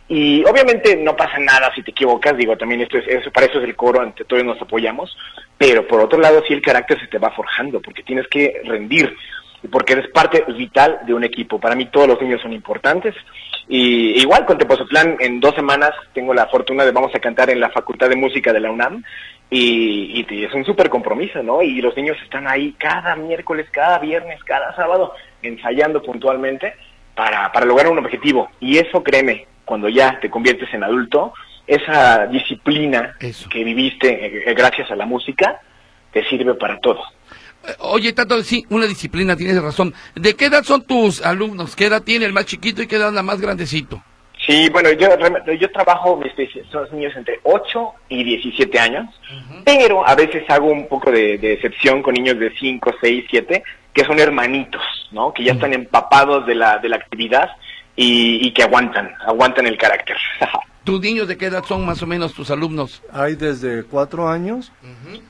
Y 0.08 0.44
obviamente 0.46 0.96
no 0.96 1.16
pasa 1.16 1.40
nada 1.40 1.72
si 1.74 1.82
te 1.82 1.90
equivocas, 1.90 2.38
digo, 2.38 2.56
también 2.56 2.82
esto 2.82 3.00
es, 3.00 3.28
para 3.30 3.48
eso 3.48 3.58
es 3.58 3.64
el 3.64 3.76
coro, 3.76 4.02
ante 4.02 4.24
todos 4.24 4.44
nos 4.44 4.62
apoyamos, 4.62 5.18
pero 5.58 5.88
por 5.88 6.00
otro 6.00 6.20
lado 6.20 6.44
sí 6.48 6.54
el 6.54 6.62
carácter 6.62 7.00
se 7.00 7.08
te 7.08 7.18
va 7.18 7.32
forjando, 7.32 7.82
porque 7.82 8.04
tienes 8.04 8.28
que 8.28 8.62
rendir, 8.66 9.16
porque 9.72 9.94
eres 9.94 10.10
parte 10.10 10.44
vital 10.58 11.00
de 11.06 11.14
un 11.14 11.24
equipo. 11.24 11.60
Para 11.60 11.76
mí 11.76 11.86
todos 11.86 12.08
los 12.08 12.22
niños 12.22 12.42
son 12.42 12.54
importantes, 12.54 13.16
y 13.68 14.20
igual 14.22 14.46
con 14.46 14.58
Tepozotlán, 14.58 15.18
en 15.20 15.40
dos 15.40 15.56
semanas 15.56 15.92
tengo 16.14 16.34
la 16.34 16.48
fortuna 16.48 16.86
de 16.86 16.92
vamos 16.92 17.14
a 17.16 17.20
cantar 17.20 17.50
en 17.50 17.60
la 17.60 17.70
Facultad 17.70 18.10
de 18.10 18.16
Música 18.16 18.54
de 18.54 18.60
la 18.60 18.72
UNAM 18.72 19.04
y, 19.50 20.26
es 20.30 20.54
un 20.54 20.66
súper 20.66 20.90
compromiso, 20.90 21.42
¿no? 21.42 21.62
Y 21.62 21.82
los 21.82 21.96
niños 21.96 22.18
están 22.24 22.48
ahí 22.48 22.76
cada 22.78 23.16
miércoles, 23.16 23.68
cada 23.72 24.00
viernes, 24.00 24.44
cada 24.44 24.76
sábado 24.76 25.14
ensayando 25.42 26.02
puntualmente 26.02 26.76
para, 27.16 27.52
para 27.52 27.66
lograr 27.66 27.92
un 27.92 28.00
objetivo. 28.00 28.50
Y 28.60 28.78
eso, 28.78 29.04
créeme, 29.04 29.48
cuando 29.66 29.90
ya 29.90 30.20
te 30.20 30.30
conviertes 30.30 30.72
en 30.74 30.84
adulto, 30.84 31.34
esa 31.66 32.28
disciplina 32.28 33.16
que 33.20 33.64
viviste 33.64 34.50
eh, 34.50 34.54
gracias 34.54 34.92
a 34.92 34.96
la 34.96 35.06
música 35.06 35.60
te 36.12 36.24
sirve 36.26 36.54
para 36.54 36.80
todo. 36.80 37.04
Oye, 37.80 38.14
Tato, 38.14 38.42
sí, 38.44 38.66
una 38.70 38.86
disciplina, 38.86 39.36
tienes 39.36 39.62
razón. 39.62 39.94
¿De 40.16 40.36
qué 40.36 40.46
edad 40.46 40.64
son 40.64 40.84
tus 40.84 41.22
alumnos? 41.22 41.76
¿Qué 41.76 41.86
edad 41.86 42.04
tiene 42.04 42.26
el 42.26 42.34
más 42.34 42.46
chiquito 42.46 42.82
y 42.82 42.88
qué 42.88 42.98
edad 42.98 43.14
la 43.14 43.24
más 43.24 43.42
grandecito? 43.42 44.02
Sí, 44.46 44.70
bueno, 44.70 44.92
yo, 44.92 45.08
yo 45.54 45.72
trabajo, 45.72 46.22
son 46.72 46.88
niños 46.92 47.14
entre 47.16 47.40
8 47.44 47.94
y 48.10 48.24
17 48.24 48.80
años, 48.80 49.06
pero 49.64 50.08
a 50.08 50.14
veces 50.14 50.44
hago 50.50 50.68
un 50.68 50.88
poco 50.88 51.12
de, 51.12 51.36
excepción 51.54 52.04
con 52.04 52.14
niños 52.14 52.38
de 52.38 52.54
5, 52.60 52.96
6, 53.02 53.26
7, 53.30 53.64
que 53.94 54.04
son 54.04 54.20
hermanitos, 54.20 54.84
¿no? 55.12 55.34
Que 55.34 55.46
ya 55.46 55.54
están 55.54 55.74
empapados 55.74 56.46
de 56.46 56.54
la, 56.54 56.78
de 56.78 56.90
la 56.90 56.98
actividad 56.98 57.50
y, 57.96 58.46
y 58.46 58.52
que 58.52 58.64
aguantan, 58.64 59.16
aguantan 59.26 59.66
el 59.66 59.78
carácter. 59.78 60.18
¿Tus 60.86 61.02
niños 61.02 61.28
de 61.28 61.36
qué 61.36 61.48
edad 61.48 61.64
son 61.68 61.84
más 61.84 62.04
o 62.04 62.08
menos 62.08 62.34
tus 62.34 62.52
alumnos? 62.52 63.02
Hay 63.12 63.36
desde 63.36 63.84
cuatro 63.86 64.30
años, 64.30 64.72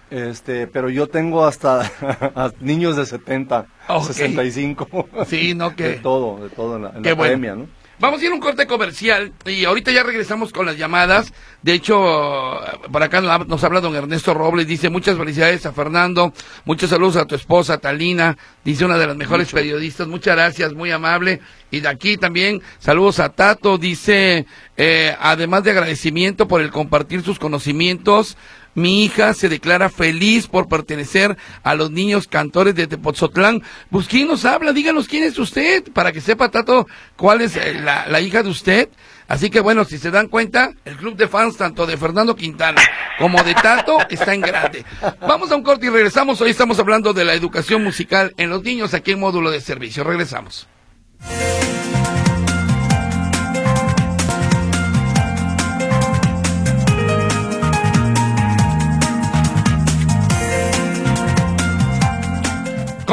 este, 0.09 0.67
pero 0.67 0.89
yo 0.89 1.07
tengo 1.07 1.45
hasta 1.45 1.89
niños 2.59 2.97
de 2.97 3.05
70, 3.05 3.65
65. 4.05 5.07
Sí, 5.25 5.55
no 5.55 5.73
que... 5.77 5.83
De 5.83 5.93
todo, 5.95 6.43
de 6.43 6.49
todo 6.49 6.75
en 6.75 6.81
la, 6.83 6.89
academia, 6.89 7.55
¿no? 7.55 7.67
Vamos 7.97 8.19
a 8.19 8.25
ir 8.25 8.31
a 8.31 8.33
un 8.33 8.41
corte 8.41 8.67
comercial 8.67 9.31
y 9.45 9.63
ahorita 9.63 9.89
ya 9.89 10.03
regresamos 10.03 10.51
con 10.51 10.65
las 10.65 10.77
llamadas. 10.77 11.31
De 11.61 11.71
hecho, 11.71 12.59
por 12.91 13.01
acá 13.01 13.21
nos 13.21 13.63
habla 13.63 13.79
don 13.79 13.95
Ernesto 13.95 14.33
Robles, 14.33 14.67
dice 14.67 14.89
muchas 14.89 15.17
felicidades 15.17 15.65
a 15.65 15.71
Fernando, 15.71 16.33
muchos 16.65 16.89
saludos 16.89 17.15
a 17.15 17.25
tu 17.25 17.35
esposa 17.35 17.77
Talina, 17.77 18.37
dice 18.65 18.83
una 18.83 18.97
de 18.97 19.07
las 19.07 19.15
mejores 19.15 19.49
periodistas, 19.49 20.07
muchas 20.07 20.35
gracias, 20.35 20.73
muy 20.73 20.91
amable. 20.91 21.39
Y 21.71 21.79
de 21.79 21.87
aquí 21.87 22.17
también 22.17 22.61
saludos 22.79 23.19
a 23.19 23.29
Tato, 23.29 23.77
dice, 23.77 24.45
eh, 24.75 25.15
además 25.17 25.63
de 25.63 25.71
agradecimiento 25.71 26.49
por 26.49 26.59
el 26.59 26.71
compartir 26.71 27.23
sus 27.23 27.39
conocimientos, 27.39 28.35
mi 28.75 29.05
hija 29.05 29.33
se 29.33 29.49
declara 29.49 29.89
feliz 29.89 30.47
por 30.47 30.67
pertenecer 30.67 31.37
a 31.63 31.75
los 31.75 31.91
niños 31.91 32.27
cantores 32.27 32.75
de 32.75 32.87
Tepoztlán. 32.87 33.63
Pues, 33.89 34.07
¿quién 34.07 34.27
nos 34.27 34.45
habla? 34.45 34.73
Díganos 34.73 35.07
quién 35.07 35.23
es 35.23 35.39
usted, 35.39 35.91
para 35.93 36.11
que 36.11 36.21
sepa, 36.21 36.49
Tato, 36.49 36.85
cuál 37.15 37.41
es 37.41 37.55
eh, 37.55 37.81
la, 37.81 38.21
hija 38.21 38.43
de 38.43 38.49
usted. 38.49 38.89
Así 39.27 39.49
que 39.49 39.59
bueno, 39.59 39.85
si 39.85 39.97
se 39.97 40.11
dan 40.11 40.27
cuenta, 40.27 40.73
el 40.85 40.97
club 40.97 41.15
de 41.15 41.27
fans 41.27 41.57
tanto 41.57 41.87
de 41.87 41.97
Fernando 41.97 42.35
Quintana 42.35 42.81
como 43.17 43.41
de 43.43 43.55
Tato 43.55 43.97
está 44.07 44.35
en 44.35 44.41
grande. 44.41 44.85
Vamos 45.21 45.51
a 45.51 45.55
un 45.55 45.63
corte 45.63 45.87
y 45.87 45.89
regresamos. 45.89 46.39
Hoy 46.41 46.51
estamos 46.51 46.77
hablando 46.77 47.11
de 47.11 47.25
la 47.25 47.33
educación 47.33 47.83
musical 47.83 48.35
en 48.37 48.51
los 48.51 48.61
niños 48.61 48.93
aquí 48.93 49.13
en 49.13 49.19
módulo 49.19 49.49
de 49.49 49.61
servicio. 49.61 50.03
Regresamos. 50.03 50.67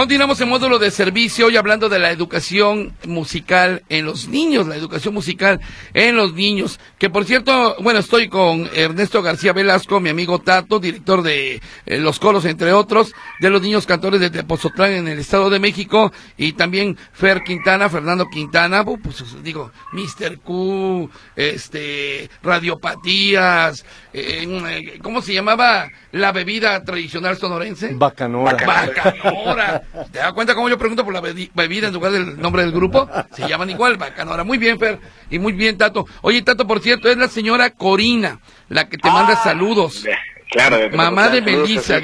Continuamos 0.02 0.40
en 0.40 0.48
módulo 0.48 0.80
de 0.80 0.90
servicio 0.90 1.46
hoy 1.46 1.56
hablando 1.56 1.88
de 1.88 2.00
la 2.00 2.10
educación 2.10 2.92
musical 3.06 3.84
en 3.88 4.04
los 4.04 4.26
niños, 4.26 4.66
la 4.66 4.74
educación 4.74 5.14
musical 5.14 5.60
en 5.94 6.16
los 6.16 6.34
niños. 6.34 6.80
Que 6.98 7.08
por 7.08 7.24
cierto, 7.24 7.76
bueno, 7.78 8.00
estoy 8.00 8.28
con 8.28 8.68
Ernesto 8.74 9.22
García 9.22 9.52
Velasco, 9.52 10.00
mi 10.00 10.08
amigo 10.08 10.40
Tato, 10.40 10.80
director 10.80 11.22
de 11.22 11.62
eh, 11.86 11.98
Los 11.98 12.18
Coros, 12.18 12.46
entre 12.46 12.72
otros, 12.72 13.12
de 13.38 13.48
los 13.48 13.62
niños 13.62 13.86
cantores 13.86 14.20
de 14.20 14.30
Tepozotlán 14.30 14.90
en 14.90 15.06
el 15.06 15.20
Estado 15.20 15.48
de 15.50 15.60
México, 15.60 16.12
y 16.36 16.54
también 16.54 16.98
Fer 17.12 17.44
Quintana, 17.44 17.88
Fernando 17.88 18.26
Quintana, 18.26 18.84
pues 18.84 19.24
digo, 19.44 19.70
Mr. 19.92 20.40
Q, 20.40 21.08
este, 21.36 22.28
radiopatías, 22.42 23.84
eh, 24.12 24.98
¿cómo 25.00 25.22
se 25.22 25.32
llamaba 25.32 25.88
la 26.10 26.32
bebida 26.32 26.82
tradicional 26.82 27.36
sonorense? 27.36 27.94
Bacanora. 27.94 28.66
Bacanora. 28.66 29.82
¿Te 30.10 30.18
das 30.18 30.32
cuenta 30.32 30.54
cómo 30.54 30.68
yo 30.68 30.78
pregunto 30.78 31.04
por 31.04 31.12
la 31.12 31.20
bebida 31.20 31.88
en 31.88 31.94
lugar 31.94 32.12
del 32.12 32.40
nombre 32.40 32.62
del 32.62 32.72
grupo? 32.72 33.08
Se 33.34 33.46
llaman 33.48 33.70
igual, 33.70 33.96
Bacanora. 33.96 34.44
Muy 34.44 34.58
bien, 34.58 34.78
Fer. 34.78 34.98
Y 35.30 35.38
muy 35.38 35.52
bien, 35.52 35.76
Tato. 35.76 36.06
Oye, 36.22 36.42
Tato, 36.42 36.66
por 36.66 36.80
cierto, 36.80 37.10
es 37.10 37.16
la 37.16 37.28
señora 37.28 37.70
Corina, 37.70 38.40
la 38.68 38.88
que 38.88 38.96
te 38.96 39.10
manda 39.10 39.34
ah, 39.34 39.44
saludos. 39.44 40.04
Claro. 40.50 40.78
Mamá 40.96 41.28
de 41.28 41.42
Melissa. 41.42 42.00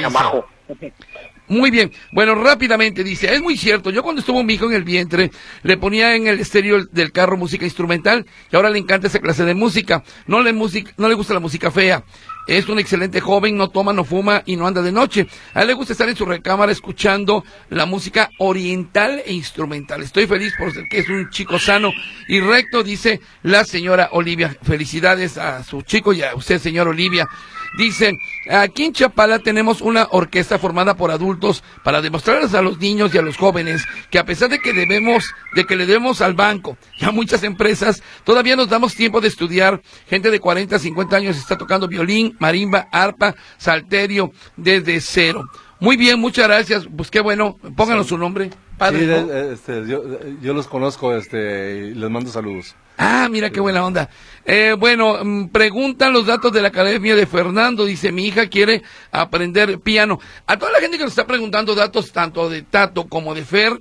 Muy 1.48 1.70
bien. 1.70 1.90
Bueno, 2.12 2.34
rápidamente 2.34 3.02
dice, 3.02 3.34
es 3.34 3.40
muy 3.40 3.56
cierto, 3.56 3.90
yo 3.90 4.02
cuando 4.02 4.20
estuvo 4.20 4.42
mi 4.42 4.54
hijo 4.54 4.66
en 4.66 4.74
el 4.74 4.84
vientre, 4.84 5.30
le 5.62 5.78
ponía 5.78 6.14
en 6.14 6.26
el 6.26 6.40
estéreo 6.40 6.84
del 6.84 7.10
carro 7.10 7.38
música 7.38 7.64
instrumental 7.64 8.26
y 8.52 8.56
ahora 8.56 8.68
le 8.68 8.78
encanta 8.78 9.06
esa 9.06 9.18
clase 9.18 9.44
de 9.44 9.54
música. 9.54 10.04
No 10.26 10.42
le, 10.42 10.52
música, 10.52 10.92
no 10.98 11.08
le 11.08 11.14
gusta 11.14 11.32
la 11.32 11.40
música 11.40 11.70
fea. 11.70 12.04
Es 12.48 12.66
un 12.66 12.78
excelente 12.78 13.20
joven, 13.20 13.58
no 13.58 13.68
toma, 13.68 13.92
no 13.92 14.04
fuma 14.04 14.42
y 14.46 14.56
no 14.56 14.66
anda 14.66 14.80
de 14.80 14.90
noche. 14.90 15.26
A 15.52 15.60
él 15.60 15.68
le 15.68 15.74
gusta 15.74 15.92
estar 15.92 16.08
en 16.08 16.16
su 16.16 16.24
recámara 16.24 16.72
escuchando 16.72 17.44
la 17.68 17.84
música 17.84 18.30
oriental 18.38 19.22
e 19.26 19.34
instrumental. 19.34 20.02
Estoy 20.02 20.26
feliz 20.26 20.54
por 20.58 20.72
ser 20.72 20.84
que 20.88 21.00
es 21.00 21.10
un 21.10 21.28
chico 21.28 21.58
sano 21.58 21.92
y 22.26 22.40
recto, 22.40 22.82
dice 22.82 23.20
la 23.42 23.64
señora 23.64 24.08
Olivia. 24.12 24.56
Felicidades 24.62 25.36
a 25.36 25.62
su 25.62 25.82
chico 25.82 26.14
y 26.14 26.22
a 26.22 26.34
usted, 26.34 26.58
señor 26.58 26.88
Olivia. 26.88 27.28
Dice, 27.76 28.18
aquí 28.50 28.84
en 28.84 28.92
Chapala 28.92 29.38
tenemos 29.38 29.80
una 29.80 30.08
orquesta 30.10 30.58
formada 30.58 30.96
por 30.96 31.10
adultos 31.10 31.62
para 31.84 32.00
demostrarles 32.00 32.54
a 32.54 32.62
los 32.62 32.78
niños 32.78 33.14
y 33.14 33.18
a 33.18 33.22
los 33.22 33.36
jóvenes 33.36 33.84
que 34.10 34.18
a 34.18 34.24
pesar 34.24 34.48
de 34.48 34.58
que 34.58 34.72
debemos, 34.72 35.34
de 35.54 35.64
que 35.64 35.76
le 35.76 35.86
debemos 35.86 36.20
al 36.20 36.34
banco 36.34 36.76
y 36.98 37.04
a 37.04 37.10
muchas 37.10 37.42
empresas, 37.42 38.02
todavía 38.24 38.56
nos 38.56 38.68
damos 38.68 38.94
tiempo 38.94 39.20
de 39.20 39.28
estudiar. 39.28 39.82
Gente 40.08 40.30
de 40.30 40.40
40, 40.40 40.78
50 40.78 41.16
años 41.16 41.36
está 41.36 41.58
tocando 41.58 41.88
violín, 41.88 42.36
marimba, 42.38 42.88
arpa, 42.90 43.34
salterio 43.58 44.32
desde 44.56 45.00
cero. 45.00 45.44
Muy 45.80 45.96
bien, 45.96 46.18
muchas 46.18 46.48
gracias. 46.48 46.88
Pues 46.96 47.10
qué 47.10 47.20
bueno, 47.20 47.58
pónganos 47.76 48.08
su 48.08 48.18
nombre. 48.18 48.50
Padre. 48.78 49.52
Este, 49.52 49.86
yo, 49.86 50.02
yo 50.40 50.54
los 50.54 50.66
conozco 50.66 51.14
este, 51.14 51.90
y 51.90 51.94
les 51.94 52.10
mando 52.10 52.30
saludos. 52.30 52.74
Ah, 52.98 53.28
mira 53.30 53.50
qué 53.50 53.60
buena 53.60 53.84
onda. 53.84 54.10
Eh, 54.44 54.74
bueno, 54.76 55.22
mm, 55.22 55.48
preguntan 55.48 56.12
los 56.12 56.26
datos 56.26 56.52
de 56.52 56.62
la 56.62 56.68
academia 56.68 57.14
de 57.14 57.26
Fernando. 57.26 57.84
Dice, 57.84 58.10
mi 58.10 58.26
hija 58.26 58.48
quiere 58.48 58.82
aprender 59.12 59.78
piano. 59.78 60.18
A 60.46 60.56
toda 60.56 60.72
la 60.72 60.80
gente 60.80 60.98
que 60.98 61.04
nos 61.04 61.12
está 61.12 61.26
preguntando 61.26 61.76
datos 61.76 62.10
tanto 62.10 62.50
de 62.50 62.62
Tato 62.62 63.06
como 63.06 63.34
de 63.34 63.44
Fer, 63.44 63.80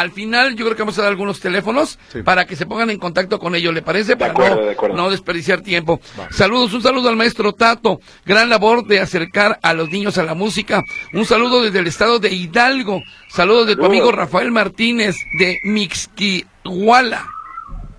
al 0.00 0.10
final 0.12 0.54
yo 0.56 0.64
creo 0.64 0.76
que 0.76 0.82
vamos 0.82 0.98
a 0.98 1.02
dar 1.02 1.10
algunos 1.10 1.40
teléfonos 1.40 1.98
Sí. 2.12 2.22
para 2.22 2.46
que 2.46 2.56
se 2.56 2.66
pongan 2.66 2.90
en 2.90 2.98
contacto 2.98 3.38
con 3.38 3.54
ellos. 3.54 3.72
¿Le 3.74 3.82
parece? 3.82 4.16
Para 4.16 4.32
acuerdo, 4.32 4.56
no, 4.56 4.62
de 4.66 4.72
acuerdo. 4.72 4.96
no 4.96 5.10
desperdiciar 5.10 5.60
tiempo. 5.62 6.00
Saludos, 6.30 6.72
un 6.74 6.82
saludo 6.82 7.08
al 7.08 7.16
maestro 7.16 7.52
Tato. 7.52 8.00
Gran 8.24 8.48
labor 8.48 8.86
de 8.86 9.00
acercar 9.00 9.58
a 9.62 9.72
los 9.74 9.90
niños 9.90 10.18
a 10.18 10.22
la 10.24 10.34
música. 10.34 10.82
Un 11.12 11.24
saludo 11.26 11.62
desde 11.62 11.78
el 11.80 11.86
estado 11.86 12.18
de 12.18 12.30
Hidalgo. 12.30 13.02
Saludos 13.28 13.66
de 13.66 13.76
tu 13.76 13.84
amigo 13.84 14.12
Rafael 14.12 14.50
Martínez 14.50 15.16
de 15.38 15.58
Mixquihuala. 15.64 17.26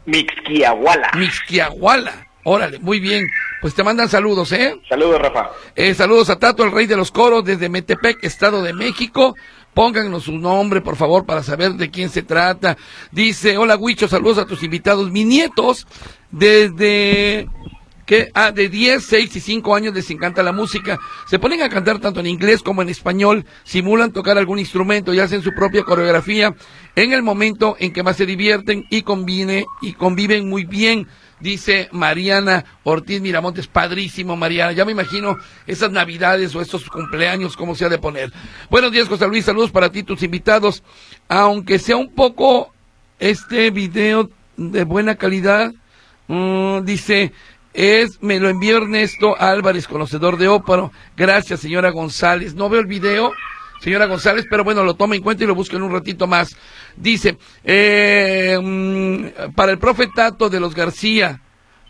Mixquiahuala. 0.06 1.12
Mixquiahuala. 1.16 2.28
Órale, 2.44 2.80
muy 2.80 3.00
bien. 3.00 3.26
Pues 3.62 3.76
te 3.76 3.84
mandan 3.84 4.08
saludos, 4.08 4.52
¿eh? 4.54 4.74
Saludos, 4.88 5.22
Rafa. 5.22 5.52
Eh, 5.76 5.94
Saludos 5.94 6.30
a 6.30 6.40
Tato, 6.40 6.64
el 6.64 6.72
rey 6.72 6.88
de 6.88 6.96
los 6.96 7.12
coros, 7.12 7.44
desde 7.44 7.68
Metepec, 7.70 8.24
Estado 8.24 8.62
de 8.64 8.74
México. 8.74 9.36
Pónganos 9.74 10.24
su 10.24 10.38
nombre, 10.38 10.82
por 10.82 10.96
favor, 10.96 11.26
para 11.26 11.44
saber 11.44 11.74
de 11.74 11.90
quién 11.90 12.10
se 12.10 12.24
trata. 12.24 12.78
Dice, 13.12 13.58
hola, 13.58 13.78
Huicho, 13.78 14.08
saludos 14.08 14.40
a 14.40 14.46
tus 14.46 14.64
invitados. 14.64 15.12
Mis 15.12 15.26
nietos, 15.26 15.88
desde... 16.32 17.48
que 18.06 18.30
Ah, 18.34 18.52
de 18.52 18.70
10, 18.70 19.04
6 19.06 19.36
y 19.36 19.40
5 19.40 19.76
años 19.76 19.94
les 19.94 20.10
encanta 20.10 20.42
la 20.42 20.52
música. 20.52 21.00
Se 21.30 21.38
ponen 21.38 21.62
a 21.62 21.70
cantar 21.70 22.00
tanto 22.00 22.20
en 22.20 22.28
inglés 22.28 22.64
como 22.64 22.82
en 22.82 22.90
español, 22.90 23.46
simulan 23.64 24.12
tocar 24.12 24.38
algún 24.38 24.58
instrumento 24.58 25.14
y 25.14 25.20
hacen 25.20 25.44
su 25.44 25.54
propia 25.54 25.84
coreografía 25.84 26.56
en 26.96 27.14
el 27.14 27.22
momento 27.22 27.76
en 27.80 27.94
que 27.94 28.04
más 28.04 28.18
se 28.18 28.26
divierten 28.26 28.86
y 28.90 29.04
conviene 29.04 29.66
y 29.82 29.94
conviven 29.94 30.50
muy 30.50 30.66
bien. 30.66 31.08
Dice 31.40 31.88
Mariana 31.94 32.66
Ortiz 32.84 33.22
Miramontes, 33.22 33.68
padrísimo 33.68 34.36
Mariana, 34.36 34.74
ya 34.74 34.84
me 34.84 34.92
imagino 34.92 35.38
esas 35.66 35.92
navidades 35.92 36.54
o 36.54 36.62
estos 36.62 36.90
cumpleaños, 36.90 37.56
cómo 37.56 37.76
se 37.76 37.86
ha 37.86 37.90
de 37.90 37.98
poner. 37.98 38.34
Buenos 38.70 38.92
días 38.92 39.08
José 39.08 39.28
Luis, 39.28 39.46
saludos 39.46 39.72
para 39.72 39.90
ti, 39.90 40.04
tus 40.04 40.22
invitados, 40.22 40.84
aunque 41.30 41.80
sea 41.80 41.96
un 41.96 42.14
poco 42.14 42.74
este 43.20 43.72
video 43.72 44.30
de 44.58 44.84
buena 44.84 45.16
calidad, 45.16 45.74
mm, 46.28 46.84
dice, 46.84 47.32
es, 47.74 48.22
me 48.22 48.40
lo 48.40 48.50
envió 48.50 48.78
Ernesto 48.78 49.40
Álvarez, 49.40 49.88
conocedor 49.88 50.38
de 50.38 50.50
ópero, 50.50 50.92
gracias 51.16 51.62
señora 51.62 51.92
González, 51.92 52.54
no 52.54 52.68
veo 52.68 52.82
el 52.82 52.88
video, 52.88 53.32
señora 53.80 54.06
González, 54.06 54.46
pero 54.50 54.64
bueno, 54.64 54.84
lo 54.84 54.96
toma 54.96 55.16
en 55.16 55.22
cuenta 55.22 55.44
y 55.44 55.48
lo 55.48 55.56
busco 55.56 55.76
en 55.76 55.84
un 55.84 55.92
ratito 55.92 56.28
más. 56.28 56.56
Dice, 56.96 57.38
eh, 57.64 58.58
mm, 58.62 59.54
para 59.56 59.72
el 59.72 59.78
profe 59.78 60.08
Tato 60.14 60.50
de 60.50 60.60
los 60.60 60.76
García, 60.76 61.42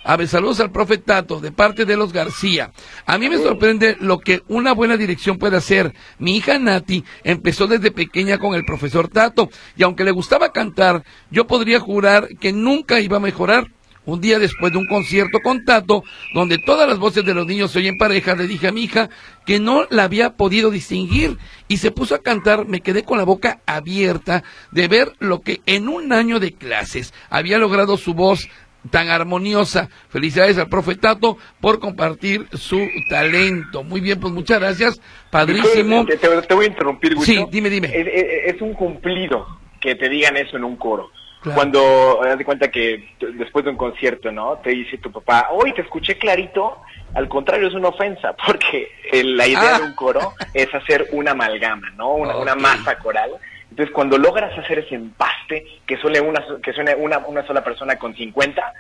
a 0.04 0.16
ver, 0.16 0.28
saludos 0.28 0.60
al 0.62 0.72
profe 0.72 0.98
Tato, 0.98 1.40
de 1.42 1.52
parte 1.52 1.86
de 1.86 1.98
los 1.98 2.14
García. 2.14 2.72
A 3.06 3.18
mí 3.18 3.30
me 3.30 3.38
sorprende 3.38 3.98
lo 4.00 4.20
que 4.20 4.42
una 4.48 4.74
buena 4.74 4.96
dirección 4.96 5.38
puede 5.38 5.58
hacer. 5.58 5.94
Mi 6.20 6.38
hija 6.38 6.58
Nati 6.58 7.04
empezó 7.24 7.68
desde 7.68 7.92
pequeña 7.92 8.38
con 8.38 8.56
el 8.56 8.64
profesor 8.64 9.10
Tato, 9.10 9.50
y 9.76 9.84
aunque 9.84 10.06
le 10.06 10.12
gustaba 10.12 10.54
cantar, 10.54 11.04
yo 11.30 11.48
podría 11.48 11.80
jurar 11.80 12.30
que 12.40 12.54
nunca 12.54 13.02
iba 13.02 13.18
a 13.18 13.22
mejorar. 13.22 13.68
Un 14.10 14.22
día 14.22 14.40
después 14.40 14.72
de 14.72 14.78
un 14.80 14.86
concierto 14.88 15.40
con 15.42 15.64
Tato, 15.66 16.04
donde 16.34 16.58
todas 16.58 16.88
las 16.88 16.98
voces 17.00 17.24
de 17.26 17.34
los 17.34 17.46
niños 17.46 17.72
se 17.72 17.80
oyen 17.80 17.98
pareja, 17.98 18.36
le 18.36 18.48
dije 18.48 18.68
a 18.68 18.72
mi 18.72 18.84
hija 18.84 19.10
que 19.46 19.60
no 19.60 19.86
la 19.90 20.04
había 20.04 20.32
podido 20.36 20.72
distinguir 20.72 21.38
y 21.68 21.78
se 21.78 21.92
puso 21.92 22.16
a 22.16 22.22
cantar. 22.24 22.66
Me 22.68 22.82
quedé 22.82 23.04
con 23.04 23.18
la 23.18 23.24
boca 23.24 23.60
abierta 23.66 24.44
de 24.72 24.88
ver 24.88 25.14
lo 25.20 25.42
que 25.42 25.62
en 25.66 25.88
un 25.90 26.12
año 26.14 26.40
de 26.40 26.54
clases 26.54 27.14
había 27.30 27.58
logrado 27.58 27.98
su 27.98 28.14
voz 28.14 28.48
tan 28.92 29.10
armoniosa. 29.10 29.90
Felicidades 30.10 30.58
al 30.58 30.70
profe 30.70 30.96
Tato 30.96 31.38
por 31.60 31.80
compartir 31.80 32.48
su 32.54 32.80
talento. 33.10 33.84
Muy 33.84 34.00
bien, 34.02 34.20
pues 34.20 34.34
muchas 34.34 34.60
gracias. 34.60 35.02
Padrísimo. 35.30 36.06
Te, 36.06 36.18
te- 36.18 36.42
te 36.44 36.54
voy 36.54 36.66
a 36.66 36.68
interrumpir, 36.70 37.14
Gucho. 37.16 37.26
Sí, 37.26 37.46
dime, 37.52 37.70
dime. 37.70 37.88
Es, 37.90 38.08
es- 38.08 38.56
es 38.56 38.62
un 38.62 38.74
cumplido 38.74 39.46
que 39.82 39.96
te 39.96 40.10
digan 40.10 40.38
eso 40.38 40.58
en 40.58 40.64
un 40.64 40.76
coro. 40.78 41.10
Claro. 41.42 41.56
Cuando, 41.56 42.22
haz 42.24 42.38
de 42.38 42.44
cuenta 42.44 42.70
que 42.70 43.14
después 43.38 43.64
de 43.64 43.72
un 43.72 43.78
concierto, 43.78 44.30
¿no? 44.32 44.58
Te 44.58 44.72
dice 44.72 44.98
tu 44.98 45.10
papá, 45.12 45.48
hoy 45.52 45.74
te 45.74 45.82
escuché 45.82 46.18
clarito, 46.18 46.82
al 47.14 47.30
contrario 47.30 47.70
es 47.70 47.74
una 47.74 47.88
ofensa, 47.90 48.34
porque 48.46 48.92
eh, 49.12 49.24
la 49.24 49.48
idea 49.48 49.76
Ah. 49.76 49.80
de 49.80 49.86
un 49.86 49.96
coro 49.96 50.34
es 50.54 50.74
hacer 50.74 51.08
una 51.12 51.32
amalgama, 51.32 51.90
¿no? 51.92 52.14
Una, 52.16 52.56
masa 52.56 52.98
coral. 53.00 53.32
Entonces, 53.70 53.94
cuando 53.94 54.18
logras 54.18 54.58
hacer 54.58 54.80
ese 54.80 54.96
empaste, 54.96 55.66
que 55.86 55.96
suene 55.98 56.20
una, 56.20 56.44
que 56.62 56.74
suene 56.74 56.96
una, 56.96 57.20
una 57.20 57.46
sola 57.48 57.64
persona 57.64 57.96
con 57.98 58.14
50, 58.16 58.74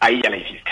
ahí 0.00 0.20
ya 0.22 0.30
la 0.30 0.36
hiciste. 0.38 0.70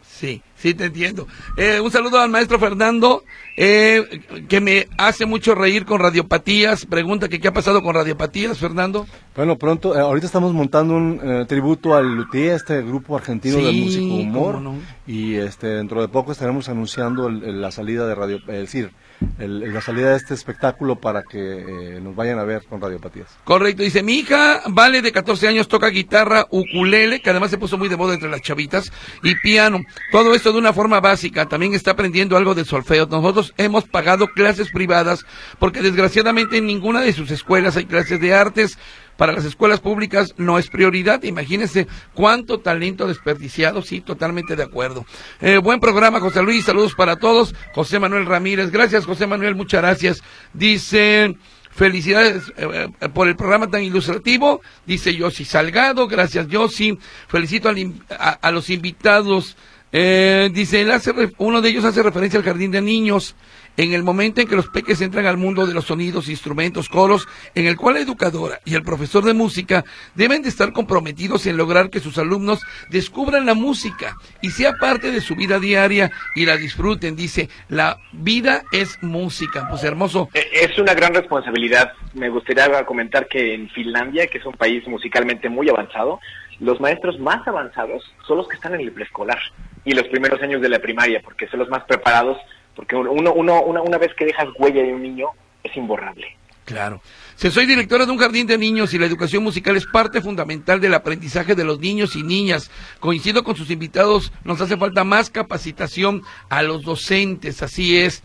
Sí, 0.00 0.40
sí, 0.62 0.74
te 0.74 0.84
entiendo. 0.84 1.26
Eh, 1.56 1.80
un 1.80 1.90
saludo 1.90 2.20
al 2.20 2.30
maestro 2.30 2.58
Fernando, 2.58 3.24
eh, 3.56 4.20
que 4.48 4.60
me 4.60 4.86
hace 4.96 5.26
mucho 5.26 5.54
reír 5.54 5.84
con 5.84 5.98
radiopatías. 6.00 6.86
Pregunta 6.86 7.28
que 7.28 7.40
qué 7.40 7.48
ha 7.48 7.52
pasado 7.52 7.82
con 7.82 7.94
radiopatías, 7.94 8.58
Fernando. 8.58 9.06
Bueno, 9.36 9.56
pronto, 9.58 9.96
eh, 9.96 10.00
ahorita 10.00 10.26
estamos 10.26 10.52
montando 10.52 10.94
un 10.94 11.20
eh, 11.22 11.44
tributo 11.48 11.94
al 11.94 12.14
Luthier, 12.14 12.54
este 12.54 12.80
grupo 12.82 13.16
argentino 13.16 13.56
de 13.58 13.72
músico 13.72 14.14
humor. 14.14 14.60
no. 14.60 14.76
Y 15.06 15.34
este, 15.34 15.66
dentro 15.66 16.00
de 16.00 16.06
poco 16.08 16.30
estaremos 16.30 16.68
anunciando 16.68 17.26
el- 17.26 17.42
el- 17.42 17.60
la 17.60 17.72
salida 17.72 18.06
de 18.06 18.14
radio, 18.14 18.36
es 18.36 18.46
decir, 18.46 18.92
el- 19.38 19.72
la 19.74 19.80
salida 19.80 20.10
de 20.10 20.16
este 20.16 20.34
espectáculo 20.34 20.96
para 21.00 21.22
que 21.24 21.98
nos 22.00 22.14
vayan 22.14 22.38
a 22.38 22.44
ver 22.44 22.62
con 22.68 22.80
radiopatías. 22.80 23.26
Correcto, 23.44 23.82
dice, 23.82 24.02
mi 24.02 24.14
hija, 24.20 24.60
Vale, 24.68 25.02
de 25.02 25.10
14 25.12 25.48
años, 25.48 25.66
toca 25.66 25.88
guitarra, 25.88 26.46
ukulele, 26.50 27.20
que 27.20 27.30
además 27.30 27.50
se 27.50 27.58
puso 27.58 27.76
muy 27.78 27.88
de 27.88 27.96
moda 27.96 28.14
entre 28.14 28.30
las 28.30 28.42
chavitas, 28.42 28.92
y 29.24 29.34
piano. 29.36 29.80
Todo 30.12 30.34
esto 30.34 30.51
de 30.52 30.58
una 30.58 30.72
forma 30.72 31.00
básica, 31.00 31.46
también 31.48 31.74
está 31.74 31.92
aprendiendo 31.92 32.36
algo 32.36 32.54
de 32.54 32.64
solfeo. 32.64 33.06
Nosotros 33.06 33.54
hemos 33.56 33.84
pagado 33.84 34.28
clases 34.28 34.70
privadas, 34.70 35.24
porque 35.58 35.82
desgraciadamente 35.82 36.58
en 36.58 36.66
ninguna 36.66 37.00
de 37.00 37.12
sus 37.12 37.30
escuelas 37.30 37.76
hay 37.76 37.86
clases 37.86 38.20
de 38.20 38.34
artes. 38.34 38.78
Para 39.16 39.32
las 39.32 39.44
escuelas 39.44 39.80
públicas 39.80 40.34
no 40.38 40.58
es 40.58 40.68
prioridad. 40.68 41.22
Imagínense 41.22 41.86
cuánto 42.14 42.60
talento 42.60 43.06
desperdiciado. 43.06 43.82
Sí, 43.82 44.00
totalmente 44.00 44.56
de 44.56 44.62
acuerdo. 44.62 45.04
Eh, 45.40 45.58
buen 45.58 45.80
programa, 45.80 46.18
José 46.18 46.42
Luis. 46.42 46.64
Saludos 46.64 46.94
para 46.94 47.16
todos. 47.16 47.54
José 47.74 47.98
Manuel 47.98 48.26
Ramírez. 48.26 48.70
Gracias, 48.70 49.04
José 49.04 49.26
Manuel. 49.26 49.54
Muchas 49.54 49.82
gracias. 49.82 50.22
Dice, 50.54 51.36
felicidades 51.70 52.52
eh, 52.56 52.88
por 53.12 53.28
el 53.28 53.36
programa 53.36 53.68
tan 53.68 53.82
ilustrativo. 53.82 54.62
Dice 54.86 55.14
Yossi 55.14 55.44
Salgado. 55.44 56.08
Gracias, 56.08 56.48
Yossi. 56.48 56.98
Felicito 57.28 57.68
a 57.68 58.50
los 58.50 58.70
invitados. 58.70 59.56
Eh, 59.92 60.50
dice, 60.52 60.80
él 60.80 60.90
hace 60.90 61.12
uno 61.38 61.60
de 61.60 61.68
ellos 61.68 61.84
hace 61.84 62.02
referencia 62.02 62.38
al 62.38 62.44
jardín 62.44 62.70
de 62.70 62.80
niños. 62.80 63.36
En 63.76 63.94
el 63.94 64.02
momento 64.02 64.40
en 64.40 64.48
que 64.48 64.56
los 64.56 64.68
peques 64.68 65.00
entran 65.00 65.24
al 65.24 65.38
mundo 65.38 65.66
de 65.66 65.72
los 65.72 65.86
sonidos, 65.86 66.28
instrumentos, 66.28 66.90
coros, 66.90 67.26
en 67.54 67.66
el 67.66 67.76
cual 67.76 67.94
la 67.94 68.00
educadora 68.00 68.60
y 68.66 68.74
el 68.74 68.82
profesor 68.82 69.24
de 69.24 69.32
música 69.32 69.82
deben 70.14 70.42
de 70.42 70.50
estar 70.50 70.74
comprometidos 70.74 71.46
en 71.46 71.56
lograr 71.56 71.88
que 71.88 72.00
sus 72.00 72.18
alumnos 72.18 72.60
descubran 72.90 73.46
la 73.46 73.54
música 73.54 74.16
y 74.42 74.50
sea 74.50 74.74
parte 74.74 75.10
de 75.10 75.22
su 75.22 75.36
vida 75.36 75.58
diaria 75.58 76.10
y 76.34 76.44
la 76.44 76.58
disfruten. 76.58 77.16
Dice, 77.16 77.48
la 77.68 77.98
vida 78.12 78.62
es 78.72 78.98
música. 79.02 79.66
Pues 79.70 79.84
hermoso. 79.84 80.28
Eh, 80.34 80.44
Es 80.52 80.78
una 80.78 80.92
gran 80.92 81.14
responsabilidad. 81.14 81.92
Me 82.12 82.28
gustaría 82.28 82.84
comentar 82.84 83.26
que 83.26 83.54
en 83.54 83.70
Finlandia, 83.70 84.26
que 84.26 84.36
es 84.36 84.44
un 84.44 84.54
país 84.54 84.86
musicalmente 84.86 85.48
muy 85.48 85.70
avanzado, 85.70 86.20
los 86.62 86.80
maestros 86.80 87.18
más 87.18 87.46
avanzados 87.46 88.04
son 88.26 88.38
los 88.38 88.48
que 88.48 88.54
están 88.54 88.74
en 88.74 88.80
el 88.80 88.92
preescolar 88.92 89.38
y 89.84 89.92
los 89.92 90.06
primeros 90.06 90.40
años 90.42 90.62
de 90.62 90.68
la 90.68 90.78
primaria, 90.78 91.20
porque 91.22 91.48
son 91.48 91.58
los 91.58 91.68
más 91.68 91.82
preparados, 91.84 92.38
porque 92.76 92.94
uno, 92.94 93.32
uno, 93.32 93.62
una, 93.62 93.82
una 93.82 93.98
vez 93.98 94.14
que 94.14 94.24
dejas 94.24 94.46
huella 94.58 94.82
de 94.82 94.94
un 94.94 95.02
niño, 95.02 95.26
es 95.64 95.76
imborrable. 95.76 96.36
Claro. 96.64 97.02
Si 97.34 97.50
soy 97.50 97.66
directora 97.66 98.06
de 98.06 98.12
un 98.12 98.18
jardín 98.18 98.46
de 98.46 98.56
niños 98.56 98.94
y 98.94 98.98
la 98.98 99.06
educación 99.06 99.42
musical 99.42 99.76
es 99.76 99.86
parte 99.86 100.20
fundamental 100.20 100.80
del 100.80 100.94
aprendizaje 100.94 101.56
de 101.56 101.64
los 101.64 101.80
niños 101.80 102.14
y 102.14 102.22
niñas. 102.22 102.70
Coincido 103.00 103.42
con 103.42 103.56
sus 103.56 103.68
invitados, 103.70 104.32
nos 104.44 104.60
hace 104.60 104.76
falta 104.76 105.02
más 105.02 105.30
capacitación 105.30 106.22
a 106.48 106.62
los 106.62 106.84
docentes, 106.84 107.64
así 107.64 107.98
es. 107.98 108.22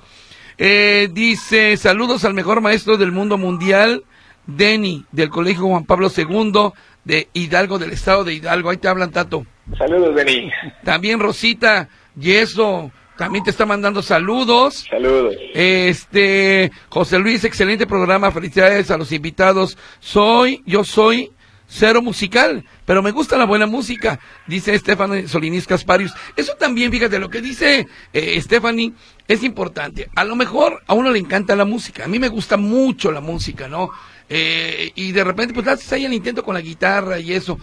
Eh, 0.60 1.10
dice, 1.12 1.76
saludos 1.78 2.24
al 2.24 2.36
mejor 2.36 2.62
maestro 2.62 2.98
del 2.98 3.12
mundo 3.12 3.40
mundial, 3.40 4.04
Denny, 4.46 5.06
del 5.12 5.30
Colegio 5.30 5.66
Juan 5.66 5.86
Pablo 5.86 6.12
II, 6.16 6.72
de 7.08 7.30
Hidalgo, 7.32 7.80
del 7.80 7.92
estado 7.92 8.26
de 8.26 8.34
Hidalgo. 8.34 8.70
Ahí 8.70 8.78
te 8.78 8.90
hablan, 8.90 9.12
Tato. 9.12 9.46
Saludos, 9.78 10.14
Denis. 10.14 10.52
También 10.84 11.20
Rosita 11.20 11.88
Yeso, 12.16 12.92
también 13.18 13.46
te 13.46 13.50
está 13.50 13.66
mandando 13.66 14.02
saludos. 14.02 14.86
Saludos. 14.90 15.36
Este, 15.54 16.70
José 16.90 17.18
Luis, 17.18 17.46
excelente 17.46 17.88
programa, 17.88 18.32
felicidades 18.32 18.92
a 18.92 18.98
los 18.98 19.12
invitados. 19.14 19.78
Soy, 20.00 20.62
yo 20.66 20.84
soy 20.84 21.32
cero 21.70 22.02
musical, 22.02 22.66
pero 22.86 23.02
me 23.02 23.12
gusta 23.12 23.38
la 23.38 23.46
buena 23.46 23.68
música, 23.68 24.20
dice 24.46 24.78
Stephanie 24.78 25.28
Solinis 25.28 25.66
Casparius. 25.66 26.14
Eso 26.36 26.56
también, 26.56 26.92
fíjate, 26.92 27.20
lo 27.20 27.30
que 27.30 27.42
dice 27.42 27.88
eh, 28.14 28.42
Stephanie 28.42 28.94
es 29.28 29.44
importante. 29.44 30.10
A 30.16 30.24
lo 30.24 30.36
mejor 30.36 30.82
a 30.88 30.94
uno 30.94 31.12
le 31.12 31.20
encanta 31.20 31.56
la 31.56 31.66
música, 31.66 32.06
a 32.06 32.08
mí 32.08 32.20
me 32.20 32.30
gusta 32.30 32.58
mucho 32.58 33.12
la 33.12 33.22
música, 33.22 33.68
¿no? 33.68 33.92
Eh, 34.30 34.92
y 34.96 35.12
de 35.12 35.24
repente 35.24 35.54
pues 35.54 35.68
haces 35.68 35.92
ahí 35.94 36.06
el 36.06 36.14
intento 36.14 36.44
con 36.44 36.54
la 36.54 36.62
guitarra 36.62 37.20
y 37.20 37.34
eso, 37.34 37.58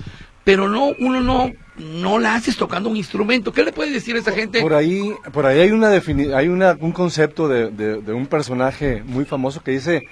pero 0.44 0.68
no, 0.68 0.92
uno 0.98 1.20
no, 1.20 1.52
no 1.76 2.18
la 2.18 2.34
haces 2.34 2.56
tocando 2.56 2.88
un 2.88 2.96
instrumento. 2.96 3.52
¿Qué 3.52 3.64
le 3.64 3.72
puedes 3.72 3.92
decir 3.92 4.16
a 4.16 4.18
esa 4.18 4.32
gente? 4.32 4.60
Por 4.60 4.74
ahí, 4.74 5.12
por 5.32 5.46
ahí 5.46 5.60
hay 5.60 5.70
una 5.70 5.88
hay 5.88 6.48
una, 6.48 6.76
un 6.78 6.92
concepto 6.92 7.48
de, 7.48 7.70
de, 7.70 8.12
un 8.12 8.26
personaje 8.26 9.02
muy 9.04 9.24
famoso 9.24 9.62
que 9.62 9.72
dice 9.72 10.02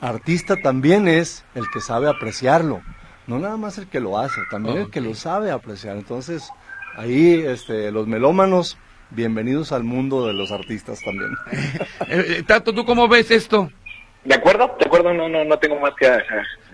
artista 0.00 0.56
también 0.56 1.08
es 1.08 1.44
el 1.54 1.64
que 1.72 1.80
sabe 1.80 2.08
apreciarlo, 2.08 2.80
no 3.26 3.38
nada 3.38 3.56
más 3.56 3.78
el 3.78 3.86
que 3.86 4.00
lo 4.00 4.18
hace, 4.18 4.40
también 4.50 4.78
el 4.78 4.90
que 4.90 5.00
lo 5.00 5.14
sabe 5.14 5.50
apreciar. 5.50 5.96
Entonces, 5.96 6.48
ahí 6.96 7.42
este, 7.46 7.90
los 7.92 8.06
melómanos, 8.06 8.78
bienvenidos 9.10 9.72
al 9.72 9.84
mundo 9.84 10.26
de 10.26 10.32
los 10.32 10.50
artistas 10.52 11.00
también. 11.04 11.30
Eh, 12.08 12.38
eh, 12.38 12.42
Tato, 12.44 12.72
¿tú 12.72 12.84
cómo 12.84 13.06
ves 13.06 13.30
esto? 13.30 13.70
De 14.24 14.34
acuerdo, 14.34 14.76
de 14.78 14.86
acuerdo, 14.86 15.14
no, 15.14 15.28
no, 15.28 15.44
no 15.44 15.58
tengo 15.58 15.80
más 15.80 15.92
que 15.98 16.06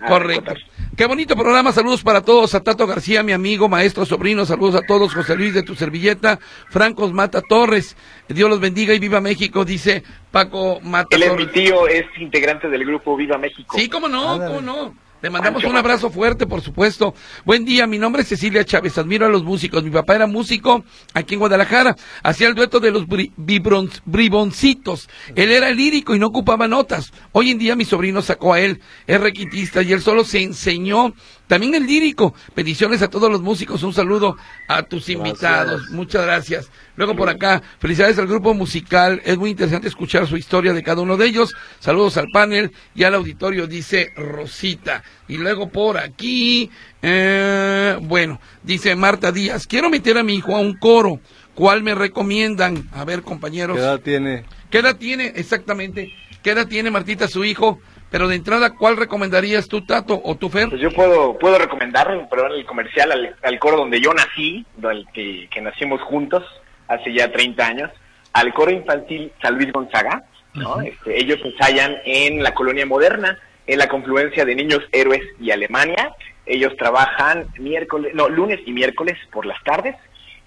Correcto. 0.05 0.53
Qué 0.97 1.05
bonito 1.05 1.35
programa, 1.35 1.71
saludos 1.71 2.03
para 2.03 2.21
todos, 2.21 2.55
a 2.55 2.61
Tato 2.61 2.87
García, 2.87 3.23
mi 3.23 3.31
amigo, 3.31 3.69
maestro, 3.69 4.05
sobrino, 4.05 4.45
saludos 4.45 4.75
a 4.75 4.81
todos, 4.81 5.13
José 5.13 5.35
Luis 5.35 5.53
de 5.53 5.63
tu 5.63 5.75
servilleta, 5.75 6.39
Francos 6.69 7.13
Mata 7.13 7.41
Torres, 7.41 7.95
Dios 8.27 8.49
los 8.49 8.59
bendiga 8.59 8.93
y 8.93 8.99
viva 8.99 9.21
México, 9.21 9.63
dice 9.63 10.03
Paco 10.31 10.79
Mata 10.81 11.15
Él 11.15 11.23
es 11.23 11.35
mi 11.35 11.45
tío, 11.47 11.87
es 11.87 12.05
integrante 12.17 12.67
del 12.67 12.83
grupo 12.83 13.15
Viva 13.15 13.37
México. 13.37 13.77
Sí, 13.77 13.87
cómo 13.87 14.07
no, 14.07 14.39
cómo 14.39 14.61
no. 14.61 15.06
Le 15.19 15.31
mandamos 15.31 15.63
un 15.63 15.75
abrazo 15.75 16.11
fuerte, 16.11 16.45
por 16.45 16.61
supuesto. 16.61 17.15
Buen 17.43 17.65
día, 17.65 17.87
mi 17.87 17.97
nombre 17.97 18.21
es 18.21 18.27
Cecilia 18.27 18.63
Chávez, 18.63 18.99
admiro 18.99 19.25
a 19.25 19.29
los 19.29 19.43
músicos. 19.43 19.83
Mi 19.83 19.89
papá 19.89 20.13
era 20.13 20.27
músico 20.27 20.83
aquí 21.11 21.33
en 21.33 21.39
Guadalajara, 21.39 21.95
hacía 22.21 22.47
el 22.47 22.53
dueto 22.53 22.79
de 22.79 22.91
los 22.91 23.07
briboncitos. 23.07 25.09
Él 25.35 25.51
era 25.51 25.71
lírico 25.71 26.13
y 26.13 26.19
no 26.19 26.27
ocupaba 26.27 26.67
notas. 26.67 27.11
Hoy 27.31 27.49
en 27.49 27.57
día 27.57 27.75
mi 27.75 27.83
sobrino 27.83 28.21
sacó 28.21 28.53
a 28.53 28.59
él, 28.59 28.79
es 29.07 29.19
requitista 29.19 29.81
y 29.81 29.91
él 29.91 30.01
solo 30.01 30.23
se 30.23 30.43
enseñó 30.43 31.15
también 31.47 31.75
el 31.75 31.87
lírico. 31.87 32.33
Peticiones 32.53 33.01
a 33.01 33.09
todos 33.09 33.31
los 33.31 33.41
músicos. 33.41 33.83
Un 33.83 33.93
saludo 33.93 34.37
a 34.67 34.83
tus 34.83 35.09
invitados. 35.09 35.89
Muchas 35.89 36.23
gracias. 36.25 36.69
Luego 36.95 37.15
por 37.15 37.29
acá, 37.29 37.61
felicidades 37.79 38.17
al 38.19 38.27
grupo 38.27 38.53
musical. 38.53 39.21
Es 39.23 39.37
muy 39.37 39.51
interesante 39.51 39.87
escuchar 39.87 40.27
su 40.27 40.37
historia 40.37 40.73
de 40.73 40.83
cada 40.83 41.01
uno 41.01 41.15
de 41.15 41.25
ellos. 41.25 41.53
Saludos 41.79 42.17
al 42.17 42.27
panel 42.33 42.71
y 42.95 43.03
al 43.03 43.15
auditorio, 43.15 43.67
dice 43.67 44.11
Rosita. 44.15 45.03
Y 45.27 45.37
luego 45.37 45.69
por 45.69 45.97
aquí, 45.97 46.69
eh, 47.01 47.97
bueno, 48.01 48.41
dice 48.63 48.95
Marta 48.95 49.31
Díaz, 49.31 49.67
quiero 49.67 49.89
meter 49.89 50.17
a 50.17 50.23
mi 50.23 50.35
hijo 50.35 50.55
a 50.55 50.59
un 50.59 50.77
coro. 50.77 51.19
¿Cuál 51.53 51.81
me 51.81 51.95
recomiendan? 51.95 52.87
A 52.93 53.03
ver, 53.03 53.23
compañeros. 53.23 53.77
¿Qué 53.77 53.83
edad 53.83 53.99
tiene? 53.99 54.45
¿Qué 54.69 54.77
edad 54.79 54.95
tiene 54.97 55.33
exactamente? 55.35 56.11
¿Qué 56.43 56.51
edad 56.51 56.67
tiene 56.67 56.91
Martita, 56.91 57.27
su 57.27 57.43
hijo? 57.43 57.79
Pero 58.09 58.27
de 58.27 58.35
entrada, 58.35 58.75
¿cuál 58.75 58.95
recomendarías 58.95 59.67
tú, 59.67 59.85
Tato, 59.85 60.21
o 60.23 60.35
tú, 60.35 60.49
Fer? 60.49 60.69
Pues 60.69 60.81
yo 60.81 60.91
puedo, 60.91 61.37
puedo 61.37 61.57
recomendar, 61.57 62.07
perdón, 62.29 62.53
el 62.53 62.65
comercial 62.65 63.35
al, 63.41 63.59
coro 63.59 63.77
donde 63.77 63.99
yo 63.99 64.13
nací, 64.13 64.65
del 64.77 65.05
que, 65.13 65.49
nacimos 65.61 66.01
juntos 66.01 66.43
hace 66.87 67.13
ya 67.13 67.31
30 67.31 67.65
años, 67.65 67.91
al 68.31 68.53
coro 68.53 68.71
infantil 68.71 69.33
San 69.41 69.55
Luis 69.55 69.73
Gonzaga, 69.73 70.23
¿no? 70.53 70.79
Este, 70.81 71.19
ellos 71.19 71.39
ensayan 71.43 71.97
en 72.05 72.41
la 72.41 72.53
colonia 72.53 72.85
moderna, 72.85 73.37
en 73.65 73.79
la 73.79 73.89
confluencia 73.89 74.45
de 74.45 74.55
Niños 74.55 74.83
Héroes 74.93 75.23
y 75.39 75.51
Alemania. 75.51 76.13
Ellos 76.45 76.77
trabajan 76.77 77.47
miércoles, 77.59 78.13
no, 78.15 78.29
lunes 78.29 78.61
y 78.65 78.71
miércoles 78.71 79.17
por 79.31 79.45
las 79.45 79.61
tardes. 79.63 79.95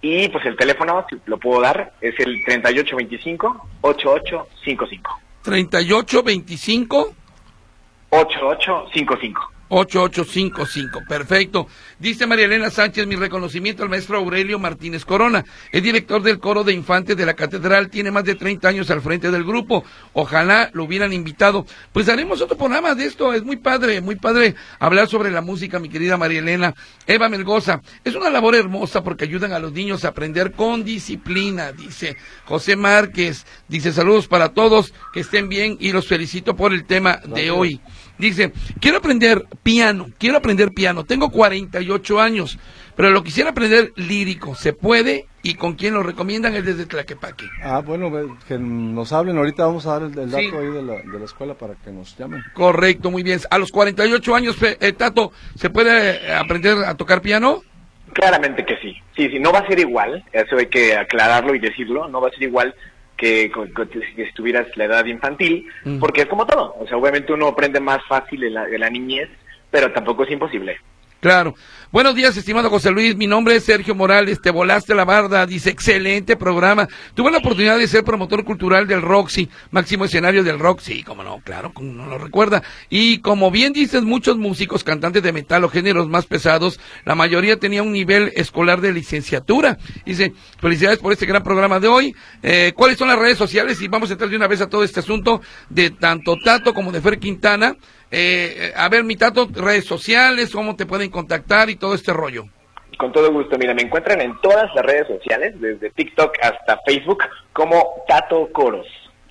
Y 0.01 0.31
pues 0.31 0.47
el 0.47 0.57
teléfono, 0.57 1.05
si 1.11 1.17
lo 1.27 1.39
puedo 1.39 1.61
dar, 1.61 1.93
es 2.01 2.19
el 2.19 2.43
3825-8855. 2.47 5.19
3825 5.43 7.15
8855. 8.11 9.51
8855, 9.71 11.01
perfecto. 11.09 11.69
Dice 12.01 12.27
María 12.27 12.47
Elena 12.47 12.71
Sánchez, 12.71 13.07
mi 13.07 13.15
reconocimiento 13.15 13.83
al 13.83 13.91
maestro 13.91 14.17
Aurelio 14.17 14.59
Martínez 14.59 15.05
Corona. 15.05 15.45
Es 15.71 15.83
director 15.83 16.23
del 16.23 16.39
coro 16.39 16.65
de 16.65 16.73
infantes 16.73 17.15
de 17.15 17.27
la 17.27 17.35
catedral, 17.35 17.91
tiene 17.91 18.11
más 18.11 18.25
de 18.25 18.37
30 18.37 18.67
años 18.67 18.91
al 18.91 19.03
frente 19.03 19.31
del 19.31 19.45
grupo. 19.45 19.85
Ojalá 20.15 20.71
lo 20.73 20.85
hubieran 20.85 21.13
invitado. 21.13 21.67
Pues 21.93 22.09
haremos 22.09 22.41
otro 22.41 22.57
programa 22.57 22.95
de 22.95 23.05
esto, 23.05 23.35
es 23.35 23.45
muy 23.45 23.57
padre, 23.57 24.01
muy 24.01 24.17
padre 24.17 24.55
hablar 24.79 25.09
sobre 25.09 25.31
la 25.31 25.43
música, 25.43 25.79
mi 25.79 25.91
querida 25.91 26.17
María 26.17 26.39
Elena. 26.39 26.75
Eva 27.07 27.29
Melgoza, 27.29 27.83
es 28.03 28.15
una 28.15 28.31
labor 28.31 28.55
hermosa 28.55 29.05
porque 29.05 29.25
ayudan 29.25 29.53
a 29.53 29.59
los 29.59 29.73
niños 29.73 30.07
a 30.07 30.09
aprender 30.09 30.53
con 30.53 30.83
disciplina, 30.85 31.71
dice 31.73 32.17
José 32.47 32.77
Márquez. 32.77 33.45
Dice 33.69 33.93
saludos 33.93 34.27
para 34.27 34.55
todos, 34.55 34.95
que 35.13 35.21
estén 35.21 35.51
bien 35.51 35.77
y 35.79 35.93
los 35.93 36.09
felicito 36.09 36.57
por 36.57 36.73
el 36.73 36.87
tema 36.87 37.21
de 37.27 37.51
hoy. 37.51 37.79
Dice, 38.19 38.53
quiero 38.81 38.99
aprender 38.99 39.47
piano, 39.63 40.11
quiero 40.19 40.37
aprender 40.37 40.73
piano, 40.73 41.05
tengo 41.05 41.31
48 41.31 41.90
años, 42.19 42.59
pero 42.97 43.11
lo 43.11 43.23
quisiera 43.23 43.51
aprender 43.51 43.93
lírico, 43.97 44.55
¿se 44.55 44.73
puede? 44.73 45.27
¿Y 45.43 45.55
con 45.55 45.75
quién 45.75 45.95
lo 45.95 46.03
recomiendan? 46.03 46.55
Es 46.55 46.65
desde 46.65 46.87
Tlaquepaque. 46.87 47.47
Ah, 47.63 47.81
bueno, 47.85 48.11
que 48.47 48.59
nos 48.59 49.13
hablen, 49.13 49.39
ahorita 49.39 49.65
vamos 49.65 49.87
a 49.87 49.93
dar 49.99 50.03
el, 50.03 50.15
dato 50.15 50.59
ahí 50.59 50.67
de 50.67 50.83
la, 50.83 50.95
de 50.97 51.19
la, 51.19 51.25
escuela 51.25 51.55
para 51.55 51.75
que 51.75 51.91
nos 51.91 52.17
llamen. 52.17 52.43
Correcto, 52.53 53.11
muy 53.11 53.23
bien. 53.23 53.41
A 53.51 53.59
los 53.59 53.71
48 53.71 54.35
años, 54.35 54.57
eh, 54.63 54.93
Tato, 54.93 55.33
¿se 55.55 55.71
puede 55.71 56.33
aprender 56.33 56.77
a 56.85 56.95
tocar 56.95 57.23
piano? 57.23 57.63
Claramente 58.13 58.65
que 58.65 58.77
sí. 58.79 58.97
Sí, 59.17 59.29
sí, 59.31 59.39
no 59.39 59.53
va 59.53 59.61
a 59.61 59.67
ser 59.67 59.79
igual, 59.79 60.25
eso 60.33 60.57
hay 60.57 60.67
que 60.67 60.97
aclararlo 60.97 61.55
y 61.55 61.59
decirlo, 61.59 62.09
no 62.09 62.21
va 62.21 62.29
a 62.29 62.33
ser 62.33 62.43
igual 62.43 62.75
que, 63.21 63.53
que, 64.15 64.23
estuvieras 64.23 64.67
la 64.77 64.85
edad 64.85 65.05
infantil, 65.05 65.67
porque 66.01 66.23
es 66.23 66.27
como 66.27 66.47
todo, 66.47 66.75
o 66.79 66.87
sea, 66.87 66.97
obviamente 66.97 67.33
uno 67.33 67.49
aprende 67.49 67.79
más 67.81 68.01
fácil 68.09 68.43
en 68.45 68.55
la, 68.55 68.67
en 68.67 68.81
la 68.81 68.89
niñez, 68.89 69.29
pero 69.71 69.93
tampoco 69.93 70.25
es 70.25 70.31
imposible. 70.31 70.79
Claro. 71.21 71.55
Buenos 71.93 72.15
días, 72.15 72.35
estimado 72.35 72.71
José 72.71 72.91
Luis. 72.91 73.15
Mi 73.15 73.27
nombre 73.27 73.57
es 73.57 73.65
Sergio 73.65 73.95
Morales. 73.95 74.41
Te 74.41 74.51
volaste 74.51 74.95
la 74.95 75.05
barda. 75.05 75.45
Dice, 75.45 75.69
excelente 75.69 76.35
programa. 76.35 76.89
Tuve 77.15 77.31
la 77.31 77.39
oportunidad 77.39 77.77
de 77.77 77.89
ser 77.89 78.05
promotor 78.05 78.43
cultural 78.45 78.87
del 78.87 79.03
Roxy, 79.03 79.51
máximo 79.71 80.07
escenario 80.07 80.43
del 80.43 80.59
Roxy. 80.59 81.03
Como 81.03 81.23
no, 81.23 81.41
claro, 81.45 81.75
como 81.75 81.93
no 81.93 82.07
lo 82.07 82.17
recuerda. 82.17 82.63
Y 82.89 83.19
como 83.19 83.51
bien 83.51 83.75
dices, 83.75 84.03
muchos 84.03 84.39
músicos, 84.39 84.83
cantantes 84.83 85.23
de 85.23 85.33
metal 85.33 85.63
o 85.65 85.69
géneros 85.69 86.09
más 86.09 86.25
pesados, 86.25 86.81
la 87.05 87.15
mayoría 87.15 87.59
tenía 87.59 87.83
un 87.83 87.93
nivel 87.93 88.33
escolar 88.35 88.81
de 88.81 88.95
licenciatura. 88.95 89.77
Dice, 90.07 90.33
felicidades 90.59 91.01
por 91.01 91.13
este 91.13 91.27
gran 91.27 91.43
programa 91.43 91.81
de 91.81 91.89
hoy. 91.89 92.17
Eh, 92.43 92.73
¿Cuáles 92.75 92.97
son 92.97 93.09
las 93.09 93.19
redes 93.19 93.37
sociales? 93.37 93.83
Y 93.83 93.89
vamos 93.89 94.09
a 94.09 94.15
entrar 94.15 94.31
de 94.31 94.37
una 94.37 94.47
vez 94.47 94.63
a 94.63 94.71
todo 94.71 94.85
este 94.85 95.01
asunto 95.01 95.43
de 95.69 95.91
tanto 95.91 96.37
Tato 96.43 96.73
como 96.73 96.93
de 96.93 97.03
Fer 97.03 97.19
Quintana. 97.19 97.77
Eh, 98.11 98.73
a 98.75 98.89
ver, 98.89 99.05
mi 99.05 99.17
Tato, 99.17 99.49
redes 99.53 99.85
sociales, 99.85 100.51
cómo 100.51 100.77
te 100.77 100.87
pueden 100.87 101.11
contactar 101.11 101.71
y 101.71 101.77
todo 101.77 101.95
este 101.95 102.13
rollo. 102.13 102.47
Con 102.99 103.13
todo 103.13 103.33
gusto, 103.33 103.57
mira, 103.57 103.73
me 103.73 103.83
encuentran 103.83 104.21
en 104.21 104.39
todas 104.41 104.75
las 104.75 104.85
redes 104.85 105.07
sociales, 105.07 105.59
desde 105.61 105.91
TikTok 105.91 106.37
hasta 106.43 106.81
Facebook, 106.85 107.23
como 107.53 108.05
Tato 108.07 108.49
Coros. 108.53 108.87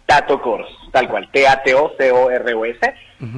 Tato 0.09 0.41
Coros, 0.41 0.69
tal 0.91 1.07
cual, 1.07 1.29
T-A-T-O-C-O-R-O-S. 1.31 2.79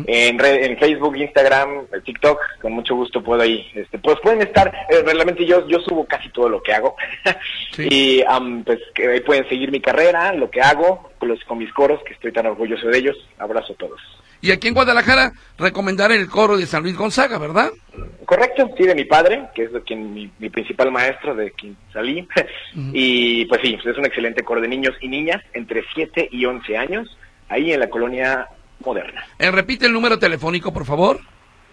en, 0.08 0.46
en, 0.46 0.78
Facebook, 0.78 1.18
Instagram, 1.18 1.88
TikTok, 2.06 2.40
con 2.62 2.72
mucho 2.72 2.96
gusto 2.96 3.22
puedo 3.22 3.42
ahí. 3.42 3.70
Este, 3.76 3.98
pues 4.00 4.18
pueden 4.24 4.42
estar, 4.42 4.72
eh, 4.90 5.02
realmente 5.04 5.46
yo, 5.46 5.68
yo 5.68 5.80
subo 5.82 6.06
casi 6.06 6.30
todo 6.30 6.48
lo 6.48 6.64
que 6.64 6.72
hago. 6.72 6.96
y 7.78 8.24
pues 8.64 8.80
que 8.96 9.22
pueden 9.26 9.50
seguir 9.50 9.70
mi 9.70 9.82
carrera, 9.82 10.32
lo 10.32 10.50
que 10.50 10.62
hago, 10.62 11.12
con, 11.18 11.28
los, 11.28 11.44
con 11.44 11.58
mis 11.58 11.74
coros, 11.74 12.02
que 12.06 12.14
estoy 12.14 12.32
tan 12.32 12.46
orgulloso 12.46 12.88
de 12.88 13.00
ellos. 13.00 13.18
Abrazo 13.38 13.74
a 13.74 13.76
todos. 13.76 14.00
Y 14.42 14.52
aquí 14.52 14.68
en 14.68 14.74
Guadalajara, 14.74 15.34
recomendar 15.58 16.12
el 16.12 16.28
coro 16.28 16.58
de 16.58 16.66
San 16.66 16.82
Luis 16.82 16.98
Gonzaga, 16.98 17.38
¿verdad? 17.38 17.70
Correcto, 18.26 18.72
sí, 18.76 18.86
de 18.86 18.96
mi 18.96 19.06
padre, 19.06 19.50
que 19.54 19.66
es 19.66 19.70
quien, 19.86 20.14
mi, 20.14 20.28
principal 20.50 20.92
maestro, 20.92 21.36
de 21.36 21.52
quien 21.52 21.78
salí. 21.94 22.28
Y 22.94 23.46
pues 23.46 23.62
sí, 23.62 23.78
es 23.84 23.98
un 23.98 24.06
excelente 24.06 24.44
coro 24.44 24.62
de 24.62 24.68
niños 24.68 24.96
y 25.02 25.08
niñas 25.08 25.42
entre 25.54 25.84
7 25.94 26.30
y 26.32 26.46
11 26.46 26.78
años, 26.78 27.18
ahí 27.50 27.72
en 27.72 27.80
la 27.80 27.90
colonia 27.90 28.48
moderna. 28.84 29.24
Eh, 29.38 29.52
repite 29.52 29.86
el 29.86 29.94
número 29.94 30.18
telefónico, 30.18 30.74
por 30.74 30.86
favor. 30.86 31.20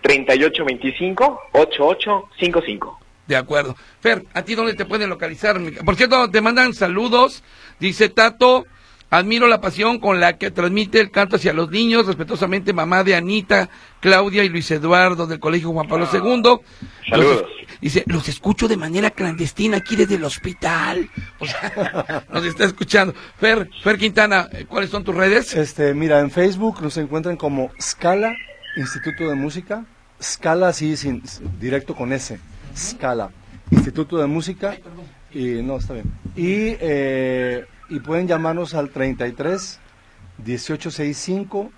3825-8855. 0.02 2.98
De 3.26 3.36
acuerdo. 3.36 3.74
Fer, 4.00 4.24
¿a 4.34 4.42
ti 4.42 4.54
dónde 4.54 4.74
te 4.74 4.84
pueden 4.84 5.08
localizar? 5.10 5.58
Por 5.84 5.96
cierto, 5.96 6.30
te 6.30 6.40
mandan 6.40 6.74
saludos. 6.74 7.42
Dice 7.78 8.08
Tato, 8.08 8.64
Admiro 9.10 9.48
la 9.48 9.60
pasión 9.60 9.98
con 10.00 10.20
la 10.20 10.36
que 10.36 10.50
transmite 10.50 11.00
el 11.00 11.10
canto 11.10 11.36
hacia 11.36 11.54
los 11.54 11.70
niños, 11.70 12.06
respetuosamente 12.06 12.74
mamá 12.74 13.04
de 13.04 13.14
Anita, 13.14 13.70
Claudia 14.00 14.44
y 14.44 14.50
Luis 14.50 14.70
Eduardo 14.70 15.26
del 15.26 15.40
Colegio 15.40 15.72
Juan 15.72 15.88
Pablo 15.88 16.06
II. 16.12 16.60
Saludos. 17.08 17.44
dice, 17.80 18.04
los 18.06 18.28
escucho 18.28 18.68
de 18.68 18.76
manera 18.76 19.10
clandestina 19.10 19.78
aquí 19.78 19.96
desde 19.96 20.16
el 20.16 20.24
hospital. 20.24 21.08
O 21.38 21.46
sea, 21.46 22.26
nos 22.32 22.44
está 22.44 22.64
escuchando. 22.64 23.14
Fer, 23.38 23.70
Fer 23.82 23.96
Quintana, 23.96 24.46
¿cuáles 24.68 24.90
son 24.90 25.04
tus 25.04 25.14
redes? 25.14 25.54
Este, 25.54 25.94
mira, 25.94 26.20
en 26.20 26.30
Facebook 26.30 26.82
nos 26.82 26.98
encuentran 26.98 27.38
como 27.38 27.70
Scala, 27.80 28.34
Instituto 28.76 29.26
de 29.26 29.34
Música. 29.36 29.86
Scala, 30.22 30.74
sí, 30.74 30.98
sin, 30.98 31.22
directo 31.58 31.94
con 31.94 32.12
S. 32.12 32.38
Scala, 32.76 33.30
Instituto 33.70 34.18
de 34.18 34.26
Música. 34.26 34.76
y 35.32 35.62
no, 35.62 35.78
está 35.78 35.94
bien. 35.94 36.12
Y 36.36 36.76
eh, 36.80 37.64
y 37.88 38.00
pueden 38.00 38.28
llamarnos 38.28 38.74
al 38.74 38.90
33 38.90 39.80
1865 40.38 41.72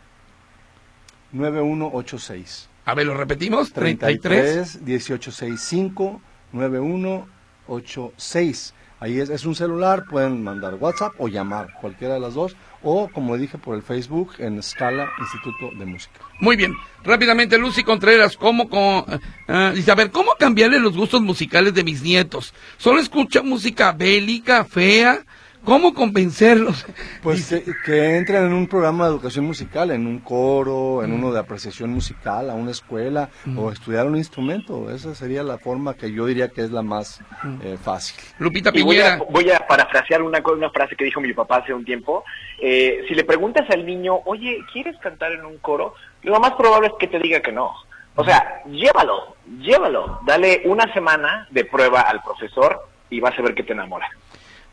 9186. 1.33 2.69
A 2.85 2.95
ver, 2.95 3.07
lo 3.07 3.15
repetimos. 3.15 3.73
33 3.73 4.83
1865 4.83 6.21
9186. 6.53 8.75
Ahí 9.03 9.19
es, 9.19 9.31
es 9.31 9.47
un 9.47 9.55
celular, 9.55 10.05
pueden 10.05 10.45
mandar 10.45 10.75
WhatsApp 10.75 11.15
o 11.17 11.27
llamar, 11.27 11.69
cualquiera 11.81 12.13
de 12.15 12.21
las 12.21 12.35
dos, 12.35 12.55
o 12.83 13.09
como 13.09 13.39
dije 13.39 13.57
por 13.57 13.75
el 13.75 13.83
Facebook 13.83 14.33
en 14.37 14.63
Scala 14.63 15.09
Instituto 15.19 15.71
de 15.79 15.87
Música. 15.87 16.21
Muy 16.39 16.57
bien, 16.57 16.75
rápidamente 17.03 17.57
Lucy 17.57 17.83
Contreras, 17.83 18.37
¿cómo, 18.37 18.69
con, 18.69 19.07
eh, 19.49 19.73
dice, 19.75 19.91
a 19.91 19.95
ver, 19.95 20.11
¿cómo 20.11 20.33
cambiarle 20.39 20.79
los 20.79 20.95
gustos 20.95 21.23
musicales 21.23 21.73
de 21.73 21.83
mis 21.83 22.03
nietos? 22.03 22.53
¿Solo 22.77 23.01
escucha 23.01 23.43
música 23.43 23.93
bélica, 23.93 24.67
fea? 24.67 25.25
¿Cómo 25.65 25.93
convencerlos? 25.93 26.87
Pues 27.23 27.49
que, 27.49 27.73
que, 27.85 28.17
entren 28.17 28.47
en 28.47 28.53
un 28.53 28.67
programa 28.67 29.05
de 29.05 29.11
educación 29.11 29.45
musical, 29.45 29.91
en 29.91 30.07
un 30.07 30.19
coro, 30.19 31.05
en 31.05 31.13
uno 31.13 31.33
de 31.33 31.39
apreciación 31.39 31.91
musical, 31.91 32.49
a 32.49 32.55
una 32.55 32.71
escuela 32.71 33.29
o 33.57 33.71
estudiar 33.71 34.07
un 34.07 34.17
instrumento. 34.17 34.91
Esa 34.91 35.15
sería 35.15 35.43
la 35.43 35.59
forma 35.59 35.95
que 35.95 36.13
yo 36.13 36.27
diría 36.27 36.49
que 36.49 36.63
es 36.63 36.71
la 36.71 36.83
más 36.83 37.21
eh, 37.63 37.77
fácil. 37.83 38.17
Lupita 38.39 38.71
Y 38.73 38.83
voy, 38.83 39.01
a, 39.01 39.19
voy 39.31 39.51
a 39.51 39.67
parafrasear 39.67 40.23
una, 40.23 40.41
una 40.41 40.71
frase 40.71 40.97
que 40.97 41.05
dijo 41.05 41.21
mi 41.21 41.33
papá 41.35 41.59
hace 41.59 41.75
un 41.75 41.85
tiempo. 41.85 42.25
Eh, 42.61 43.05
si 43.07 43.15
le 43.15 43.25
preguntas 43.25 43.69
al 43.71 43.85
niño, 43.85 44.21
oye, 44.25 44.59
¿quieres 44.73 44.97
cantar 44.99 45.33
en 45.33 45.45
un 45.45 45.59
coro? 45.59 45.95
Lo 46.23 46.41
más 46.41 46.53
probable 46.53 46.89
es 46.89 46.95
que 46.99 47.07
te 47.07 47.19
diga 47.19 47.41
que 47.41 47.53
no. 47.53 47.73
O 48.17 48.25
sea, 48.25 48.63
llévalo, 48.67 49.37
llévalo. 49.61 50.21
Dale 50.25 50.63
una 50.65 50.93
semana 50.93 51.47
de 51.51 51.65
prueba 51.65 52.01
al 52.01 52.23
profesor 52.23 52.81
y 53.11 53.21
vas 53.21 53.39
a 53.39 53.43
ver 53.43 53.55
que 53.55 53.63
te 53.63 53.73
enamora. 53.73 54.11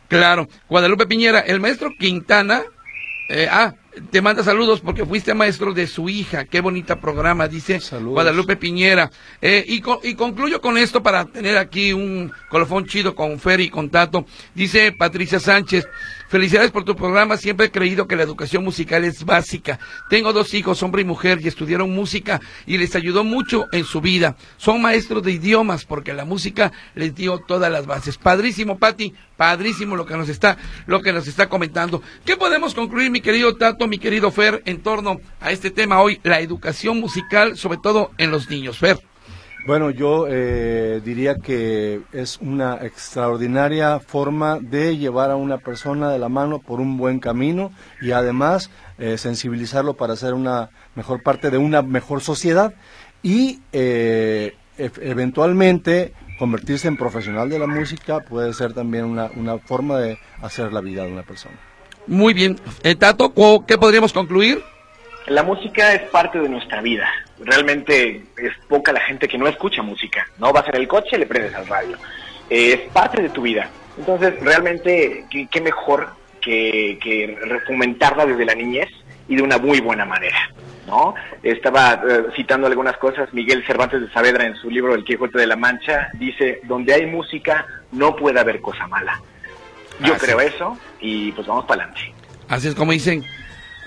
Claro, 0.07 0.47
Guadalupe 0.69 1.05
Piñera, 1.05 1.39
el 1.39 1.59
maestro 1.59 1.89
Quintana, 1.99 2.63
eh, 3.29 3.47
ah, 3.51 3.73
te 4.11 4.21
manda 4.21 4.43
saludos 4.43 4.79
porque 4.79 5.05
fuiste 5.05 5.33
maestro 5.33 5.73
de 5.73 5.87
su 5.87 6.07
hija, 6.07 6.45
qué 6.45 6.61
bonita 6.61 7.01
programa, 7.01 7.47
dice 7.47 7.79
Saludos. 7.79 8.13
Guadalupe 8.13 8.55
Piñera. 8.55 9.11
Eh, 9.41 9.65
y, 9.67 9.81
co- 9.81 9.99
y 10.03 10.13
concluyo 10.13 10.61
con 10.61 10.77
esto 10.77 11.01
para 11.03 11.25
tener 11.25 11.57
aquí 11.57 11.93
un 11.93 12.31
colofón 12.49 12.85
chido 12.85 13.15
con 13.15 13.39
Fer 13.39 13.59
y 13.59 13.69
con 13.69 13.89
Tato. 13.89 14.25
Dice 14.53 14.91
Patricia 14.91 15.39
Sánchez, 15.39 15.87
felicidades 16.29 16.69
por 16.69 16.83
tu 16.85 16.95
programa, 16.95 17.37
siempre 17.37 17.65
he 17.65 17.71
creído 17.71 18.07
que 18.07 18.15
la 18.15 18.21
educación 18.21 18.63
musical 18.63 19.03
es 19.03 19.25
básica. 19.25 19.79
Tengo 20.11 20.31
dos 20.31 20.53
hijos, 20.53 20.83
hombre 20.83 21.01
y 21.01 21.05
mujer, 21.05 21.39
y 21.41 21.47
estudiaron 21.47 21.89
música 21.89 22.39
y 22.67 22.77
les 22.77 22.95
ayudó 22.95 23.23
mucho 23.23 23.65
en 23.71 23.83
su 23.83 23.99
vida. 23.99 24.37
Son 24.57 24.79
maestros 24.79 25.23
de 25.23 25.31
idiomas 25.31 25.85
porque 25.85 26.13
la 26.13 26.23
música 26.23 26.71
les 26.93 27.15
dio 27.15 27.39
todas 27.39 27.71
las 27.71 27.87
bases. 27.87 28.17
Padrísimo, 28.19 28.77
Pati, 28.77 29.15
padrísimo 29.37 29.95
lo 29.95 30.05
que 30.05 30.17
nos 30.17 30.27
está, 30.27 30.57
lo 30.87 31.01
que 31.01 31.13
nos 31.13 31.27
está 31.27 31.47
comentando. 31.47 32.01
¿Qué 32.25 32.35
podemos 32.35 32.73
concluir, 32.73 33.11
mi 33.11 33.21
querido 33.21 33.55
Tato, 33.55 33.87
mi 33.87 33.99
querido 33.99 34.31
Fer, 34.31 34.61
en 34.65 34.81
torno 34.81 35.21
a 35.39 35.51
este 35.51 35.71
tema 35.71 36.01
hoy, 36.01 36.19
la 36.23 36.41
educación 36.41 36.99
musical, 36.99 37.55
sobre 37.55 37.77
todo 37.77 38.11
en 38.17 38.31
los 38.31 38.49
niños? 38.49 38.77
Fer. 38.79 38.99
Bueno, 39.67 39.89
yo 39.89 40.27
eh, 40.29 41.01
diría 41.03 41.35
que 41.35 41.99
es 42.13 42.37
una 42.39 42.75
extraordinaria 42.85 43.99
forma 43.99 44.59
de 44.61 44.95
llevar 44.95 45.29
a 45.29 45.35
una 45.35 45.57
persona 45.57 46.09
de 46.09 46.19
la 46.19 46.29
mano 46.29 46.59
por 46.59 46.79
un 46.79 46.95
buen 46.95 47.19
camino 47.19 47.71
y 48.01 48.11
además 48.11 48.71
eh, 48.97 49.17
sensibilizarlo 49.17 49.95
para 49.95 50.15
ser 50.15 50.35
una 50.35 50.69
mejor 50.95 51.21
parte 51.21 51.51
de 51.51 51.57
una 51.57 51.81
mejor 51.81 52.21
sociedad 52.21 52.75
y 53.21 53.59
eh, 53.73 54.55
eventualmente 54.77 56.13
convertirse 56.37 56.87
en 56.87 56.97
profesional 56.97 57.49
de 57.49 57.59
la 57.59 57.67
música 57.67 58.19
puede 58.21 58.53
ser 58.53 58.73
también 58.73 59.05
una, 59.05 59.29
una 59.35 59.57
forma 59.57 59.97
de 59.99 60.17
hacer 60.41 60.71
la 60.73 60.81
vida 60.81 61.03
de 61.03 61.11
una 61.11 61.23
persona. 61.23 61.55
Muy 62.07 62.33
bien. 62.33 62.57
Eh, 62.83 62.95
Tato, 62.95 63.33
¿cu- 63.33 63.65
¿qué 63.65 63.77
podríamos 63.77 64.13
concluir? 64.13 64.61
La 65.27 65.43
música 65.43 65.93
es 65.93 66.03
parte 66.09 66.39
de 66.39 66.47
nuestra 66.47 66.81
vida. 66.81 67.09
Realmente 67.39 68.23
es 68.37 68.53
poca 68.69 68.93
la 68.93 69.01
gente 69.01 69.27
que 69.27 69.37
no 69.37 69.47
escucha 69.47 69.81
música. 69.81 70.25
No 70.39 70.53
vas 70.53 70.67
en 70.69 70.75
el 70.75 70.87
coche, 70.87 71.17
le 71.17 71.25
prendes 71.25 71.53
al 71.53 71.67
radio. 71.67 71.97
Eh, 72.49 72.73
es 72.73 72.91
parte 72.93 73.21
de 73.21 73.29
tu 73.29 73.41
vida. 73.41 73.69
Entonces, 73.97 74.35
realmente, 74.41 75.25
qué, 75.29 75.47
qué 75.51 75.59
mejor 75.59 76.09
que, 76.39 76.97
que 77.01 77.37
fomentarla 77.67 78.25
desde 78.25 78.45
la 78.45 78.55
niñez 78.55 78.87
y 79.27 79.35
de 79.35 79.41
una 79.41 79.57
muy 79.57 79.81
buena 79.81 80.05
manera. 80.05 80.37
¿No? 80.87 81.13
Estaba 81.43 82.01
eh, 82.09 82.23
citando 82.35 82.65
algunas 82.65 82.97
cosas. 82.97 83.31
Miguel 83.33 83.63
Cervantes 83.67 84.01
de 84.01 84.09
Saavedra 84.11 84.45
en 84.45 84.55
su 84.55 84.71
libro 84.71 84.95
El 84.95 85.03
Quijote 85.03 85.37
de 85.37 85.45
la 85.45 85.55
Mancha 85.55 86.09
dice, 86.13 86.61
donde 86.63 86.93
hay 86.93 87.05
música 87.05 87.67
no 87.91 88.15
puede 88.15 88.39
haber 88.39 88.61
cosa 88.61 88.87
mala. 88.87 89.21
Yo 89.99 90.13
Así 90.13 90.25
creo 90.25 90.39
es. 90.39 90.55
eso 90.55 90.77
y 90.99 91.31
pues 91.33 91.45
vamos 91.45 91.65
para 91.65 91.83
adelante. 91.83 92.13
Así 92.47 92.67
es 92.69 92.75
como 92.75 92.91
dicen, 92.93 93.23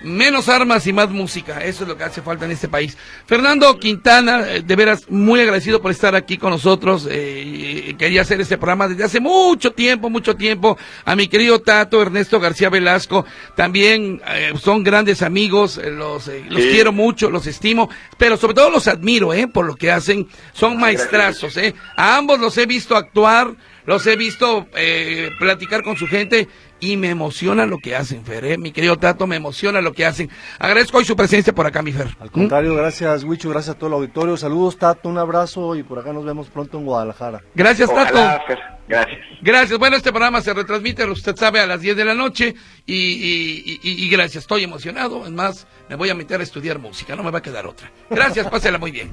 menos 0.03 0.49
armas 0.49 0.87
y 0.87 0.93
más 0.93 1.11
música. 1.11 1.65
Eso 1.65 1.85
es 1.85 1.89
lo 1.89 1.97
que 1.97 2.05
hace 2.05 2.23
falta 2.23 2.45
en 2.45 2.51
este 2.51 2.69
país. 2.69 2.97
Fernando 3.27 3.79
Quintana, 3.79 4.45
eh, 4.49 4.63
de 4.63 4.77
veras, 4.77 5.11
muy 5.11 5.41
agradecido 5.41 5.81
por 5.83 5.91
estar 5.91 6.15
aquí 6.15 6.39
con 6.39 6.51
nosotros. 6.51 7.07
Eh, 7.11 7.95
quería 7.99 8.23
hacer 8.23 8.41
este 8.41 8.57
programa 8.59 8.89
desde 8.89 9.05
hace 9.05 9.21
mucho 9.21 9.73
tiempo, 9.73 10.11
mucho 10.11 10.35
tiempo. 10.37 10.77
A 11.05 11.15
mi 11.17 11.29
querido 11.29 11.61
Tato, 11.61 12.01
Ernesto 12.01 12.41
García 12.41 12.71
Velasco, 12.71 13.25
también 13.57 14.21
eh, 14.29 14.53
son 14.61 14.83
grandes 14.83 15.23
amigos, 15.23 15.79
eh, 15.79 15.91
los, 15.91 16.29
eh, 16.29 16.45
los 16.49 16.63
Sí. 16.63 16.71
quiero 16.71 16.93
mucho, 16.93 17.31
los 17.31 17.47
estimo, 17.47 17.89
pero 18.19 18.37
sobre 18.37 18.55
todo 18.55 18.71
los 18.71 18.89
admiro, 18.89 19.33
¿eh? 19.35 19.49
Por 19.49 19.67
lo 19.67 19.77
que 19.77 19.91
hacen. 19.91 20.29
Son 20.53 20.79
maestrazos, 20.79 21.57
¿eh? 21.57 21.75
A 21.97 22.17
ambos 22.17 22.39
los 22.41 22.57
he 22.59 22.67
visto 22.67 22.97
actuar, 22.97 23.55
los 23.87 24.07
he 24.07 24.17
visto 24.17 24.67
eh, 24.77 25.31
platicar 25.39 25.83
con 25.83 25.97
su 25.97 26.07
gente 26.07 26.49
y 26.81 26.97
me 26.97 27.11
emociona 27.11 27.67
lo 27.67 27.79
que 27.79 27.95
hacen, 27.95 28.25
Fer, 28.25 28.45
¿eh? 28.45 28.59
Mi 28.59 28.73
querido 28.73 28.97
Tato, 28.99 29.27
me 29.27 29.37
emociona 29.37 29.81
lo 29.81 29.93
que 29.93 30.07
hacen. 30.07 30.31
Agradezco 30.59 30.99
hoy 30.99 31.05
su 31.05 31.15
presencia 31.17 31.55
por 31.55 31.67
acá, 31.67 31.83
mi 31.83 31.93
Fer. 31.93 32.09
Al 32.19 32.29
¿Mm? 32.29 32.33
contrario, 32.33 32.75
gracias 32.75 33.25
Wicho, 33.25 33.51
gracias 33.51 33.77
a 33.77 33.79
todo 33.79 33.89
el 33.89 33.95
auditorio. 33.95 34.37
Saludos 34.37 34.79
Tato, 34.79 35.09
un 35.09 35.19
abrazo 35.19 35.77
y 35.77 35.83
por 35.83 35.99
acá 35.99 36.13
nos 36.13 36.25
vemos 36.25 36.49
pronto 36.49 36.79
en 36.79 36.85
Guadalajara. 36.87 37.43
Gracias, 37.55 37.93
Tato. 37.93 38.17
Fer. 38.47 38.59
Gracias. 38.89 39.19
Gracias. 39.43 39.79
Bueno, 39.79 39.97
este 39.97 40.11
programa 40.11 40.41
se 40.41 40.53
retransmite, 40.53 41.05
usted 41.05 41.37
sabe, 41.37 41.61
a 41.61 41.67
las 41.67 41.81
10 41.81 41.97
de 41.97 42.05
la 42.05 42.15
noche 42.15 42.55
y, 42.87 42.95
y- 42.95 43.81
y- 43.83 44.05
y 44.05 44.09
gracias. 44.11 44.43
Estoy 44.45 44.65
emocionado. 44.65 45.25
Es 45.25 45.31
más, 45.31 45.67
me 45.89 45.95
voy 45.97 46.11
a 46.11 46.15
meter 46.15 46.41
a 46.41 46.43
estudiar 46.43 46.79
música, 46.81 47.15
no 47.15 47.23
me 47.23 47.31
va 47.31 47.39
a 47.39 47.43
quedar 47.43 47.67
otra. 47.67 47.91
Gracias, 48.11 48.47
pásela 48.51 48.79
muy 48.79 48.91
bien. 48.91 49.11